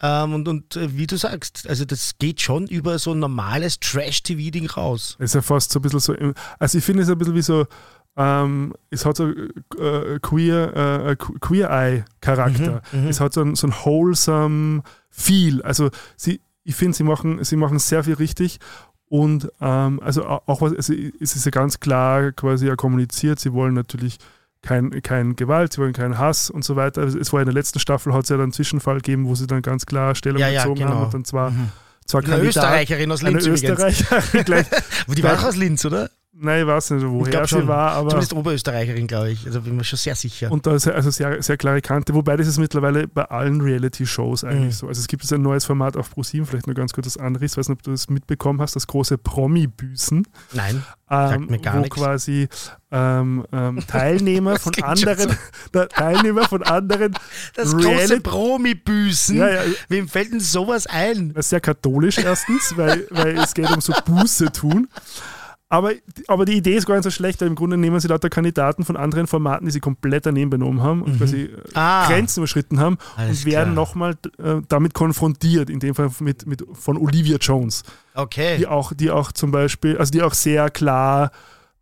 [0.00, 3.78] Ähm, und und äh, wie du sagst, also das geht schon über so ein normales
[3.78, 5.16] Trash-TV-Ding raus.
[5.20, 6.14] Es ist ja fast so ein bisschen so,
[6.58, 7.66] also ich finde es ein bisschen wie so,
[8.16, 12.82] ähm, es hat so äh, queer, äh, queer Eye Charakter.
[12.92, 13.08] Mhm, mhm.
[13.08, 15.62] Es hat so ein, so ein wholesome Feel.
[15.62, 18.58] Also sie, ich finde, sie machen, sie machen sehr viel richtig.
[19.06, 23.38] Und ähm, also au- auch was, also es ist ja ganz klar quasi ja kommuniziert,
[23.40, 24.18] sie wollen natürlich
[24.62, 27.02] kein, kein Gewalt, sie wollen keinen Hass und so weiter.
[27.02, 29.46] Es war in der letzten Staffel, hat es ja dann einen Zwischenfall gegeben, wo sie
[29.46, 30.90] dann ganz klar Stellung Ja, ja, bezogen genau.
[30.94, 31.68] haben und dann zwar, Mhm.
[32.06, 33.70] zwar Eine Kandidat- Österreicherin aus eine Linz übrigens.
[34.00, 34.66] Österreicherin gleich.
[35.08, 36.10] Die war auch aus Linz, oder?
[36.34, 37.68] Nein, ich weiß nicht, Ich woher sie schon.
[37.68, 39.44] war, aber Zumindest Oberösterreicherin, glaube ich.
[39.44, 40.50] Also bin mir schon sehr sicher.
[40.50, 44.42] und da ist also sehr, sehr klare Kante, wobei das ist mittlerweile bei allen Reality-Shows
[44.44, 44.70] eigentlich Mhm.
[44.72, 44.88] so.
[44.88, 47.44] Also es gibt jetzt ein neues Format auf ProSieben, vielleicht nur ganz kurz das andere,
[47.44, 50.82] ich weiß nicht, ob du das mitbekommen hast, das große Promi-Büßen, Nein.
[51.10, 51.94] ähm, mir gar wo nix.
[51.96, 52.48] quasi
[52.90, 55.36] ähm, ähm, Teilnehmer von anderen,
[55.74, 57.14] der Teilnehmer von anderen
[57.54, 59.36] Das große Promi-Büßen.
[59.36, 59.60] Ja, ja.
[59.88, 61.34] Wem fällt denn sowas ein?
[61.34, 64.88] Das ist sehr katholisch erstens, weil, weil es geht um so Buße tun.
[65.72, 65.92] Aber,
[66.28, 68.84] aber die Idee ist gar nicht so schlecht, weil im Grunde nehmen sie lauter Kandidaten
[68.84, 72.06] von anderen Formaten, die sie komplett daneben benommen haben und quasi äh, Ah.
[72.08, 76.62] Grenzen überschritten haben Alles und werden nochmal äh, damit konfrontiert, in dem Fall mit, mit,
[76.74, 78.58] von Olivia Jones, Okay.
[78.58, 81.30] die auch, die auch zum Beispiel, also die auch sehr klar,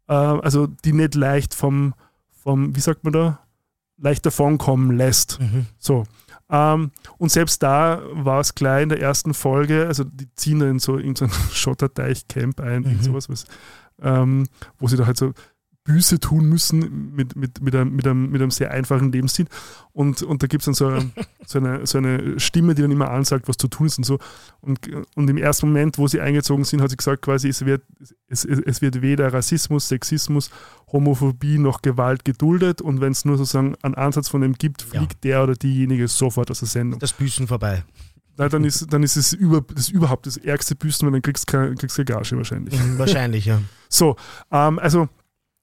[0.08, 1.94] äh, also die nicht leicht vom,
[2.44, 3.40] vom, wie sagt man da,
[3.98, 5.40] leicht davonkommen lässt.
[5.40, 5.66] Mhm.
[5.80, 6.04] So.
[6.52, 10.68] Ähm, und selbst da war es klar in der ersten Folge, also die ziehen da
[10.68, 13.02] in so, in so ein Schotterteich-Camp ein, Mhm.
[13.02, 13.44] sowas, was,
[14.02, 14.46] ähm,
[14.78, 15.32] wo sie da halt so
[15.84, 19.46] Büße tun müssen mit, mit, mit, einem, mit, einem, mit einem sehr einfachen Lebensstil.
[19.92, 21.10] Und, und da gibt es dann so eine,
[21.46, 24.18] so, eine, so eine Stimme, die dann immer ansagt, was zu tun ist und so.
[24.60, 24.78] Und,
[25.14, 27.82] und im ersten Moment, wo sie eingezogen sind, hat sie gesagt, quasi, es wird,
[28.28, 30.50] es, es wird weder Rassismus, Sexismus,
[30.92, 32.82] Homophobie noch Gewalt geduldet.
[32.82, 35.30] Und wenn es nur sozusagen einen Ansatz von dem gibt, fliegt ja.
[35.30, 37.00] der oder diejenige sofort aus der Sendung.
[37.00, 37.84] Das Büßen vorbei.
[38.40, 41.46] Na, dann ist, dann ist es über, das überhaupt das ärgste Büsten, weil dann kriegst
[41.46, 42.72] du keine, kriegst keine Gage wahrscheinlich.
[42.72, 43.60] Mhm, wahrscheinlich, ja.
[43.90, 44.16] So,
[44.50, 45.10] ähm, also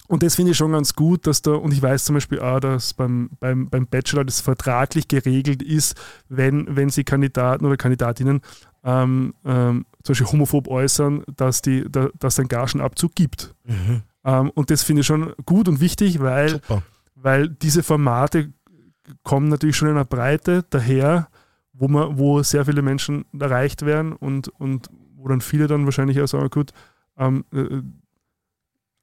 [0.07, 2.59] und das finde ich schon ganz gut, dass da, und ich weiß zum Beispiel auch,
[2.59, 5.95] dass beim, beim, beim Bachelor das vertraglich geregelt ist,
[6.29, 8.41] wenn, wenn sie Kandidaten oder Kandidatinnen
[8.83, 13.55] ähm, ähm, zum Beispiel homophob äußern, dass die, da, dass es einen Gagenabzug gibt.
[13.63, 14.03] Mhm.
[14.23, 16.61] Ähm, und das finde ich schon gut und wichtig, weil,
[17.15, 18.53] weil diese Formate
[19.23, 21.27] kommen natürlich schon in einer Breite daher,
[21.77, 26.21] wo, man, wo sehr viele Menschen erreicht werden und, und wo dann viele dann wahrscheinlich
[26.21, 26.71] auch sagen, gut,
[27.17, 27.81] ähm, äh,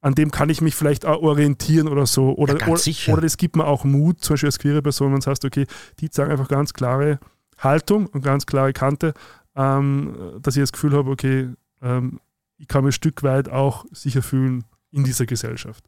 [0.01, 2.37] an dem kann ich mich vielleicht auch orientieren oder so.
[2.37, 5.12] Oder, ja, oder, oder, das gibt mir auch Mut, zum Beispiel als queere Person, wenn
[5.12, 5.66] man sagt, okay,
[6.01, 7.18] die sagen einfach ganz klare
[7.59, 9.14] Haltung und ganz klare Kante,
[9.57, 11.49] ähm, dass ich das Gefühl habe, okay,
[11.81, 12.20] ähm,
[12.59, 15.85] ich kann mich ein Stück weit auch sicher fühlen in dieser Gesellschaft.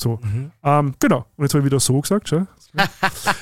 [0.00, 0.52] So, mhm.
[0.62, 1.26] ähm, genau.
[1.36, 2.46] Und jetzt habe ich wieder so gesagt, schau.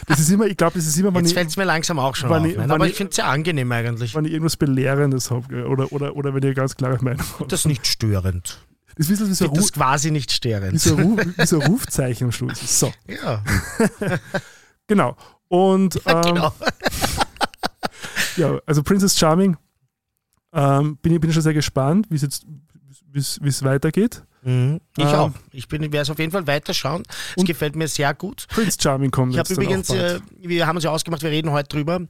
[0.07, 2.17] Das ist immer, ich glaube, das ist immer, wenn Jetzt fällt es mir langsam auch
[2.17, 2.47] schon auf.
[2.47, 2.73] Ich, ne?
[2.73, 4.15] aber ich, ich finde es sehr angenehm eigentlich.
[4.15, 7.53] Wenn ich irgendwas Belehrendes habe oder, oder, oder wenn ihr ganz klare Meinung habt.
[7.53, 8.65] Das ist nicht störend.
[8.97, 10.73] Das ist wie so das quasi nicht störend.
[10.73, 12.81] Wie so, Ruf, wie so Rufzeichen am Schluss.
[12.81, 12.91] So.
[13.07, 13.43] Ja.
[14.87, 15.15] genau.
[15.49, 16.55] Und ja, ähm, genau.
[18.39, 19.59] ja, also Princess Charming
[20.55, 22.47] ähm, bin, ich, bin ich schon sehr gespannt, wie es jetzt
[23.13, 24.25] wie es weitergeht.
[24.47, 24.81] Mhm.
[24.97, 25.31] Ich ähm, auch.
[25.51, 27.03] Ich werde es auf jeden Fall weiterschauen.
[27.37, 28.47] Es gefällt mir sehr gut.
[28.49, 31.69] Prince Charming kommt Ich habe übrigens, äh, wir haben uns ja ausgemacht, wir reden heute
[31.69, 32.03] drüber.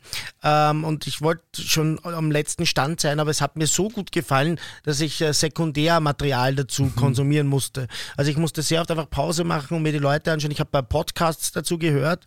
[0.43, 4.12] Ähm, und ich wollte schon am letzten Stand sein, aber es hat mir so gut
[4.12, 6.97] gefallen, dass ich äh, Sekundärmaterial dazu mhm.
[6.97, 7.89] konsumieren musste.
[8.18, 10.51] Also ich musste sehr oft einfach Pause machen und mir die Leute anschauen.
[10.51, 12.26] Ich habe bei Podcasts dazu gehört.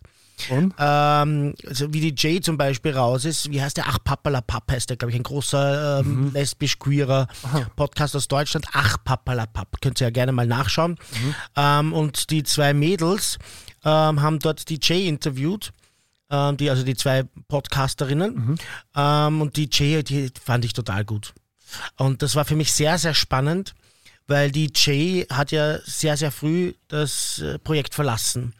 [0.50, 0.74] Und?
[0.78, 3.84] Ähm, also wie die Jay zum Beispiel raus ist, wie heißt der?
[3.88, 6.32] Ach, Pappala Papp heißt der, glaube ich, ein großer ähm, mhm.
[6.32, 7.28] lesbisch-queerer
[7.76, 8.66] Podcast aus Deutschland.
[8.72, 9.80] Ach, Pappala Papp.
[9.80, 10.92] Könnt ihr ja gerne mal nachschauen.
[10.92, 11.34] Mhm.
[11.56, 13.38] Ähm, und die zwei Mädels
[13.84, 15.72] ähm, haben dort die Jay interviewt.
[16.30, 18.34] Ähm, die, also die zwei Podcasterinnen.
[18.34, 18.54] Mhm.
[18.96, 21.34] Ähm, und die Jay, die fand ich total gut.
[21.96, 23.74] Und das war für mich sehr, sehr spannend,
[24.26, 28.54] weil die Jay hat ja sehr, sehr früh das äh, Projekt verlassen.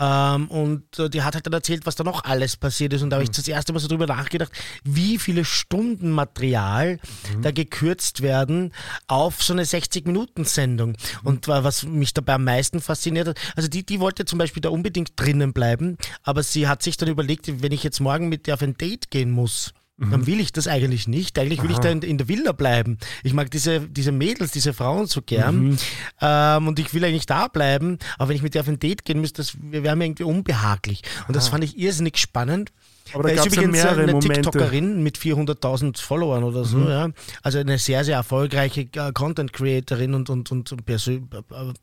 [0.00, 3.02] Ähm, und äh, die hat halt dann erzählt, was da noch alles passiert ist.
[3.02, 3.34] Und da habe ich mhm.
[3.34, 4.50] das erste Mal so drüber nachgedacht,
[4.82, 6.98] wie viele Stunden Material
[7.36, 7.42] mhm.
[7.42, 8.72] da gekürzt werden
[9.06, 10.90] auf so eine 60-Minuten-Sendung.
[10.90, 10.96] Mhm.
[11.22, 14.70] Und was mich dabei am meisten fasziniert hat, also die, die wollte zum Beispiel da
[14.70, 18.54] unbedingt drinnen bleiben, aber sie hat sich dann überlegt, wenn ich jetzt morgen mit der
[18.54, 19.74] auf ein Date gehen muss.
[20.08, 21.38] Dann will ich das eigentlich nicht.
[21.38, 21.74] Eigentlich will Aha.
[21.74, 22.96] ich da in, in, der Villa bleiben.
[23.22, 25.70] Ich mag diese, diese Mädels, diese Frauen so gern.
[25.70, 25.78] Mhm.
[26.22, 27.98] Ähm, und ich will eigentlich da bleiben.
[28.16, 31.02] Aber wenn ich mit der auf ein Date gehen müsste, das wäre mir irgendwie unbehaglich.
[31.28, 32.72] Und das fand ich irrsinnig spannend.
[33.14, 34.42] Aber da, da ist übrigens ja eine Momente.
[34.42, 36.78] TikTokerin mit 400.000 Followern oder so.
[36.78, 36.88] Mhm.
[36.88, 37.08] Ja.
[37.42, 41.28] Also eine sehr, sehr erfolgreiche äh, Content Creatorin und, und, und Person,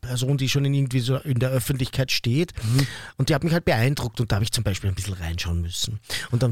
[0.00, 2.52] Person, die schon in, irgendwie so in der Öffentlichkeit steht.
[2.62, 2.86] Mhm.
[3.16, 5.60] Und die hat mich halt beeindruckt und da habe ich zum Beispiel ein bisschen reinschauen
[5.60, 6.00] müssen.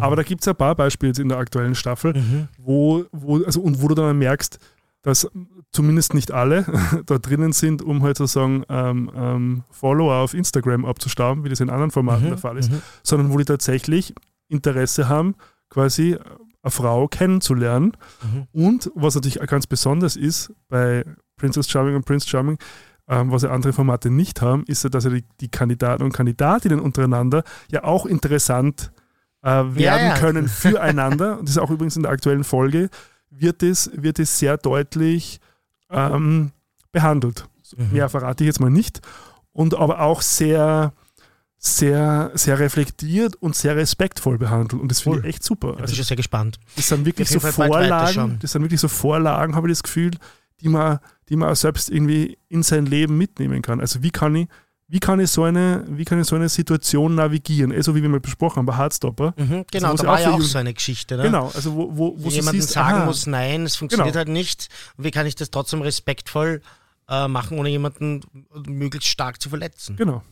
[0.00, 2.48] Aber da gibt es ein paar Beispiele jetzt in der aktuellen Staffel, mhm.
[2.58, 4.58] wo, wo, also, und wo du dann merkst,
[5.06, 5.30] dass
[5.70, 6.64] zumindest nicht alle
[7.06, 11.70] da drinnen sind, um halt sozusagen ähm, ähm, Follower auf Instagram abzustauben, wie das in
[11.70, 12.82] anderen Formaten mhm, der Fall ist, mhm.
[13.04, 14.14] sondern wo die tatsächlich
[14.48, 15.34] Interesse haben,
[15.68, 16.16] quasi
[16.62, 17.92] eine Frau kennenzulernen.
[18.22, 18.46] Mhm.
[18.52, 21.04] Und was natürlich ganz besonders ist bei
[21.36, 22.58] Princess Charming und Prince Charming,
[23.08, 26.12] ähm, was ja andere Formate nicht haben, ist ja, dass ja die, die Kandidaten und
[26.12, 28.90] Kandidatinnen untereinander ja auch interessant
[29.42, 30.18] äh, werden ja, ja.
[30.18, 31.38] können füreinander.
[31.38, 32.90] und das ist auch übrigens in der aktuellen Folge,
[33.30, 35.40] wird es, wird es sehr deutlich
[35.90, 36.52] ähm,
[36.90, 37.48] behandelt.
[37.76, 37.92] Mhm.
[37.92, 39.00] Mehr verrate ich jetzt mal nicht.
[39.52, 40.92] Und aber auch sehr
[41.58, 44.80] sehr, sehr reflektiert und sehr respektvoll behandelt.
[44.80, 45.68] Und das finde ich echt super.
[45.68, 46.58] Also, ich bin schon sehr gespannt.
[46.76, 50.12] Das sind wirklich so Vorlagen, das sind wirklich so Vorlagen, habe ich das Gefühl,
[50.60, 50.98] die man,
[51.28, 53.80] die man auch selbst irgendwie in sein Leben mitnehmen kann.
[53.80, 54.48] Also wie kann ich,
[54.88, 57.72] wie kann ich so eine, wie kann ich so eine Situation navigieren?
[57.72, 59.34] Also wie wir mal besprochen haben bei Hardstopper.
[59.36, 61.16] Mhm, genau, also, da war ja auch so eine Geschichte.
[61.16, 61.24] Ne?
[61.24, 64.18] Genau, also wo, wo, wo jemand sagen aha, muss, nein, es funktioniert genau.
[64.18, 64.68] halt nicht.
[64.96, 66.62] Wie kann ich das trotzdem respektvoll
[67.08, 68.22] äh, machen, ohne jemanden
[68.66, 69.96] möglichst stark zu verletzen?
[69.96, 70.22] Genau.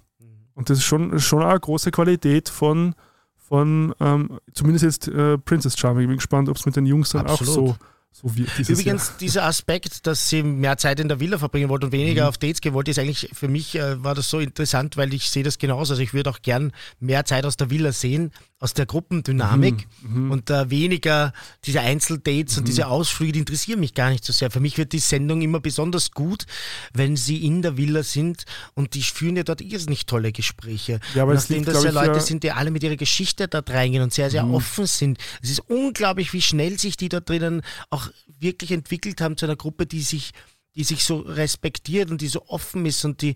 [0.55, 2.95] Und das ist schon, schon eine große Qualität von,
[3.37, 6.03] von ähm, zumindest jetzt äh, Princess Charming.
[6.03, 7.73] Ich bin gespannt, ob es mit den Jungs dann Absolut.
[7.73, 7.77] auch
[8.13, 8.57] so, so wird.
[8.59, 9.19] Übrigens, Jahr.
[9.21, 12.29] dieser Aspekt, dass sie mehr Zeit in der Villa verbringen wollten und weniger mhm.
[12.29, 15.29] auf Dates gehen wollten, ist eigentlich für mich äh, war das so interessant, weil ich
[15.29, 15.93] sehe das genauso.
[15.93, 18.31] Also ich würde auch gern mehr Zeit aus der Villa sehen,
[18.65, 21.35] aus der Gruppendynamik Mhm, und äh, weniger
[21.65, 24.51] diese Einzeldates und diese Ausflüge, die interessieren mich gar nicht so sehr.
[24.51, 26.47] Für mich wird die Sendung immer besonders gut,
[26.95, 30.99] wenn sie in der Villa sind und die führen ja dort irrsinnig tolle Gespräche.
[31.15, 33.69] Ja, aber Nachdem liegt, das ja Leute ja- sind, die alle mit ihrer Geschichte dort
[33.69, 35.19] reingehen und sehr, sehr offen sind.
[35.43, 37.61] Es ist unglaublich, wie schnell sich die dort drinnen
[37.91, 38.09] auch
[38.41, 40.33] wirklich entwickelt haben zu einer Gruppe, die sich
[40.77, 43.35] die sich so respektiert und die so offen ist und die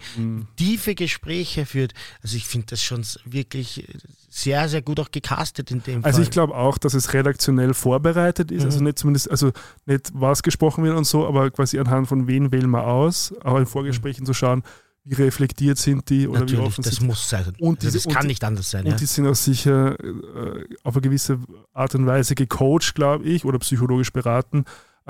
[0.57, 1.95] tiefe Gespräche führt.
[2.23, 3.87] Also ich finde das schon wirklich
[4.29, 6.23] sehr, sehr gut auch gecastet in dem Also Fall.
[6.25, 8.67] ich glaube auch, dass es redaktionell vorbereitet ist, Mhm.
[8.67, 9.53] also nicht zumindest, also
[9.87, 13.57] nicht was gesprochen wird und so, aber quasi anhand von wen wählen wir aus, auch
[13.59, 14.63] in Vorgesprächen zu schauen,
[15.05, 17.53] wie reflektiert sind die oder wie Natürlich, offen das sind muss sein.
[17.61, 18.85] Und also das und kann die- nicht anders sein.
[18.85, 18.97] Und Ja.
[18.97, 21.39] die sind auch sicher äh, auf eine gewisse
[21.73, 24.65] Art und Weise gecoacht, glaube ich, oder psychologisch beraten,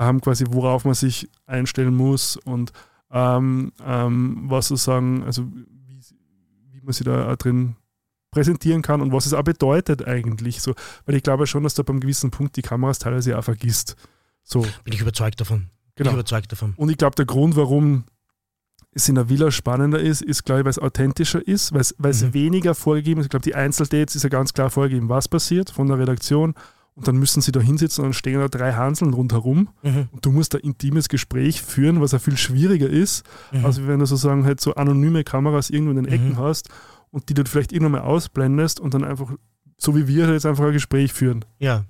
[0.05, 2.71] haben quasi, worauf man sich einstellen muss und
[3.11, 5.99] ähm, ähm, was sozusagen, also wie,
[6.71, 7.75] wie man sich da drin
[8.31, 10.61] präsentieren kann und was es auch bedeutet eigentlich.
[10.61, 10.73] So,
[11.05, 13.95] weil ich glaube schon, dass da beim gewissen Punkt die Kameras teilweise auch vergisst.
[14.43, 15.69] So, Bin ich überzeugt davon.
[15.95, 16.11] Bin genau.
[16.11, 16.73] ich überzeugt davon.
[16.77, 18.05] Und ich glaube, der Grund, warum
[18.91, 21.95] es in der Villa spannender ist, ist, glaube ich, weil es authentischer ist, weil es,
[21.97, 22.33] weil es Mhm.
[22.33, 23.25] weniger vorgegeben ist.
[23.25, 26.53] Ich glaube, die Einzeldates ist ja ganz klar vorgegeben, was passiert von der Redaktion.
[26.99, 29.69] Und dann müssen sie da hinsitzen und dann stehen da drei Hanseln rundherum.
[29.83, 30.09] Mhm.
[30.11, 33.23] Und du musst ein intimes Gespräch führen, was ja viel schwieriger ist,
[33.53, 33.63] Mhm.
[33.65, 36.37] als wenn du sozusagen halt so anonyme Kameras irgendwo in den Ecken Mhm.
[36.39, 36.67] hast
[37.11, 39.31] und die du vielleicht irgendwann mal ausblendest und dann einfach,
[39.77, 41.45] so wie wir jetzt einfach ein Gespräch führen.
[41.57, 41.85] Ja.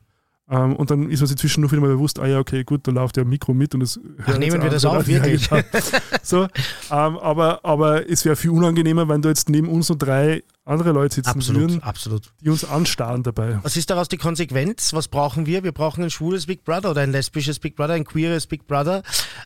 [0.50, 2.92] Ähm, und dann ist man sich zwischendurch wieder mal bewusst, ah ja, okay, gut, da
[2.92, 5.48] läuft ja ein Mikro mit und das Ach, nehmen wir das auf, wirklich?
[6.24, 6.50] so, ähm,
[6.90, 11.16] aber, aber es wäre viel unangenehmer, wenn da jetzt neben uns nur drei andere Leute
[11.16, 12.32] sitzen Absolut, würden, absolut.
[12.42, 13.60] die uns anstarren dabei.
[13.64, 14.94] Was ist daraus die Konsequenz?
[14.94, 15.64] Was brauchen wir?
[15.64, 19.04] Wir brauchen ein schwules Big Brother oder ein lesbisches Big Brother, ein queeres Big Brother.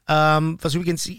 [0.08, 1.10] Ähm, was übrigens,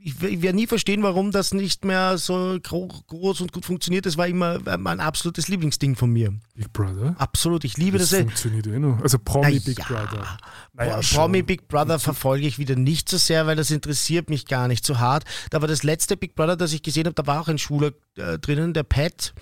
[0.00, 4.06] ich, werde nie verstehen, warum das nicht mehr so gro groß und gut funktioniert.
[4.06, 6.32] Das war immer mein absolutes Lieblingsding von mir.
[6.54, 7.14] Big Brother?
[7.18, 7.64] Absolut.
[7.64, 8.20] Ich liebe Das das.
[8.20, 9.00] funktioniert eh noch.
[9.02, 9.84] Also Promi Na Big ja.
[9.86, 10.38] Brother.
[10.74, 11.42] Naja, Promi.
[11.42, 14.98] Big Brother verfolge ich wieder nicht so sehr, weil das interessiert mich gar nicht so
[14.98, 15.24] hart.
[15.52, 18.38] Aber das letzte Big Brother, das ich gesehen habe, da war auch ein Schwuler äh,
[18.38, 19.34] drinnen, der Pat.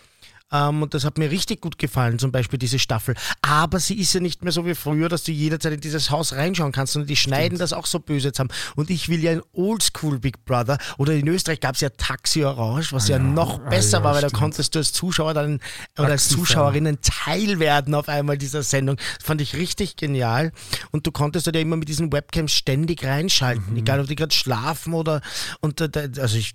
[0.57, 3.14] Ähm, und das hat mir richtig gut gefallen, zum Beispiel diese Staffel.
[3.42, 6.32] Aber sie ist ja nicht mehr so wie früher, dass du jederzeit in dieses Haus
[6.32, 8.48] reinschauen kannst, sondern die schneiden das auch so böse haben.
[8.74, 10.78] Und ich will ja ein Oldschool Big Brother.
[10.98, 14.14] Oder in Österreich gab es ja Taxi Orange, was ja, noch ah besser ja, war,
[14.14, 14.40] weil da stimmt.
[14.40, 15.61] konntest du als Zuschauer dann
[15.98, 16.46] oder als Taxifahrer.
[16.46, 18.96] Zuschauerin ein Teil werden auf einmal dieser Sendung.
[18.96, 20.52] Das fand ich richtig genial.
[20.90, 23.78] Und du konntest dort ja immer mit diesen Webcams ständig reinschalten, Mhm.
[23.78, 25.20] egal ob die gerade schlafen oder.
[25.61, 26.54] Und da, da, also ich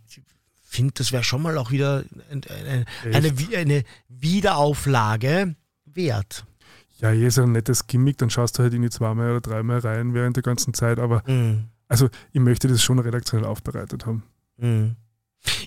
[0.72, 5.56] finde, das wäre schon mal auch wieder eine, eine, eine, Wi- eine Wiederauflage
[5.86, 6.46] wert.
[7.00, 10.14] Ja, hier ist ein nettes Gimmick, dann schaust du halt irgendwie zweimal oder dreimal rein
[10.14, 11.66] während der ganzen Zeit, aber Mhm.
[11.88, 14.24] also ich möchte das schon redaktionell aufbereitet haben.
[14.58, 14.96] Mhm.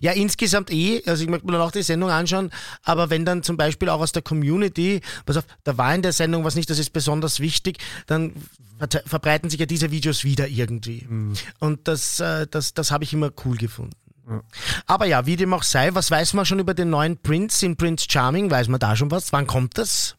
[0.00, 2.50] Ja, insgesamt eh, also ich möchte mir dann auch die Sendung anschauen,
[2.84, 6.12] aber wenn dann zum Beispiel auch aus der Community, pass auf, da war in der
[6.12, 8.32] Sendung was nicht, das ist besonders wichtig, dann
[9.06, 11.06] verbreiten sich ja diese Videos wieder irgendwie.
[11.58, 13.94] Und das, äh, das, das habe ich immer cool gefunden.
[14.28, 14.42] Ja.
[14.86, 17.76] Aber ja, wie dem auch sei, was weiß man schon über den neuen Prince in
[17.76, 18.50] Prince Charming?
[18.50, 19.32] Weiß man da schon was?
[19.32, 20.16] Wann kommt das?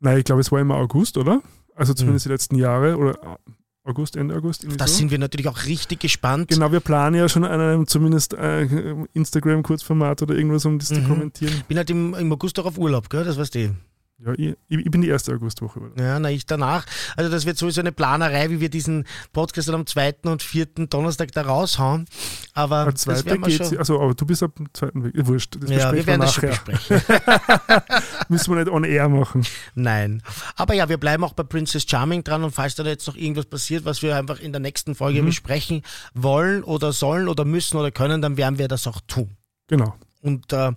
[0.00, 1.40] Nein, ich glaube, es war immer August, oder?
[1.74, 3.38] Also zumindest die letzten Jahre oder
[3.84, 4.66] August, Ende August.
[4.76, 4.94] Da so.
[4.94, 6.48] sind wir natürlich auch richtig gespannt.
[6.48, 8.68] Genau, wir planen ja schon an einem zumindest äh,
[9.14, 11.08] Instagram-Kurzformat oder irgendwas, um das zu Mhm.
[11.08, 11.62] kommentieren.
[11.68, 13.24] Bin halt im, im August auch auf Urlaub, gell?
[13.24, 13.74] Das weißt du.
[14.20, 15.78] Ja, ich, ich bin die erste Augustwoche.
[15.78, 16.02] Oder?
[16.02, 16.84] Ja, na, ich danach.
[17.16, 20.88] Also das wird sowieso eine Planerei, wie wir diesen Podcast dann am zweiten und vierten
[20.90, 22.06] Donnerstag da raushauen.
[22.52, 23.78] Aber Der das zweite werden wir geht schon.
[23.78, 25.12] also, aber du bist ab dem zweiten Weg.
[25.24, 27.00] Wurscht, das Ja, wir werden das schon besprechen.
[28.28, 29.46] Müssen wir nicht on air machen.
[29.76, 30.20] Nein.
[30.56, 33.46] Aber ja, wir bleiben auch bei Princess Charming dran und falls da jetzt noch irgendwas
[33.46, 35.26] passiert, was wir einfach in der nächsten Folge Mhm.
[35.26, 35.82] besprechen
[36.14, 39.36] wollen oder sollen oder müssen oder können, dann werden wir das auch tun.
[39.68, 39.94] Genau.
[40.20, 40.72] Und äh,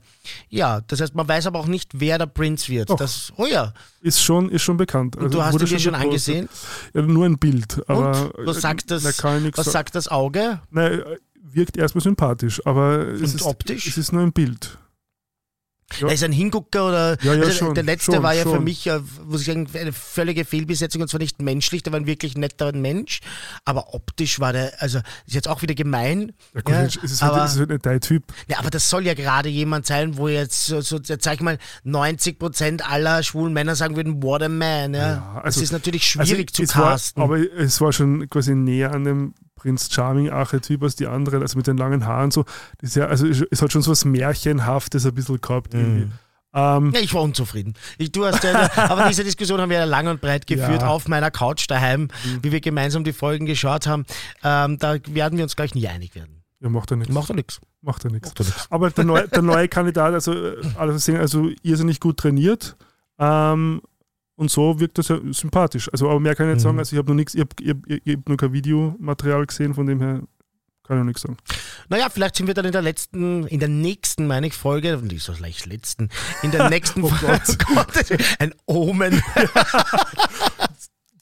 [0.50, 2.90] ja, das heißt, man weiß aber auch nicht, wer der Prinz wird.
[2.90, 2.98] Doch.
[2.98, 5.16] Das, oh ja, Ist schon, ist schon bekannt.
[5.16, 6.48] und du hast ihn dir schon angesehen.
[6.94, 7.82] Ja, nur ein Bild.
[7.88, 8.46] Aber, Und?
[8.46, 10.60] Was sagt das, nichts was sagt das Auge?
[10.70, 11.02] Nein,
[11.42, 13.88] wirkt erstmal sympathisch, aber es ist, optisch?
[13.88, 14.78] es ist nur ein Bild.
[16.00, 16.08] Ja.
[16.08, 18.50] Er ist ein Hingucker oder Ja, ja, also schon, der letzte schon, war ja für
[18.52, 18.64] schon.
[18.64, 22.06] mich, äh, muss ich sagen, eine völlige Fehlbesetzung und zwar nicht menschlich, der war ein
[22.06, 23.20] wirklich netter Mensch,
[23.66, 26.34] aber optisch war der, also ist jetzt auch wieder gemein.
[26.54, 28.24] Ja, gut, Ja, ist halt, aber- es ist halt nicht dein Typ.
[28.48, 31.42] Ja, aber das soll ja gerade jemand sein, wo jetzt so, so jetzt sag ich
[31.42, 34.94] mal, 90 Prozent aller schwulen Männer sagen würden, what a man.
[34.94, 37.22] Ja, Ja, also- das ist natürlich schwierig zu es war, casten.
[37.24, 41.68] Aber es war schon quasi näher an dem Prinz Charming-Archetyp als die anderen, also mit
[41.68, 42.46] den langen Haaren so.
[42.80, 45.74] Das ist ja, also es hat schon so was Märchenhaftes ein bisschen gehabt.
[45.76, 46.06] Irgendwie.
[46.06, 46.12] Mhm.
[46.54, 47.76] Ähm, ja, ich war unzufrieden.
[48.00, 50.86] Ich, du hast ja, aber diese Diskussion haben wir ja lang und breit geführt Ja.
[50.88, 50.92] Mhm.
[50.92, 52.08] auf meiner Couch daheim,
[52.42, 54.06] wie wir gemeinsam die Folgen geschaut haben.
[54.44, 56.42] Ähm, da werden wir uns gleich nie einig werden.
[56.60, 57.14] ja, macht er nichts.
[57.14, 57.62] Macht doch nichts.
[57.82, 58.30] Macht er nichts.
[58.30, 58.68] Macht doch nichts.
[58.72, 62.76] Aber der neue, der neue Kandidat, also, äh, alles sehen, also irrsinnig gut trainiert.
[63.20, 63.82] Ähm,
[64.42, 65.88] und so wirkt das ja sympathisch.
[65.94, 66.68] Also, aber mehr kann ich nicht Mhm.
[66.68, 66.80] sagen.
[66.80, 67.78] Also, ich habe noch nichts, ich habe hab,
[68.18, 70.22] hab noch kein Videomaterial gesehen, von dem her
[70.84, 71.38] kann ich noch nichts sagen.
[71.90, 75.24] Naja, vielleicht sind wir dann in der letzten, in der nächsten, meine ich, Folge, nicht
[75.24, 76.10] so leicht letzten,
[76.42, 77.40] in der nächsten Oh Folge.
[77.58, 77.60] Gott.
[78.10, 79.22] Gott, ein Omen.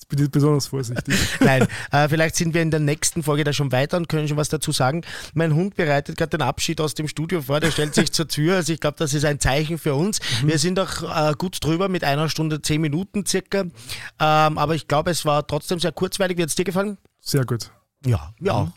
[0.10, 1.16] Bin ich besonders vorsichtig.
[1.40, 4.38] Nein, äh, vielleicht sind wir in der nächsten Folge da schon weiter und können schon
[4.38, 5.04] was dazu sagen.
[5.36, 8.56] Mein Hund bereitet gerade den Abschied aus dem Studio vor, der stellt sich zur Tür.
[8.56, 10.20] Also ich glaube, das ist ein Zeichen für uns.
[10.44, 13.62] Wir sind auch äh, gut drüber mit einer Stunde, zehn Minuten circa.
[13.62, 13.72] Ähm,
[14.18, 16.40] aber ich glaube, es war trotzdem sehr kurzweilig.
[16.40, 16.98] Wie hat es dir gefallen?
[17.20, 17.72] Sehr gut.
[18.04, 18.70] Ja, ja auch.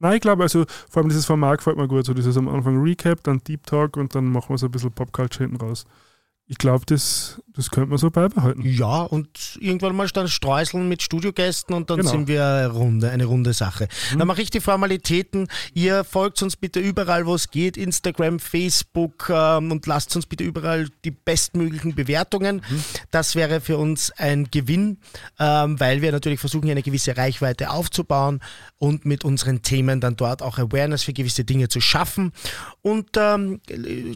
[0.00, 2.04] Nein, ich glaube, also vor allem dieses Format gefällt mir gut.
[2.04, 4.92] So dieses am Anfang Recap, dann Deep Talk und dann machen wir so ein bisschen
[4.92, 5.86] Popculture hinten raus.
[6.46, 8.60] Ich glaube, das, das könnte man so beibehalten.
[8.62, 12.10] Ja, und irgendwann mal dann streuseln mit Studiogästen und dann Genau.
[12.10, 13.88] sind wir eine runde, eine runde Sache.
[14.18, 15.48] Dann mache ich die Formalitäten.
[15.72, 20.44] Ihr folgt uns bitte überall, wo es geht, Instagram, Facebook ähm, und lasst uns bitte
[20.44, 22.60] überall die bestmöglichen Bewertungen.
[23.10, 24.98] Das wäre für uns ein Gewinn,
[25.38, 28.40] ähm, weil wir natürlich versuchen, hier eine gewisse Reichweite aufzubauen
[28.76, 32.32] und mit unseren Themen dann dort auch Awareness für gewisse Dinge zu schaffen.
[32.82, 33.62] Und ähm,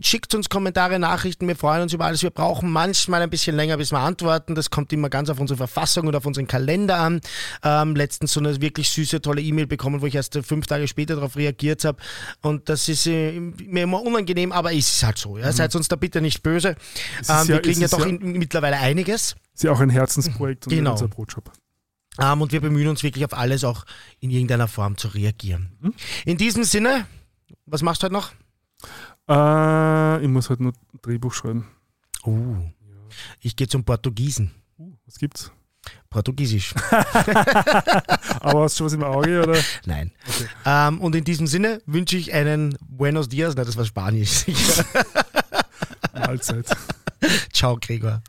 [0.02, 2.17] schickt uns Kommentare, Nachrichten, wir freuen uns über alles.
[2.22, 4.54] Wir brauchen manchmal ein bisschen länger, bis wir antworten.
[4.54, 7.20] Das kommt immer ganz auf unsere Verfassung und auf unseren Kalender an.
[7.62, 11.14] Ähm, letztens so eine wirklich süße, tolle E-Mail bekommen, wo ich erst fünf Tage später
[11.16, 11.98] darauf reagiert habe.
[12.42, 15.38] Und das ist äh, mir immer unangenehm, aber es ist halt so.
[15.38, 15.52] Ja?
[15.52, 16.76] Seid uns da bitte nicht böse.
[17.28, 19.36] Ähm, wir ja- kriegen ja doch ja- in, mittlerweile einiges.
[19.54, 20.92] Ist ja auch ein Herzensprojekt und Genau.
[20.92, 21.50] unser Brotjob.
[22.20, 23.84] Ähm, und wir bemühen uns wirklich auf alles auch
[24.20, 25.72] in irgendeiner Form zu reagieren.
[25.80, 25.94] Mhm.
[26.24, 27.06] In diesem Sinne,
[27.66, 28.32] was machst du heute noch?
[29.28, 31.66] Äh, ich muss halt nur ein Drehbuch schreiben.
[32.28, 32.70] Uh,
[33.40, 34.50] ich gehe zum Portugiesen.
[34.78, 35.50] Uh, was gibt's?
[36.10, 36.74] Portugiesisch.
[38.40, 39.58] Aber hast du schon was im Auge oder?
[39.86, 40.12] Nein.
[40.66, 43.54] Ähm, und in diesem Sinne wünsche ich einen Buenos Dias.
[43.54, 44.44] Nein, das war Spanisch.
[46.12, 46.66] Mahlzeit.
[47.52, 48.22] Ciao, Gregor.